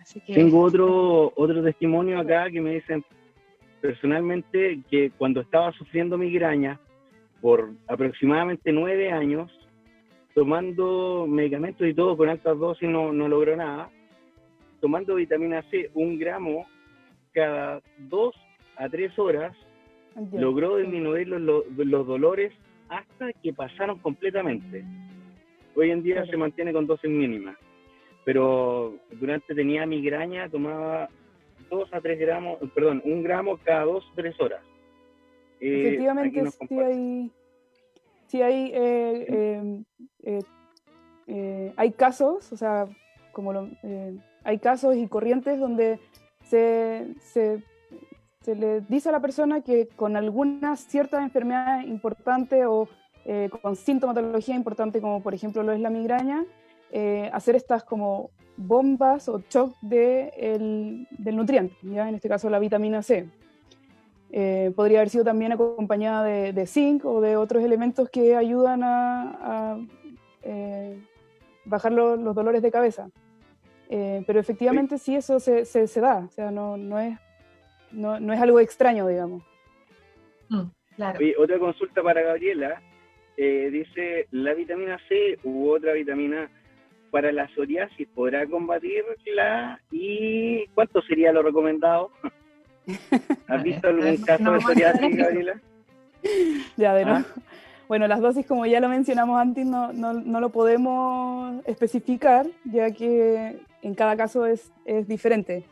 Así 0.00 0.20
que, 0.20 0.34
Tengo 0.34 0.62
otro, 0.62 1.32
otro 1.36 1.62
testimonio 1.62 2.18
acá 2.18 2.50
que 2.50 2.60
me 2.62 2.74
dicen, 2.74 3.04
personalmente 3.84 4.80
que 4.88 5.10
cuando 5.10 5.42
estaba 5.42 5.70
sufriendo 5.72 6.16
migraña 6.16 6.80
por 7.42 7.72
aproximadamente 7.86 8.72
nueve 8.72 9.12
años, 9.12 9.52
tomando 10.34 11.26
medicamentos 11.28 11.86
y 11.86 11.92
todo 11.92 12.16
con 12.16 12.30
altas 12.30 12.58
dosis 12.58 12.88
no, 12.88 13.12
no 13.12 13.28
logró 13.28 13.54
nada, 13.54 13.90
tomando 14.80 15.16
vitamina 15.16 15.62
C 15.70 15.90
un 15.92 16.18
gramo 16.18 16.66
cada 17.34 17.82
dos 17.98 18.34
a 18.78 18.88
tres 18.88 19.18
horas, 19.18 19.54
logró 20.32 20.78
disminuir 20.78 21.28
los, 21.28 21.66
los, 21.76 22.06
dolores 22.06 22.54
hasta 22.88 23.34
que 23.34 23.52
pasaron 23.52 23.98
completamente. 23.98 24.82
Hoy 25.76 25.90
en 25.90 26.02
día 26.02 26.24
se 26.24 26.38
mantiene 26.38 26.72
con 26.72 26.86
dosis 26.86 27.10
mínimas. 27.10 27.58
pero 28.24 28.94
durante 29.20 29.54
tenía 29.54 29.84
migraña, 29.84 30.48
tomaba 30.48 31.10
dos 31.74 31.92
a 31.92 32.00
tres 32.00 32.18
gramos, 32.18 32.58
perdón, 32.74 33.02
un 33.04 33.22
gramo 33.22 33.58
cada 33.64 33.84
dos 33.84 34.04
o 34.10 34.14
tres 34.14 34.38
horas. 34.40 34.62
Eh, 35.60 35.88
Efectivamente, 35.88 36.50
sí 36.50 36.78
hay, 36.78 37.32
sí 38.26 38.42
hay, 38.42 38.72
eh, 38.74 39.82
eh, 41.26 41.72
hay 41.76 41.92
casos, 41.92 42.52
o 42.52 42.56
sea, 42.56 42.86
como 43.32 43.52
lo, 43.52 43.68
hay 44.44 44.58
casos 44.58 44.96
y 44.96 45.06
corrientes 45.08 45.58
donde 45.58 45.98
se, 46.42 47.14
se, 47.20 47.62
se, 48.40 48.54
le 48.54 48.82
dice 48.82 49.08
a 49.08 49.12
la 49.12 49.20
persona 49.20 49.62
que 49.62 49.88
con 49.88 50.16
alguna 50.16 50.76
cierta 50.76 51.22
enfermedad 51.22 51.82
importante 51.82 52.66
o 52.66 52.88
con 53.62 53.74
sintomatología 53.74 54.54
importante, 54.54 55.00
como 55.00 55.22
por 55.22 55.32
ejemplo 55.32 55.62
lo 55.62 55.72
es 55.72 55.80
la 55.80 55.88
migraña, 55.88 56.44
hacer 57.32 57.56
estas 57.56 57.84
como 57.84 58.30
bombas 58.56 59.28
o 59.28 59.40
shock 59.50 59.76
de 59.80 61.06
del 61.10 61.36
nutriente, 61.36 61.74
¿ya? 61.82 62.08
en 62.08 62.14
este 62.14 62.28
caso 62.28 62.50
la 62.50 62.58
vitamina 62.58 63.02
C. 63.02 63.28
Eh, 64.36 64.72
podría 64.74 64.98
haber 64.98 65.10
sido 65.10 65.22
también 65.22 65.52
acompañada 65.52 66.24
de, 66.24 66.66
zinc 66.66 67.04
o 67.04 67.20
de 67.20 67.36
otros 67.36 67.62
elementos 67.62 68.10
que 68.10 68.34
ayudan 68.34 68.80
a, 68.82 69.78
eh, 70.42 70.98
bajar 71.64 71.92
los 71.92 72.34
dolores 72.34 72.60
de 72.60 72.72
cabeza. 72.72 73.10
Eh, 73.88 74.24
pero 74.26 74.40
efectivamente 74.40 74.98
sí. 74.98 75.14
eso 75.14 75.38
se, 75.38 75.64
se, 75.64 76.00
da, 76.00 76.26
o 76.26 76.30
sea, 76.30 76.50
no, 76.50 76.76
no, 76.76 76.98
es, 76.98 77.16
no, 77.92 78.18
no 78.18 78.32
es 78.32 78.40
algo 78.40 78.58
extraño, 78.58 79.06
digamos. 79.06 79.44
Mm, 80.48 80.62
claro. 80.96 81.18
otra 81.38 81.58
consulta 81.60 82.02
para 82.02 82.22
Gabriela. 82.22 82.82
dice, 83.36 84.26
¿la 84.32 84.54
vitamina 84.54 84.98
C 85.08 85.38
u 85.44 85.70
otra 85.70 85.92
vitamina 85.92 86.50
para 87.14 87.30
la 87.30 87.46
psoriasis 87.54 88.08
podrá 88.12 88.44
combatirla? 88.44 89.80
¿Y 89.92 90.66
cuánto 90.74 91.00
sería 91.02 91.32
lo 91.32 91.44
recomendado? 91.44 92.10
¿Has 93.46 93.62
visto 93.62 93.86
algún 93.86 94.16
caso 94.16 94.50
de 94.50 94.60
psoriasis, 94.60 95.16
Gabriela? 95.16 95.60
Ya, 96.76 96.92
de 96.94 97.04
¿Ah? 97.04 97.24
Bueno, 97.86 98.08
las 98.08 98.20
dosis, 98.20 98.46
como 98.46 98.66
ya 98.66 98.80
lo 98.80 98.88
mencionamos 98.88 99.38
antes, 99.38 99.64
no, 99.64 99.92
no, 99.92 100.14
no, 100.14 100.40
lo 100.40 100.48
podemos 100.48 101.62
especificar, 101.66 102.46
ya 102.64 102.90
que 102.90 103.58
en 103.82 103.94
cada 103.94 104.16
caso 104.16 104.46
es, 104.46 104.72
es 104.84 105.06
diferente. 105.06 105.62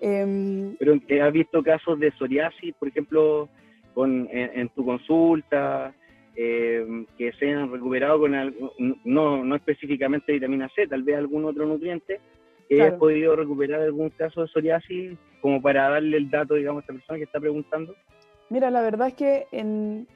Eh, 0.00 0.74
Pero 0.80 0.94
¿has 1.24 1.32
visto 1.32 1.62
casos 1.62 2.00
de 2.00 2.10
psoriasis, 2.12 2.74
por 2.74 2.88
ejemplo, 2.88 3.48
con, 3.94 4.28
en, 4.32 4.68
tu 4.70 4.84
consulta, 4.84 5.94
em, 6.36 7.06
que 7.18 7.32
se 7.32 7.50
han 7.50 7.70
recuperado 7.70 8.20
con 8.20 8.34
algo, 8.34 8.72
no, 9.04 9.44
no 9.44 9.56
específicamente 9.56 10.32
vitamina 10.32 10.68
C, 10.74 10.86
tal 10.86 11.02
vez 11.02 11.16
algún 11.16 11.44
otro 11.44 11.66
nutriente, 11.66 12.20
que 12.68 12.82
has 12.82 12.94
podido 12.94 13.36
recuperar 13.36 13.82
algún 13.82 14.10
caso 14.10 14.42
de 14.42 14.48
psoriasis 14.48 15.18
como 15.40 15.60
para 15.60 15.90
darle 15.90 16.16
el 16.16 16.30
dato, 16.30 16.54
digamos, 16.54 16.80
a 16.80 16.82
esta 16.82 16.92
persona 16.92 17.18
que 17.18 17.24
está 17.24 17.40
preguntando? 17.40 17.94
Mira, 18.48 18.70
la 18.70 18.82
verdad 18.82 19.08
es 19.08 19.14
que 19.14 19.46
en, 19.50 20.06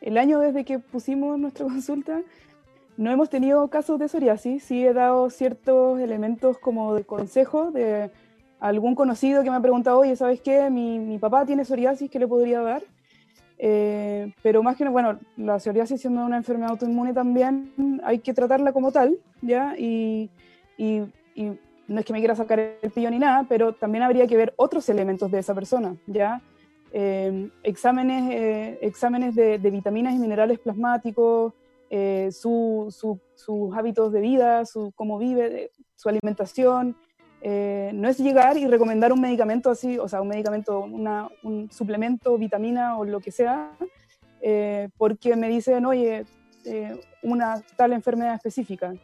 el 0.00 0.16
año 0.16 0.38
desde 0.38 0.64
que 0.64 0.78
pusimos 0.78 1.38
nuestra 1.38 1.66
consulta, 1.66 2.22
no 2.96 3.10
hemos 3.10 3.28
tenido 3.28 3.68
casos 3.68 3.98
de 3.98 4.08
psoriasis. 4.08 4.62
Sí 4.62 4.86
he 4.86 4.92
dado 4.92 5.30
ciertos 5.30 6.00
elementos 6.00 6.58
como 6.58 6.94
de 6.94 7.04
consejo 7.04 7.70
de 7.70 8.10
algún 8.60 8.94
conocido 8.94 9.42
que 9.42 9.50
me 9.50 9.56
ha 9.56 9.60
preguntado, 9.60 9.98
oye, 9.98 10.14
¿sabes 10.14 10.40
qué? 10.40 10.70
Mi, 10.70 11.18
papá 11.18 11.44
tiene 11.44 11.64
psoriasis, 11.64 12.08
¿qué 12.08 12.20
le 12.20 12.28
podría 12.28 12.60
dar? 12.60 12.82
Eh, 13.64 14.32
pero 14.42 14.62
más 14.62 14.76
que 14.76 14.88
bueno, 14.88 15.20
la 15.36 15.60
psoriasis 15.60 16.00
siendo 16.00 16.24
una 16.24 16.36
enfermedad 16.36 16.72
autoinmune 16.72 17.12
también 17.12 18.00
hay 18.02 18.18
que 18.18 18.34
tratarla 18.34 18.72
como 18.72 18.90
tal, 18.90 19.18
¿ya? 19.40 19.76
y 19.78 20.28
no 21.92 22.00
es 22.00 22.06
que 22.06 22.12
me 22.12 22.18
quiera 22.18 22.34
sacar 22.34 22.58
el 22.58 22.90
pillo 22.90 23.10
ni 23.10 23.18
nada, 23.18 23.46
pero 23.48 23.74
también 23.74 24.02
habría 24.02 24.26
que 24.26 24.36
ver 24.36 24.54
otros 24.56 24.88
elementos 24.88 25.30
de 25.30 25.38
esa 25.38 25.54
persona, 25.54 25.96
¿ya? 26.06 26.40
Em, 26.92 27.50
exámenes 27.62 28.30
eh, 28.32 28.78
exámenes 28.82 29.34
de, 29.34 29.58
vitaminas 29.58 30.14
y 30.14 30.18
minerales 30.18 30.58
plasmáticos, 30.58 31.54
eh, 31.88 32.30
sus 32.32 33.24
hábitos 33.74 34.12
de 34.12 34.20
vida, 34.20 34.64
su, 34.66 34.92
cómo 34.94 35.18
vive, 35.18 35.70
su 35.96 36.08
alimentación. 36.08 36.96
Eh, 37.44 37.90
no 37.94 38.08
es 38.08 38.18
llegar 38.18 38.56
y 38.56 38.66
recomendar 38.66 39.12
un 39.12 39.20
medicamento 39.20 39.70
así, 39.70 39.98
o 39.98 40.08
sea, 40.08 40.22
un 40.22 40.28
medicamento, 40.28 40.80
un 40.80 41.68
suplemento, 41.70 42.38
vitamina 42.38 42.96
o 42.96 43.04
lo 43.04 43.20
que 43.20 43.32
sea, 43.32 43.72
porque 44.96 45.36
me 45.36 45.48
dicen, 45.48 45.84
oye, 45.86 46.24
una 47.22 47.62
tal 47.76 47.92
enfermedad 47.92 48.34
específica. 48.34 48.94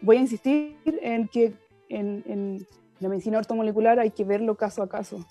Voy 0.00 0.16
a 0.16 0.20
insistir 0.20 0.76
en 0.84 1.28
que 1.28 1.54
en, 1.88 2.66
la 3.00 3.08
medicina 3.08 3.38
ortomolecular 3.38 3.98
hay 3.98 4.10
que 4.10 4.24
verlo 4.24 4.56
caso 4.56 4.82
a 4.82 4.88
caso. 4.88 5.24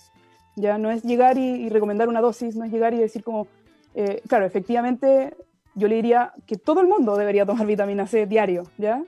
Ya 0.56 0.78
no 0.78 0.90
es 0.90 1.02
llegar 1.02 1.36
y, 1.36 1.68
recomendar 1.68 2.08
una 2.08 2.20
dosis, 2.20 2.56
no 2.56 2.64
es 2.64 2.72
llegar 2.72 2.94
y 2.94 2.98
decir 2.98 3.22
como, 3.22 3.46
eh, 3.94 4.22
claro, 4.28 4.46
efectivamente 4.46 5.36
yo 5.74 5.88
le 5.88 5.96
diría 5.96 6.32
que 6.46 6.56
todo 6.56 6.80
el 6.80 6.86
mundo 6.86 7.16
debería 7.16 7.44
tomar 7.44 7.66
vitamina 7.66 8.06
C 8.06 8.26
diario, 8.26 8.64
¿ya? 8.78 9.02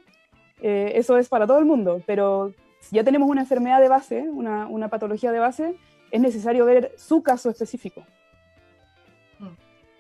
Eh, 0.61 0.93
eso 0.97 1.17
es 1.19 1.29
para 1.29 1.47
todo 1.47 1.59
el 1.59 1.65
mundo, 1.65 2.03
pero 2.05 2.53
si 2.81 2.97
ya 2.97 3.05
tenemos 3.05 3.29
una 3.29 3.43
enfermedad 3.43 3.81
de 3.81 3.89
base, 3.89 4.23
una, 4.23 4.67
una 4.67 4.89
patología 4.89 5.33
de 5.33 5.39
base, 5.39 5.77
es 6.11 6.21
necesario 6.21 6.65
ver 6.65 6.93
su 6.97 7.23
caso 7.23 7.51
específico. 7.51 8.05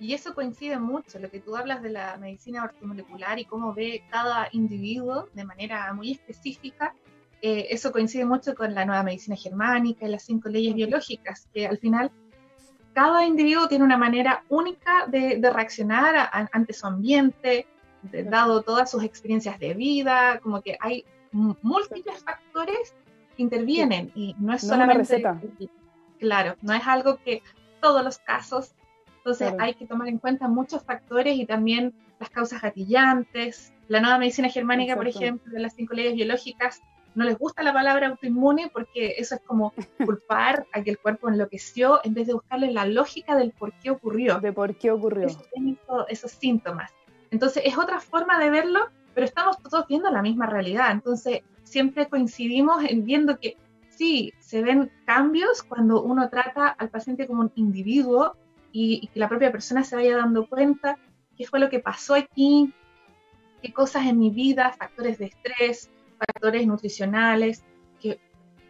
Y 0.00 0.14
eso 0.14 0.32
coincide 0.32 0.78
mucho, 0.78 1.18
lo 1.18 1.28
que 1.28 1.40
tú 1.40 1.56
hablas 1.56 1.82
de 1.82 1.90
la 1.90 2.16
medicina 2.18 2.62
ortomolecular 2.62 3.38
y 3.40 3.44
cómo 3.44 3.74
ve 3.74 4.04
cada 4.10 4.48
individuo 4.52 5.28
de 5.34 5.44
manera 5.44 5.92
muy 5.92 6.12
específica, 6.12 6.94
eh, 7.42 7.66
eso 7.70 7.90
coincide 7.90 8.24
mucho 8.24 8.54
con 8.54 8.74
la 8.74 8.84
nueva 8.84 9.02
medicina 9.02 9.36
germánica 9.36 10.06
y 10.06 10.10
las 10.10 10.22
cinco 10.22 10.48
leyes 10.48 10.74
biológicas, 10.74 11.48
que 11.52 11.66
al 11.66 11.78
final 11.78 12.12
cada 12.92 13.26
individuo 13.26 13.66
tiene 13.66 13.84
una 13.84 13.96
manera 13.96 14.44
única 14.48 15.06
de, 15.08 15.40
reaccionar 15.52 16.30
ante 16.32 16.72
su 16.72 16.86
ambiente, 16.86 17.66
dado 18.02 18.62
todas 18.62 18.90
sus 18.90 19.02
experiencias 19.02 19.58
de 19.58 19.74
vida, 19.74 20.38
como 20.40 20.62
que 20.62 20.76
hay 20.80 21.04
múltiples 21.32 22.22
factores 22.24 22.94
intervienen 23.36 24.10
y 24.14 24.34
no 24.38 24.54
es 24.54 24.62
solamente... 24.62 25.22
Claro, 26.18 26.56
no 26.62 26.74
es 26.74 26.84
algo 26.86 27.18
que 27.18 27.42
todos 27.80 28.02
los 28.02 28.18
casos 28.18 28.74
entonces 29.28 29.54
hay 29.58 29.74
que 29.74 29.86
tomar 29.86 30.08
en 30.08 30.18
cuenta 30.18 30.48
muchos 30.48 30.82
factores 30.82 31.36
y 31.36 31.44
también 31.44 31.92
las 32.18 32.30
causas 32.30 32.62
gatillantes. 32.62 33.74
La 33.86 34.00
nueva 34.00 34.16
medicina 34.16 34.48
germánica, 34.48 34.96
por 34.96 35.06
ejemplo, 35.06 35.52
de 35.52 35.60
las 35.60 35.74
cinco 35.74 35.94
leyes 35.94 36.14
biológicas, 36.14 36.80
no 37.14 37.24
les 37.24 37.38
gusta 37.38 37.62
la 37.62 37.74
palabra 37.74 38.08
autoinmune 38.08 38.70
porque 38.72 39.16
eso 39.18 39.34
es 39.34 39.42
como 39.42 39.74
culpar 40.06 40.66
a 40.72 40.82
que 40.82 40.90
el 40.90 40.98
cuerpo 40.98 41.28
enloqueció 41.28 42.00
en 42.04 42.14
vez 42.14 42.26
de 42.26 42.32
buscarle 42.32 42.72
la 42.72 42.86
lógica 42.86 43.36
del 43.36 43.52
por 43.52 43.74
qué 43.74 43.90
ocurrió. 43.90 44.40
De 44.40 44.52
por 44.52 44.76
qué 44.76 44.90
ocurrió. 44.90 45.26
esos 46.08 46.30
síntomas. 46.30 46.90
Entonces 47.30 47.64
es 47.66 47.76
otra 47.76 48.00
forma 48.00 48.38
de 48.38 48.48
verlo, 48.48 48.88
pero 49.18 49.26
estamos 49.26 49.58
todos 49.58 49.84
viendo 49.88 50.08
la 50.12 50.22
misma 50.22 50.46
realidad. 50.46 50.92
Entonces 50.92 51.40
siempre 51.64 52.08
coincidimos 52.08 52.84
en 52.84 53.04
viendo 53.04 53.40
que 53.40 53.56
sí, 53.88 54.32
se 54.38 54.62
ven 54.62 54.92
cambios 55.06 55.64
cuando 55.64 56.00
uno 56.02 56.28
trata 56.28 56.68
al 56.68 56.88
paciente 56.88 57.26
como 57.26 57.40
un 57.40 57.52
individuo 57.56 58.36
y, 58.70 59.08
que 59.08 59.18
la 59.18 59.28
propia 59.28 59.50
persona 59.50 59.82
se 59.82 59.96
vaya 59.96 60.18
dando 60.18 60.46
cuenta 60.46 60.98
qué 61.36 61.44
fue 61.48 61.58
lo 61.58 61.68
que 61.68 61.80
pasó 61.80 62.14
aquí, 62.14 62.72
qué 63.60 63.72
cosas 63.72 64.06
en 64.06 64.20
mi 64.20 64.30
vida, 64.30 64.72
factores 64.78 65.18
de 65.18 65.24
estrés, 65.24 65.90
factores 66.16 66.64
nutricionales 66.64 67.64
que 68.00 68.20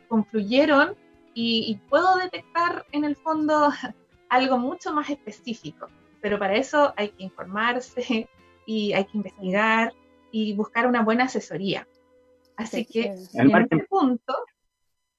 confluyeron 0.09 0.97
y, 1.35 1.79
puedo 1.91 2.17
detectar 2.17 2.87
en 2.93 3.05
el 3.05 3.17
fondo 3.17 3.71
algo 4.31 4.57
mucho 4.57 4.95
más 4.95 5.11
específico. 5.11 5.89
Pero 6.23 6.39
para 6.39 6.57
eso 6.57 6.95
hay 6.97 7.11
que 7.11 7.25
informarse 7.25 8.31
y 8.65 8.95
hay 8.95 9.05
que 9.05 9.19
investigar 9.19 9.93
y 10.31 10.55
buscar 10.55 10.87
una 10.87 11.03
buena 11.03 11.25
asesoría. 11.25 11.87
Así 12.57 12.85
que 12.85 13.15
en 13.35 13.57
este 13.57 13.87
punto 13.89 14.35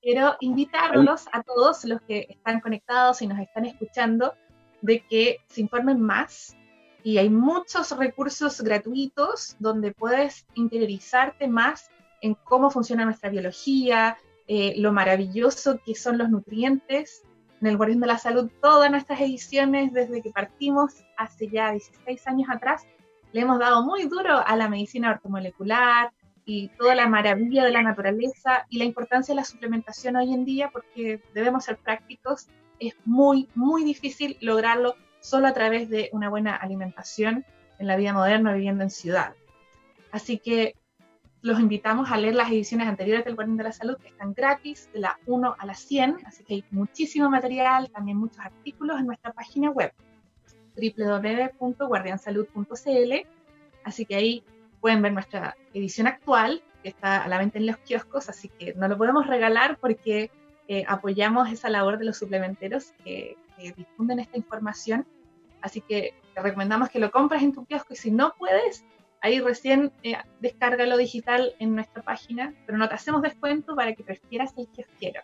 quiero 0.02 0.36
invitarlos 0.40 1.28
a 1.32 1.44
todos 1.44 1.86
los 1.86 2.02
que 2.02 2.28
están 2.30 2.60
conectados 2.60 3.22
y 3.22 3.28
nos 3.28 3.40
están 3.40 3.66
escuchando 3.66 4.34
de 4.82 5.02
que 5.02 5.38
se 5.48 5.62
informen 5.62 6.02
más 6.02 6.56
y 7.04 7.18
hay 7.18 7.30
muchos 7.30 7.98
recursos 7.98 8.62
gratuitos 8.62 9.56
donde 9.60 9.94
puedes 9.94 10.46
interiorizarte 10.56 11.48
más 11.48 11.90
en 12.22 12.36
cómo 12.36 12.70
funciona 12.70 13.06
nuestra 13.06 13.30
biología, 13.30 14.18
eh, 14.48 14.74
lo 14.78 14.92
maravilloso 14.92 15.80
que 15.86 15.96
son 15.96 16.18
los 16.18 16.30
nutrientes. 16.30 17.24
En 17.62 17.68
el 17.68 17.78
Guardián 17.78 18.00
de 18.00 18.08
la 18.08 18.18
Salud, 18.18 18.50
todas 18.62 18.90
nuestras 18.92 19.20
ediciones 19.22 19.94
desde 19.94 20.22
que 20.22 20.32
partimos 20.32 21.04
hace 21.18 21.50
ya 21.50 21.72
16 21.72 22.28
años 22.28 22.50
atrás, 22.50 22.86
le 23.32 23.42
hemos 23.42 23.60
dado 23.60 23.84
muy 23.84 24.06
duro 24.06 24.42
a 24.46 24.56
la 24.56 24.70
medicina 24.70 25.12
ortomolecular 25.12 26.12
y 26.46 26.70
toda 26.70 26.96
la 26.96 27.08
maravilla 27.08 27.64
de 27.64 27.72
la 27.72 27.84
naturaleza 27.84 28.66
y 28.70 28.80
la 28.80 28.86
importancia 28.86 29.34
de 29.34 29.42
la 29.42 29.46
suplementación 29.46 30.16
hoy 30.16 30.34
en 30.34 30.46
día 30.46 30.70
porque 30.72 31.22
debemos 31.34 31.66
ser 31.66 31.78
prácticos 31.78 32.48
es 32.80 32.96
muy, 33.06 33.48
muy 33.56 33.84
difícil 33.84 34.38
lograrlo 34.42 34.96
solo 35.20 35.48
a 35.48 35.54
través 35.54 35.90
de 35.90 36.10
una 36.14 36.30
buena 36.30 36.56
alimentación 36.56 37.46
en 37.78 37.88
la 37.88 37.98
vida 37.98 38.14
moderna 38.14 38.54
viviendo 38.54 38.84
en 38.84 38.90
ciudad. 38.90 39.34
Así 40.12 40.40
que 40.40 40.76
los 41.42 41.60
invitamos 41.60 42.12
a 42.12 42.18
leer 42.18 42.36
las 42.36 42.50
ediciones 42.50 42.88
anteriores 42.88 43.24
del 43.24 43.36
Guardián 43.36 43.58
de 43.58 43.64
la 43.64 43.72
Salud, 43.72 43.98
que 43.98 44.10
están 44.10 44.34
gratis, 44.34 44.90
de 44.94 45.00
la 45.00 45.20
1 45.26 45.56
a 45.58 45.66
la 45.66 45.74
100, 45.74 46.18
así 46.26 46.44
que 46.44 46.56
hay 46.56 46.64
muchísimo 46.72 47.30
material, 47.30 47.90
también 47.92 48.18
muchos 48.18 48.40
artículos 48.40 49.00
en 49.00 49.06
nuestra 49.06 49.32
página 49.32 49.70
web, 49.70 49.94
www.guardiansalud.cl, 50.80 53.28
así 53.84 54.06
que 54.06 54.16
ahí 54.16 54.44
pueden 54.82 55.02
ver 55.02 55.14
nuestra 55.14 55.56
edición 55.74 56.08
actual, 56.08 56.62
que 56.82 56.90
está 56.90 57.24
a 57.24 57.28
la 57.28 57.38
venta 57.38 57.58
en 57.58 57.66
los 57.66 57.78
kioscos, 57.78 58.30
así 58.30 58.50
que 58.50 58.74
no 58.74 58.88
lo 58.88 58.98
podemos 58.98 59.28
regalar 59.28 59.78
porque 59.80 60.32
eh, 60.68 60.84
apoyamos 60.88 61.52
esa 61.52 61.70
labor 61.70 61.98
de 61.98 62.06
los 62.06 62.18
suplementeros 62.18 62.94
que, 63.04 63.38
difunden 63.76 64.20
esta 64.20 64.38
información. 64.38 65.06
Así 65.62 65.82
que 65.82 66.14
te 66.34 66.42
recomendamos 66.42 66.90
que 66.90 67.00
lo 67.00 67.12
compres 67.12 67.44
en 67.44 67.52
tu 67.52 67.66
kiosco 67.66 67.94
y 67.94 67.98
si 67.98 68.10
no 68.10 68.34
puedes, 68.38 68.86
ahí 69.20 69.42
recién 69.42 69.92
eh, 70.02 70.16
descárgalo 70.40 70.96
digital 70.96 71.54
en 71.60 71.76
nuestra 71.76 72.02
página, 72.02 72.54
pero 72.66 72.78
no 72.78 72.88
te 72.88 72.96
hacemos 72.96 73.22
descuento 73.22 73.76
para 73.76 73.94
que 73.96 74.04
prefieras 74.06 74.58
el 74.58 74.70
kiosquero. 74.70 75.20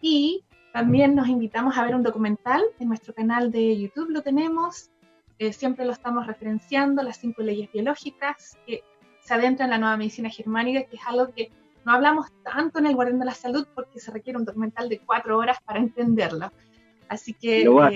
Y 0.00 0.42
también 0.72 1.14
nos 1.14 1.28
invitamos 1.28 1.76
a 1.76 1.84
ver 1.84 1.94
un 1.94 2.02
documental 2.02 2.62
en 2.78 2.88
nuestro 2.88 3.14
canal 3.14 3.52
de 3.52 3.78
YouTube, 3.78 4.10
lo 4.10 4.22
tenemos, 4.22 4.90
eh, 5.38 5.52
siempre 5.52 5.84
lo 5.84 5.92
estamos 5.92 6.26
referenciando, 6.26 7.02
las 7.02 7.18
cinco 7.18 7.42
leyes 7.42 7.70
biológicas, 7.72 8.56
que 8.66 8.82
se 9.20 9.34
adentra 9.34 9.66
en 9.66 9.70
la 9.70 9.78
nueva 9.78 9.96
medicina 9.96 10.30
germánica, 10.30 10.84
que 10.84 10.96
es 10.96 11.02
algo 11.06 11.32
que 11.32 11.50
no 11.84 11.92
hablamos 11.92 12.26
tanto 12.42 12.78
en 12.78 12.86
el 12.86 12.94
Guardián 12.94 13.18
de 13.18 13.26
la 13.26 13.34
Salud 13.34 13.66
porque 13.74 14.00
se 14.00 14.10
requiere 14.10 14.38
un 14.38 14.44
documental 14.44 14.88
de 14.88 14.98
cuatro 15.00 15.36
horas 15.38 15.58
para 15.64 15.78
entenderlo. 15.78 16.52
Así 17.08 17.34
que 17.34 17.62
eh, 17.62 17.64
no, 17.64 17.86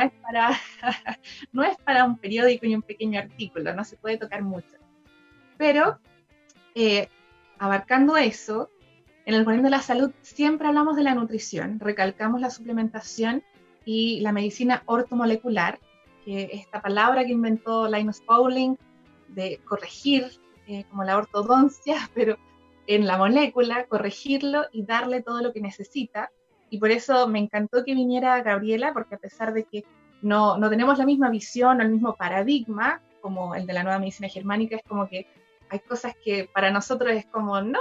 es 0.00 0.12
para, 0.22 0.50
no 1.52 1.62
es 1.62 1.76
para 1.78 2.04
un 2.04 2.18
periódico 2.18 2.66
y 2.66 2.74
un 2.74 2.82
pequeño 2.82 3.20
artículo, 3.20 3.72
no 3.74 3.84
se 3.84 3.96
puede 3.96 4.18
tocar 4.18 4.42
mucho. 4.42 4.76
Pero 5.56 6.00
eh, 6.74 7.08
abarcando 7.58 8.16
eso, 8.16 8.70
en 9.26 9.34
el 9.34 9.42
Guardián 9.42 9.64
de 9.64 9.70
la 9.70 9.82
Salud 9.82 10.12
siempre 10.22 10.68
hablamos 10.68 10.96
de 10.96 11.02
la 11.02 11.14
nutrición, 11.14 11.80
recalcamos 11.80 12.40
la 12.40 12.48
suplementación 12.48 13.42
y 13.84 14.20
la 14.20 14.30
medicina 14.30 14.84
ortomolecular, 14.86 15.80
que 16.24 16.44
es 16.44 16.60
esta 16.60 16.80
palabra 16.80 17.24
que 17.24 17.32
inventó 17.32 17.88
Linus 17.88 18.20
Pauling 18.20 18.78
de 19.28 19.60
corregir 19.64 20.30
eh, 20.68 20.84
como 20.90 21.02
la 21.02 21.16
ortodoncia, 21.16 21.96
pero 22.14 22.38
en 22.86 23.04
la 23.04 23.18
molécula, 23.18 23.86
corregirlo 23.86 24.66
y 24.72 24.84
darle 24.84 25.22
todo 25.22 25.42
lo 25.42 25.52
que 25.52 25.60
necesita. 25.60 26.30
Y 26.70 26.78
por 26.78 26.92
eso 26.92 27.26
me 27.26 27.40
encantó 27.40 27.84
que 27.84 27.94
viniera 27.94 28.40
Gabriela, 28.42 28.92
porque 28.92 29.16
a 29.16 29.18
pesar 29.18 29.52
de 29.52 29.64
que 29.64 29.84
no, 30.22 30.56
no 30.56 30.70
tenemos 30.70 30.98
la 30.98 31.06
misma 31.06 31.30
visión 31.30 31.80
o 31.80 31.82
el 31.82 31.90
mismo 31.90 32.14
paradigma 32.14 33.02
como 33.20 33.56
el 33.56 33.66
de 33.66 33.72
la 33.72 33.82
nueva 33.82 33.98
medicina 33.98 34.28
germánica, 34.28 34.76
es 34.76 34.82
como 34.84 35.08
que 35.08 35.26
hay 35.70 35.80
cosas 35.80 36.14
que 36.24 36.48
para 36.52 36.70
nosotros 36.70 37.12
es 37.12 37.26
como, 37.26 37.60
no, 37.60 37.80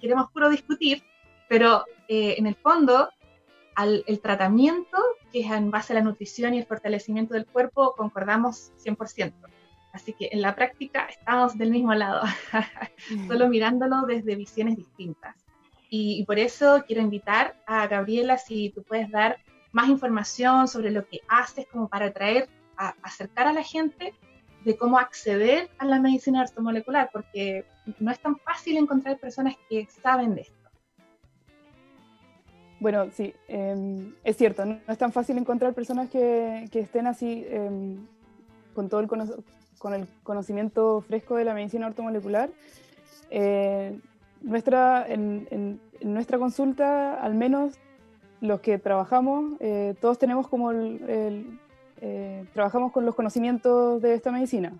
queremos 0.00 0.30
puro 0.30 0.48
discutir, 0.48 1.02
pero 1.48 1.84
eh, 2.08 2.36
en 2.38 2.46
el 2.46 2.54
fondo 2.54 3.08
al, 3.74 4.04
el 4.06 4.20
tratamiento, 4.20 4.98
que 5.32 5.40
es 5.40 5.50
en 5.50 5.70
base 5.70 5.92
a 5.92 5.96
la 5.96 6.02
nutrición 6.02 6.54
y 6.54 6.58
el 6.58 6.66
fortalecimiento 6.66 7.34
del 7.34 7.46
cuerpo, 7.46 7.94
concordamos 7.96 8.72
100%. 8.84 9.32
Así 9.92 10.12
que 10.12 10.28
en 10.32 10.42
la 10.42 10.54
práctica 10.54 11.06
estamos 11.06 11.56
del 11.56 11.70
mismo 11.70 11.94
lado, 11.94 12.22
solo 13.26 13.48
mirándolo 13.48 14.02
desde 14.02 14.36
visiones 14.36 14.76
distintas. 14.76 15.34
Y, 15.90 16.24
por 16.26 16.38
eso 16.38 16.84
quiero 16.86 17.00
invitar 17.00 17.56
a 17.66 17.86
Gabriela 17.86 18.36
si 18.36 18.70
tú 18.70 18.82
puedes 18.82 19.10
dar 19.10 19.38
más 19.72 19.88
información 19.88 20.68
sobre 20.68 20.90
lo 20.90 21.06
que 21.06 21.20
haces 21.28 21.66
como 21.66 21.88
para 21.88 22.06
atraer, 22.06 22.48
a, 22.76 22.94
acercar 23.02 23.46
a 23.46 23.52
la 23.54 23.62
gente 23.62 24.14
de 24.68 24.76
cómo 24.76 24.98
acceder 24.98 25.70
a 25.78 25.86
la 25.86 25.98
medicina 25.98 26.42
ortomolecular, 26.42 27.08
porque 27.10 27.64
no 27.98 28.10
es 28.10 28.20
tan 28.20 28.36
fácil 28.36 28.76
encontrar 28.76 29.18
personas 29.18 29.54
que 29.68 29.86
saben 30.02 30.34
de 30.34 30.42
esto. 30.42 30.54
Bueno, 32.78 33.08
sí, 33.12 33.34
em, 33.48 34.14
es 34.22 34.36
cierto, 34.36 34.66
no, 34.66 34.78
es 34.86 34.98
tan 34.98 35.10
fácil 35.10 35.38
encontrar 35.38 35.72
personas 35.72 36.10
que, 36.10 36.68
que 36.70 36.80
estén 36.80 37.06
así 37.06 37.46
em, 37.48 38.06
con 38.74 38.90
todo 38.90 39.00
el 39.00 39.08
conocimiento 39.08 39.58
con 39.78 39.94
el 39.94 40.06
conocimiento 40.24 41.00
fresco 41.02 41.36
de 41.36 41.44
la 41.44 41.54
medicina 41.54 41.86
ortomolecular, 41.86 42.50
eh, 43.30 43.98
nuestra, 44.42 45.06
en, 45.08 45.80
nuestra 46.02 46.38
consulta, 46.38 47.14
al 47.14 47.34
menos 47.34 47.78
los 48.40 48.60
que 48.60 48.78
trabajamos, 48.78 49.52
eh, 49.60 49.94
todos 50.00 50.18
tenemos 50.18 50.48
como 50.48 50.70
el, 50.70 51.58
eh, 52.00 52.44
trabajamos 52.52 52.92
con 52.92 53.04
los 53.04 53.14
conocimientos 53.14 54.00
de 54.02 54.14
esta 54.14 54.30
medicina, 54.30 54.72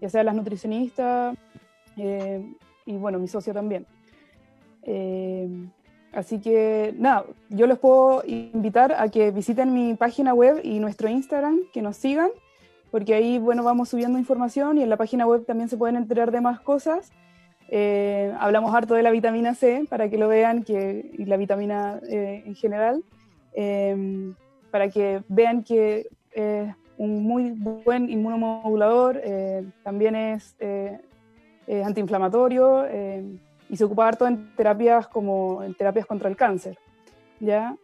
ya 0.00 0.08
sea 0.08 0.24
las 0.24 0.34
nutricionistas 0.34 1.36
y 1.96 2.96
bueno, 2.96 3.18
mi 3.18 3.28
socio 3.28 3.52
también. 3.52 3.86
así 6.12 6.40
que 6.40 6.94
nada, 6.98 7.24
yo 7.50 7.66
les 7.66 7.78
puedo 7.78 8.22
invitar 8.26 8.92
a 8.92 9.08
que 9.08 9.30
visiten 9.30 9.74
mi 9.74 9.94
página 9.94 10.34
web 10.34 10.60
y 10.62 10.78
nuestro 10.78 11.08
Instagram, 11.08 11.60
que 11.72 11.82
nos 11.82 11.96
sigan 11.96 12.30
porque 12.92 13.14
ahí, 13.14 13.38
bueno, 13.38 13.64
vamos 13.64 13.88
subiendo 13.88 14.18
información 14.18 14.76
y 14.76 14.82
en 14.82 14.90
la 14.90 14.98
página 14.98 15.26
web 15.26 15.46
también 15.46 15.70
se 15.70 15.78
pueden 15.78 15.96
enterar 15.96 16.30
de 16.30 16.42
más 16.42 16.60
cosas. 16.60 17.10
Eh, 17.68 18.34
hablamos 18.38 18.74
harto 18.74 18.92
de 18.92 19.02
la 19.02 19.10
vitamina 19.10 19.54
C 19.54 19.86
para 19.88 20.10
que 20.10 20.18
lo 20.18 20.28
vean 20.28 20.62
que, 20.62 21.10
y 21.14 21.24
la 21.24 21.38
vitamina 21.38 22.00
eh, 22.06 22.42
en 22.44 22.54
general, 22.54 23.02
eh, 23.54 24.34
para 24.70 24.90
que 24.90 25.22
vean 25.28 25.64
que 25.64 26.06
es 26.32 26.74
un 26.98 27.22
muy 27.22 27.50
buen 27.50 28.10
inmunomodulador, 28.10 29.20
también 29.82 30.14
es, 30.14 30.56
antiinflamatorio 31.84 32.86
y 33.68 33.76
se 33.76 33.84
ocupa 33.84 34.08
harto 34.08 34.26
en 34.26 34.54
terapias 34.56 35.08
como 35.08 35.62
en 35.62 35.74
terapias 35.74 36.06
contra 36.06 36.28
el 36.28 36.36
cáncer. 36.36 36.78
¿ya? 37.40 37.76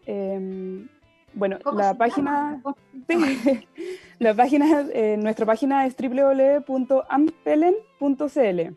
Bueno, 1.34 1.58
la 1.74 1.92
página, 1.94 2.62
la 4.18 4.34
página, 4.34 4.86
eh, 4.92 5.16
nuestra 5.18 5.46
página 5.46 5.86
es 5.86 5.94
www.ampelen.cl. 5.96 8.74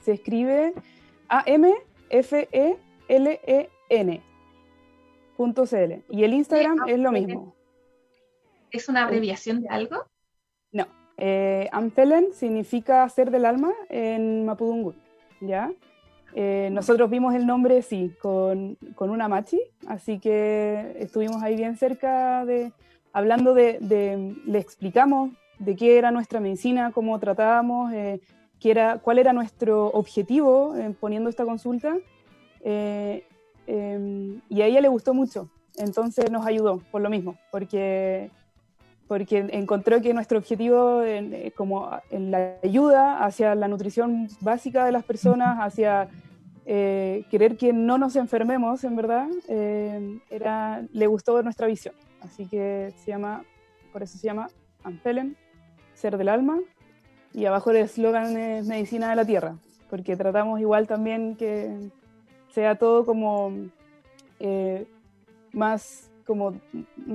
Se 0.00 0.12
escribe 0.12 0.74
A-M-F-E-L-E-N.cl. 1.28 1.70
Y 6.08 6.24
el 6.24 6.34
Instagram 6.34 6.78
es 6.88 6.98
lo 6.98 7.12
mismo. 7.12 7.54
¿Es 8.70 8.88
una 8.88 9.04
abreviación 9.04 9.62
de 9.62 9.68
algo? 9.68 10.04
No. 10.72 10.86
Eh, 11.16 11.68
Ampelen 11.72 12.32
significa 12.32 13.08
ser 13.08 13.30
del 13.30 13.44
alma 13.44 13.72
en 13.88 14.46
Mapudungun, 14.46 14.94
¿ya? 15.40 15.70
Eh, 16.34 16.68
nosotros 16.72 17.10
vimos 17.10 17.34
el 17.34 17.46
nombre, 17.46 17.82
sí, 17.82 18.14
con, 18.20 18.76
con, 18.94 19.10
una 19.10 19.28
machi, 19.28 19.60
así 19.86 20.18
que 20.20 20.96
estuvimos 20.98 21.42
ahí 21.42 21.56
bien 21.56 21.76
cerca 21.76 22.44
de, 22.44 22.72
hablando 23.12 23.52
de, 23.52 24.36
le 24.46 24.58
explicamos 24.58 25.30
de 25.58 25.74
qué 25.74 25.98
era 25.98 26.12
nuestra 26.12 26.38
medicina, 26.38 26.92
cómo 26.92 27.18
tratábamos, 27.18 27.92
eh, 27.92 28.20
qué 28.60 28.70
era, 28.70 28.98
cuál 28.98 29.18
era 29.18 29.32
nuestro 29.32 29.88
objetivo 29.88 30.76
eh, 30.76 30.94
poniendo 30.98 31.28
esta 31.28 31.44
consulta, 31.44 31.96
em, 32.62 34.40
y 34.48 34.62
a 34.62 34.66
ella 34.66 34.80
le 34.80 34.88
gustó 34.88 35.14
mucho, 35.14 35.50
entonces 35.78 36.30
nos 36.30 36.46
ayudó 36.46 36.78
por 36.92 37.00
lo 37.00 37.10
mismo, 37.10 37.36
porque 37.50 38.30
porque 39.10 39.44
encontró 39.50 40.00
que 40.00 40.14
nuestro 40.14 40.38
objetivo 40.38 41.02
en, 41.02 41.34
eh, 41.34 41.50
como 41.50 41.90
en 42.10 42.30
la 42.30 42.54
ayuda 42.62 43.24
hacia 43.24 43.56
la 43.56 43.66
nutrición 43.66 44.28
básica 44.40 44.84
de 44.84 44.92
las 44.92 45.02
personas, 45.02 45.58
hacia 45.58 46.06
eh, 46.64 47.24
querer 47.28 47.56
que 47.56 47.72
no 47.72 47.98
nos 47.98 48.14
enfermemos, 48.14 48.84
en 48.84 48.94
verdad, 48.94 49.26
eh, 49.48 50.20
era, 50.30 50.84
le 50.92 51.08
gustó 51.08 51.42
nuestra 51.42 51.66
visión. 51.66 51.92
Así 52.20 52.46
que 52.46 52.94
se 52.98 53.10
llama, 53.10 53.42
por 53.92 54.04
eso 54.04 54.16
se 54.16 54.28
llama 54.28 54.48
Ampelen, 54.84 55.36
Ser 55.94 56.16
del 56.16 56.28
Alma, 56.28 56.60
y 57.34 57.46
abajo 57.46 57.72
el 57.72 57.78
eslogan 57.78 58.36
es 58.36 58.64
Medicina 58.64 59.10
de 59.10 59.16
la 59.16 59.24
Tierra, 59.24 59.56
porque 59.88 60.14
tratamos 60.14 60.60
igual 60.60 60.86
también 60.86 61.34
que 61.34 61.90
sea 62.54 62.76
todo 62.76 63.04
como 63.04 63.52
más 65.52 66.12
como, 66.24 66.60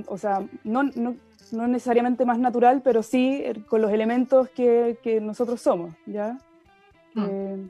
o 0.08 0.18
sea, 0.18 0.46
no, 0.66 0.84
no, 0.84 1.16
no 1.56 1.68
necesariamente 1.68 2.26
más 2.26 2.40
natural, 2.40 2.82
pero 2.84 3.04
sí 3.04 3.42
eh, 3.44 3.56
con 3.68 3.82
los 3.82 3.92
elementos 3.92 4.50
que, 4.50 4.98
que 5.02 5.20
nosotros 5.20 5.62
somos, 5.62 5.94
¿ya? 6.06 6.38
Mm. 7.14 7.26
Eh, 7.30 7.68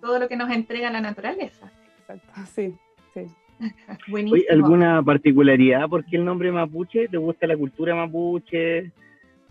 Todo 0.00 0.18
lo 0.18 0.28
que 0.28 0.36
nos 0.36 0.50
entrega 0.50 0.90
la 0.90 1.00
naturaleza. 1.00 1.70
Exacto, 2.00 2.32
sí, 2.54 2.74
sí. 3.14 3.26
Buenísimo. 4.08 4.42
¿Alguna 4.50 5.02
particularidad 5.02 5.88
por 5.88 6.04
qué 6.04 6.16
el 6.16 6.24
nombre 6.24 6.52
mapuche? 6.52 7.08
¿Te 7.08 7.16
gusta 7.16 7.46
la 7.46 7.56
cultura 7.56 7.94
mapuche? 7.94 8.92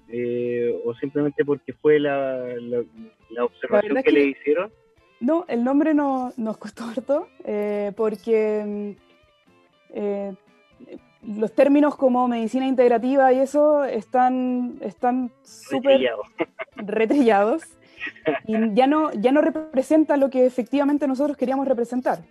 Eh, 0.09 0.81
¿O 0.85 0.93
simplemente 0.95 1.43
porque 1.43 1.73
fue 1.73 1.99
la, 1.99 2.37
la, 3.29 3.43
observación 3.43 4.01
que, 4.03 4.11
le 4.11 4.25
hicieron? 4.27 4.71
No, 5.19 5.45
el 5.49 5.63
nombre 5.63 5.93
no, 5.93 6.31
nos 6.37 6.57
costó 6.57 6.85
harto, 6.85 7.27
porque 7.97 8.95
mm, 9.93 10.35
los 11.23 11.53
términos 11.53 11.95
como 11.95 12.27
medicina 12.27 12.67
integrativa 12.67 13.33
y 13.33 13.39
eso 13.39 13.83
están 13.83 14.77
están 14.81 15.31
súper 15.43 16.01
retrillados. 16.75 17.63
y 18.45 18.73
ya 18.73 18.87
no, 18.87 19.11
ya 19.13 19.31
no 19.31 19.41
representa 19.41 20.17
lo 20.17 20.29
que 20.29 20.45
efectivamente 20.45 21.07
nosotros 21.07 21.37
queríamos 21.37 21.67
representar. 21.67 22.23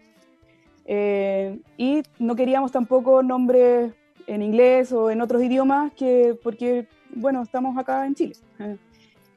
Eh, 0.86 1.58
y 1.76 2.02
no 2.18 2.36
queríamos 2.36 2.70
tampoco 2.70 3.22
nombres 3.22 3.92
en 4.26 4.42
inglés 4.42 4.92
o 4.92 5.10
en 5.10 5.20
otros 5.20 5.42
idiomas, 5.42 5.92
que, 5.92 6.38
porque, 6.42 6.86
bueno, 7.14 7.42
estamos 7.42 7.76
acá 7.76 8.06
en 8.06 8.14
Chile. 8.14 8.34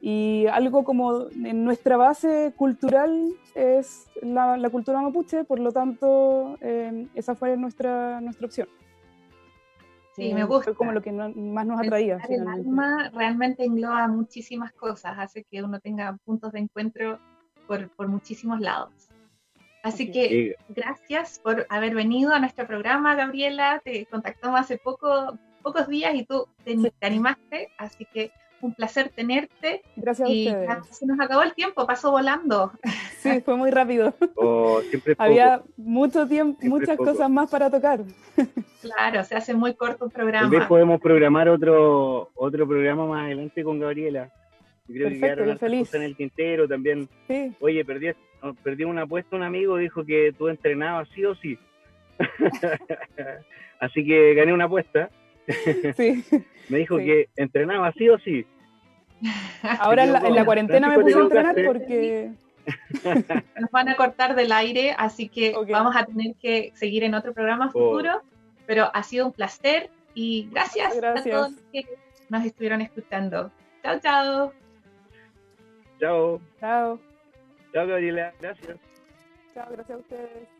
Y 0.00 0.46
algo 0.46 0.84
como 0.84 1.28
en 1.30 1.64
nuestra 1.64 1.96
base 1.96 2.54
cultural 2.56 3.34
es 3.54 4.06
la, 4.22 4.56
la 4.56 4.70
cultura 4.70 5.02
mapuche, 5.02 5.44
por 5.44 5.58
lo 5.58 5.72
tanto, 5.72 6.56
eh, 6.60 7.06
esa 7.14 7.34
fue 7.34 7.56
nuestra, 7.56 8.20
nuestra 8.20 8.46
opción. 8.46 8.68
Sí, 10.16 10.34
me 10.34 10.44
gusta. 10.44 10.64
Fue 10.64 10.74
como 10.74 10.92
lo 10.92 11.02
que 11.02 11.12
más 11.12 11.66
nos 11.66 11.80
atraía. 11.80 12.18
El 12.28 12.46
alma 12.46 13.10
realmente 13.14 13.64
engloba 13.64 14.08
muchísimas 14.08 14.72
cosas, 14.72 15.14
hace 15.18 15.44
que 15.44 15.62
uno 15.62 15.80
tenga 15.80 16.16
puntos 16.24 16.52
de 16.52 16.60
encuentro 16.60 17.18
por, 17.66 17.88
por 17.90 18.08
muchísimos 18.08 18.60
lados. 18.60 19.08
Así 19.82 20.10
que 20.10 20.56
gracias 20.68 21.38
por 21.38 21.66
haber 21.70 21.94
venido 21.94 22.34
a 22.34 22.38
nuestro 22.38 22.66
programa, 22.66 23.14
Gabriela. 23.14 23.80
Te 23.82 24.04
contactamos 24.06 24.60
hace 24.60 24.76
poco, 24.76 25.38
pocos 25.62 25.88
días 25.88 26.14
y 26.14 26.24
tú 26.26 26.46
te, 26.64 26.76
te 26.76 27.06
animaste, 27.06 27.68
así 27.78 28.04
que 28.12 28.30
un 28.60 28.74
placer 28.74 29.10
tenerte. 29.10 29.82
Gracias 29.96 30.28
a 30.28 30.32
ustedes. 30.32 30.96
se 30.96 31.06
nos 31.06 31.18
acabó 31.20 31.42
el 31.42 31.54
tiempo, 31.54 31.86
pasó 31.86 32.10
volando. 32.10 32.72
Sí, 33.18 33.40
fue 33.40 33.56
muy 33.56 33.70
rápido. 33.70 34.14
Oh, 34.36 34.80
siempre 34.88 35.14
Había 35.18 35.62
mucho 35.76 36.26
tiempo, 36.26 36.58
muchas 36.62 36.96
cosas 36.96 37.30
más 37.30 37.50
para 37.50 37.70
tocar. 37.70 38.00
Claro, 38.80 39.24
se 39.24 39.34
hace 39.34 39.54
muy 39.54 39.74
corto 39.74 40.06
un 40.06 40.10
programa. 40.10 40.48
Tal 40.48 40.58
vez 40.58 40.68
podemos 40.68 41.00
programar 41.00 41.48
otro 41.48 42.30
otro 42.34 42.66
programa 42.66 43.06
más 43.06 43.24
adelante 43.24 43.62
con 43.62 43.78
Gabriela. 43.78 44.30
Yo 44.88 44.94
creo 44.94 45.08
Perfecto, 45.08 45.26
que 45.26 45.34
quedaron 45.34 45.58
feliz. 45.58 45.94
en 45.94 46.02
el 46.02 46.16
tintero 46.16 46.66
también. 46.66 47.08
Sí. 47.28 47.52
Oye, 47.60 47.84
perdí, 47.84 48.10
perdí 48.62 48.84
una 48.84 49.02
apuesta, 49.02 49.36
un 49.36 49.42
amigo 49.42 49.76
dijo 49.76 50.04
que 50.04 50.34
tú 50.36 50.48
entrenabas 50.48 51.08
sí 51.14 51.24
o 51.24 51.34
sí. 51.36 51.58
Así 53.80 54.04
que 54.04 54.34
gané 54.34 54.52
una 54.52 54.64
apuesta. 54.64 55.10
Sí. 55.96 56.24
Me 56.68 56.78
dijo 56.78 56.98
que 56.98 57.28
entrenaba 57.36 57.92
sí 57.92 58.08
o 58.08 58.18
sí. 58.18 58.46
Ahora 59.80 60.04
en 60.04 60.34
la, 60.34 60.44
cuarentena 60.44 60.88
me 60.88 60.98
puse 61.00 61.18
a 61.18 61.22
entrenar 61.22 61.56
porque... 61.66 62.30
Nos 63.60 63.70
van 63.70 63.88
a 63.88 63.96
cortar 63.96 64.36
del 64.36 64.52
aire, 64.52 64.94
así 64.96 65.28
que 65.28 65.54
vamos 65.68 65.96
a 65.96 66.04
tener 66.04 66.34
que 66.36 66.72
seguir 66.74 67.02
en 67.02 67.14
otro 67.14 67.32
programa 67.32 67.66
oh. 67.68 67.72
futuro. 67.72 68.22
Pero 68.66 68.88
ha 68.94 69.02
sido 69.02 69.26
un 69.26 69.32
placer 69.32 69.90
y 70.14 70.48
gracias, 70.52 70.96
gracias. 70.96 71.26
a 71.26 71.30
todos 71.30 71.52
los 71.52 71.60
que 71.72 71.84
nos 72.28 72.44
estuvieron 72.44 72.80
escuchando. 72.80 73.50
Chao, 73.82 73.98
chao. 74.00 74.52
Chao. 75.98 76.40
Chao. 76.60 77.00
Chao, 77.72 77.86
Gabriela. 77.86 78.32
Gracias. 78.40 78.78
Chao, 79.54 79.66
gracias 79.70 79.90
a 79.90 80.00
ustedes. 80.00 80.59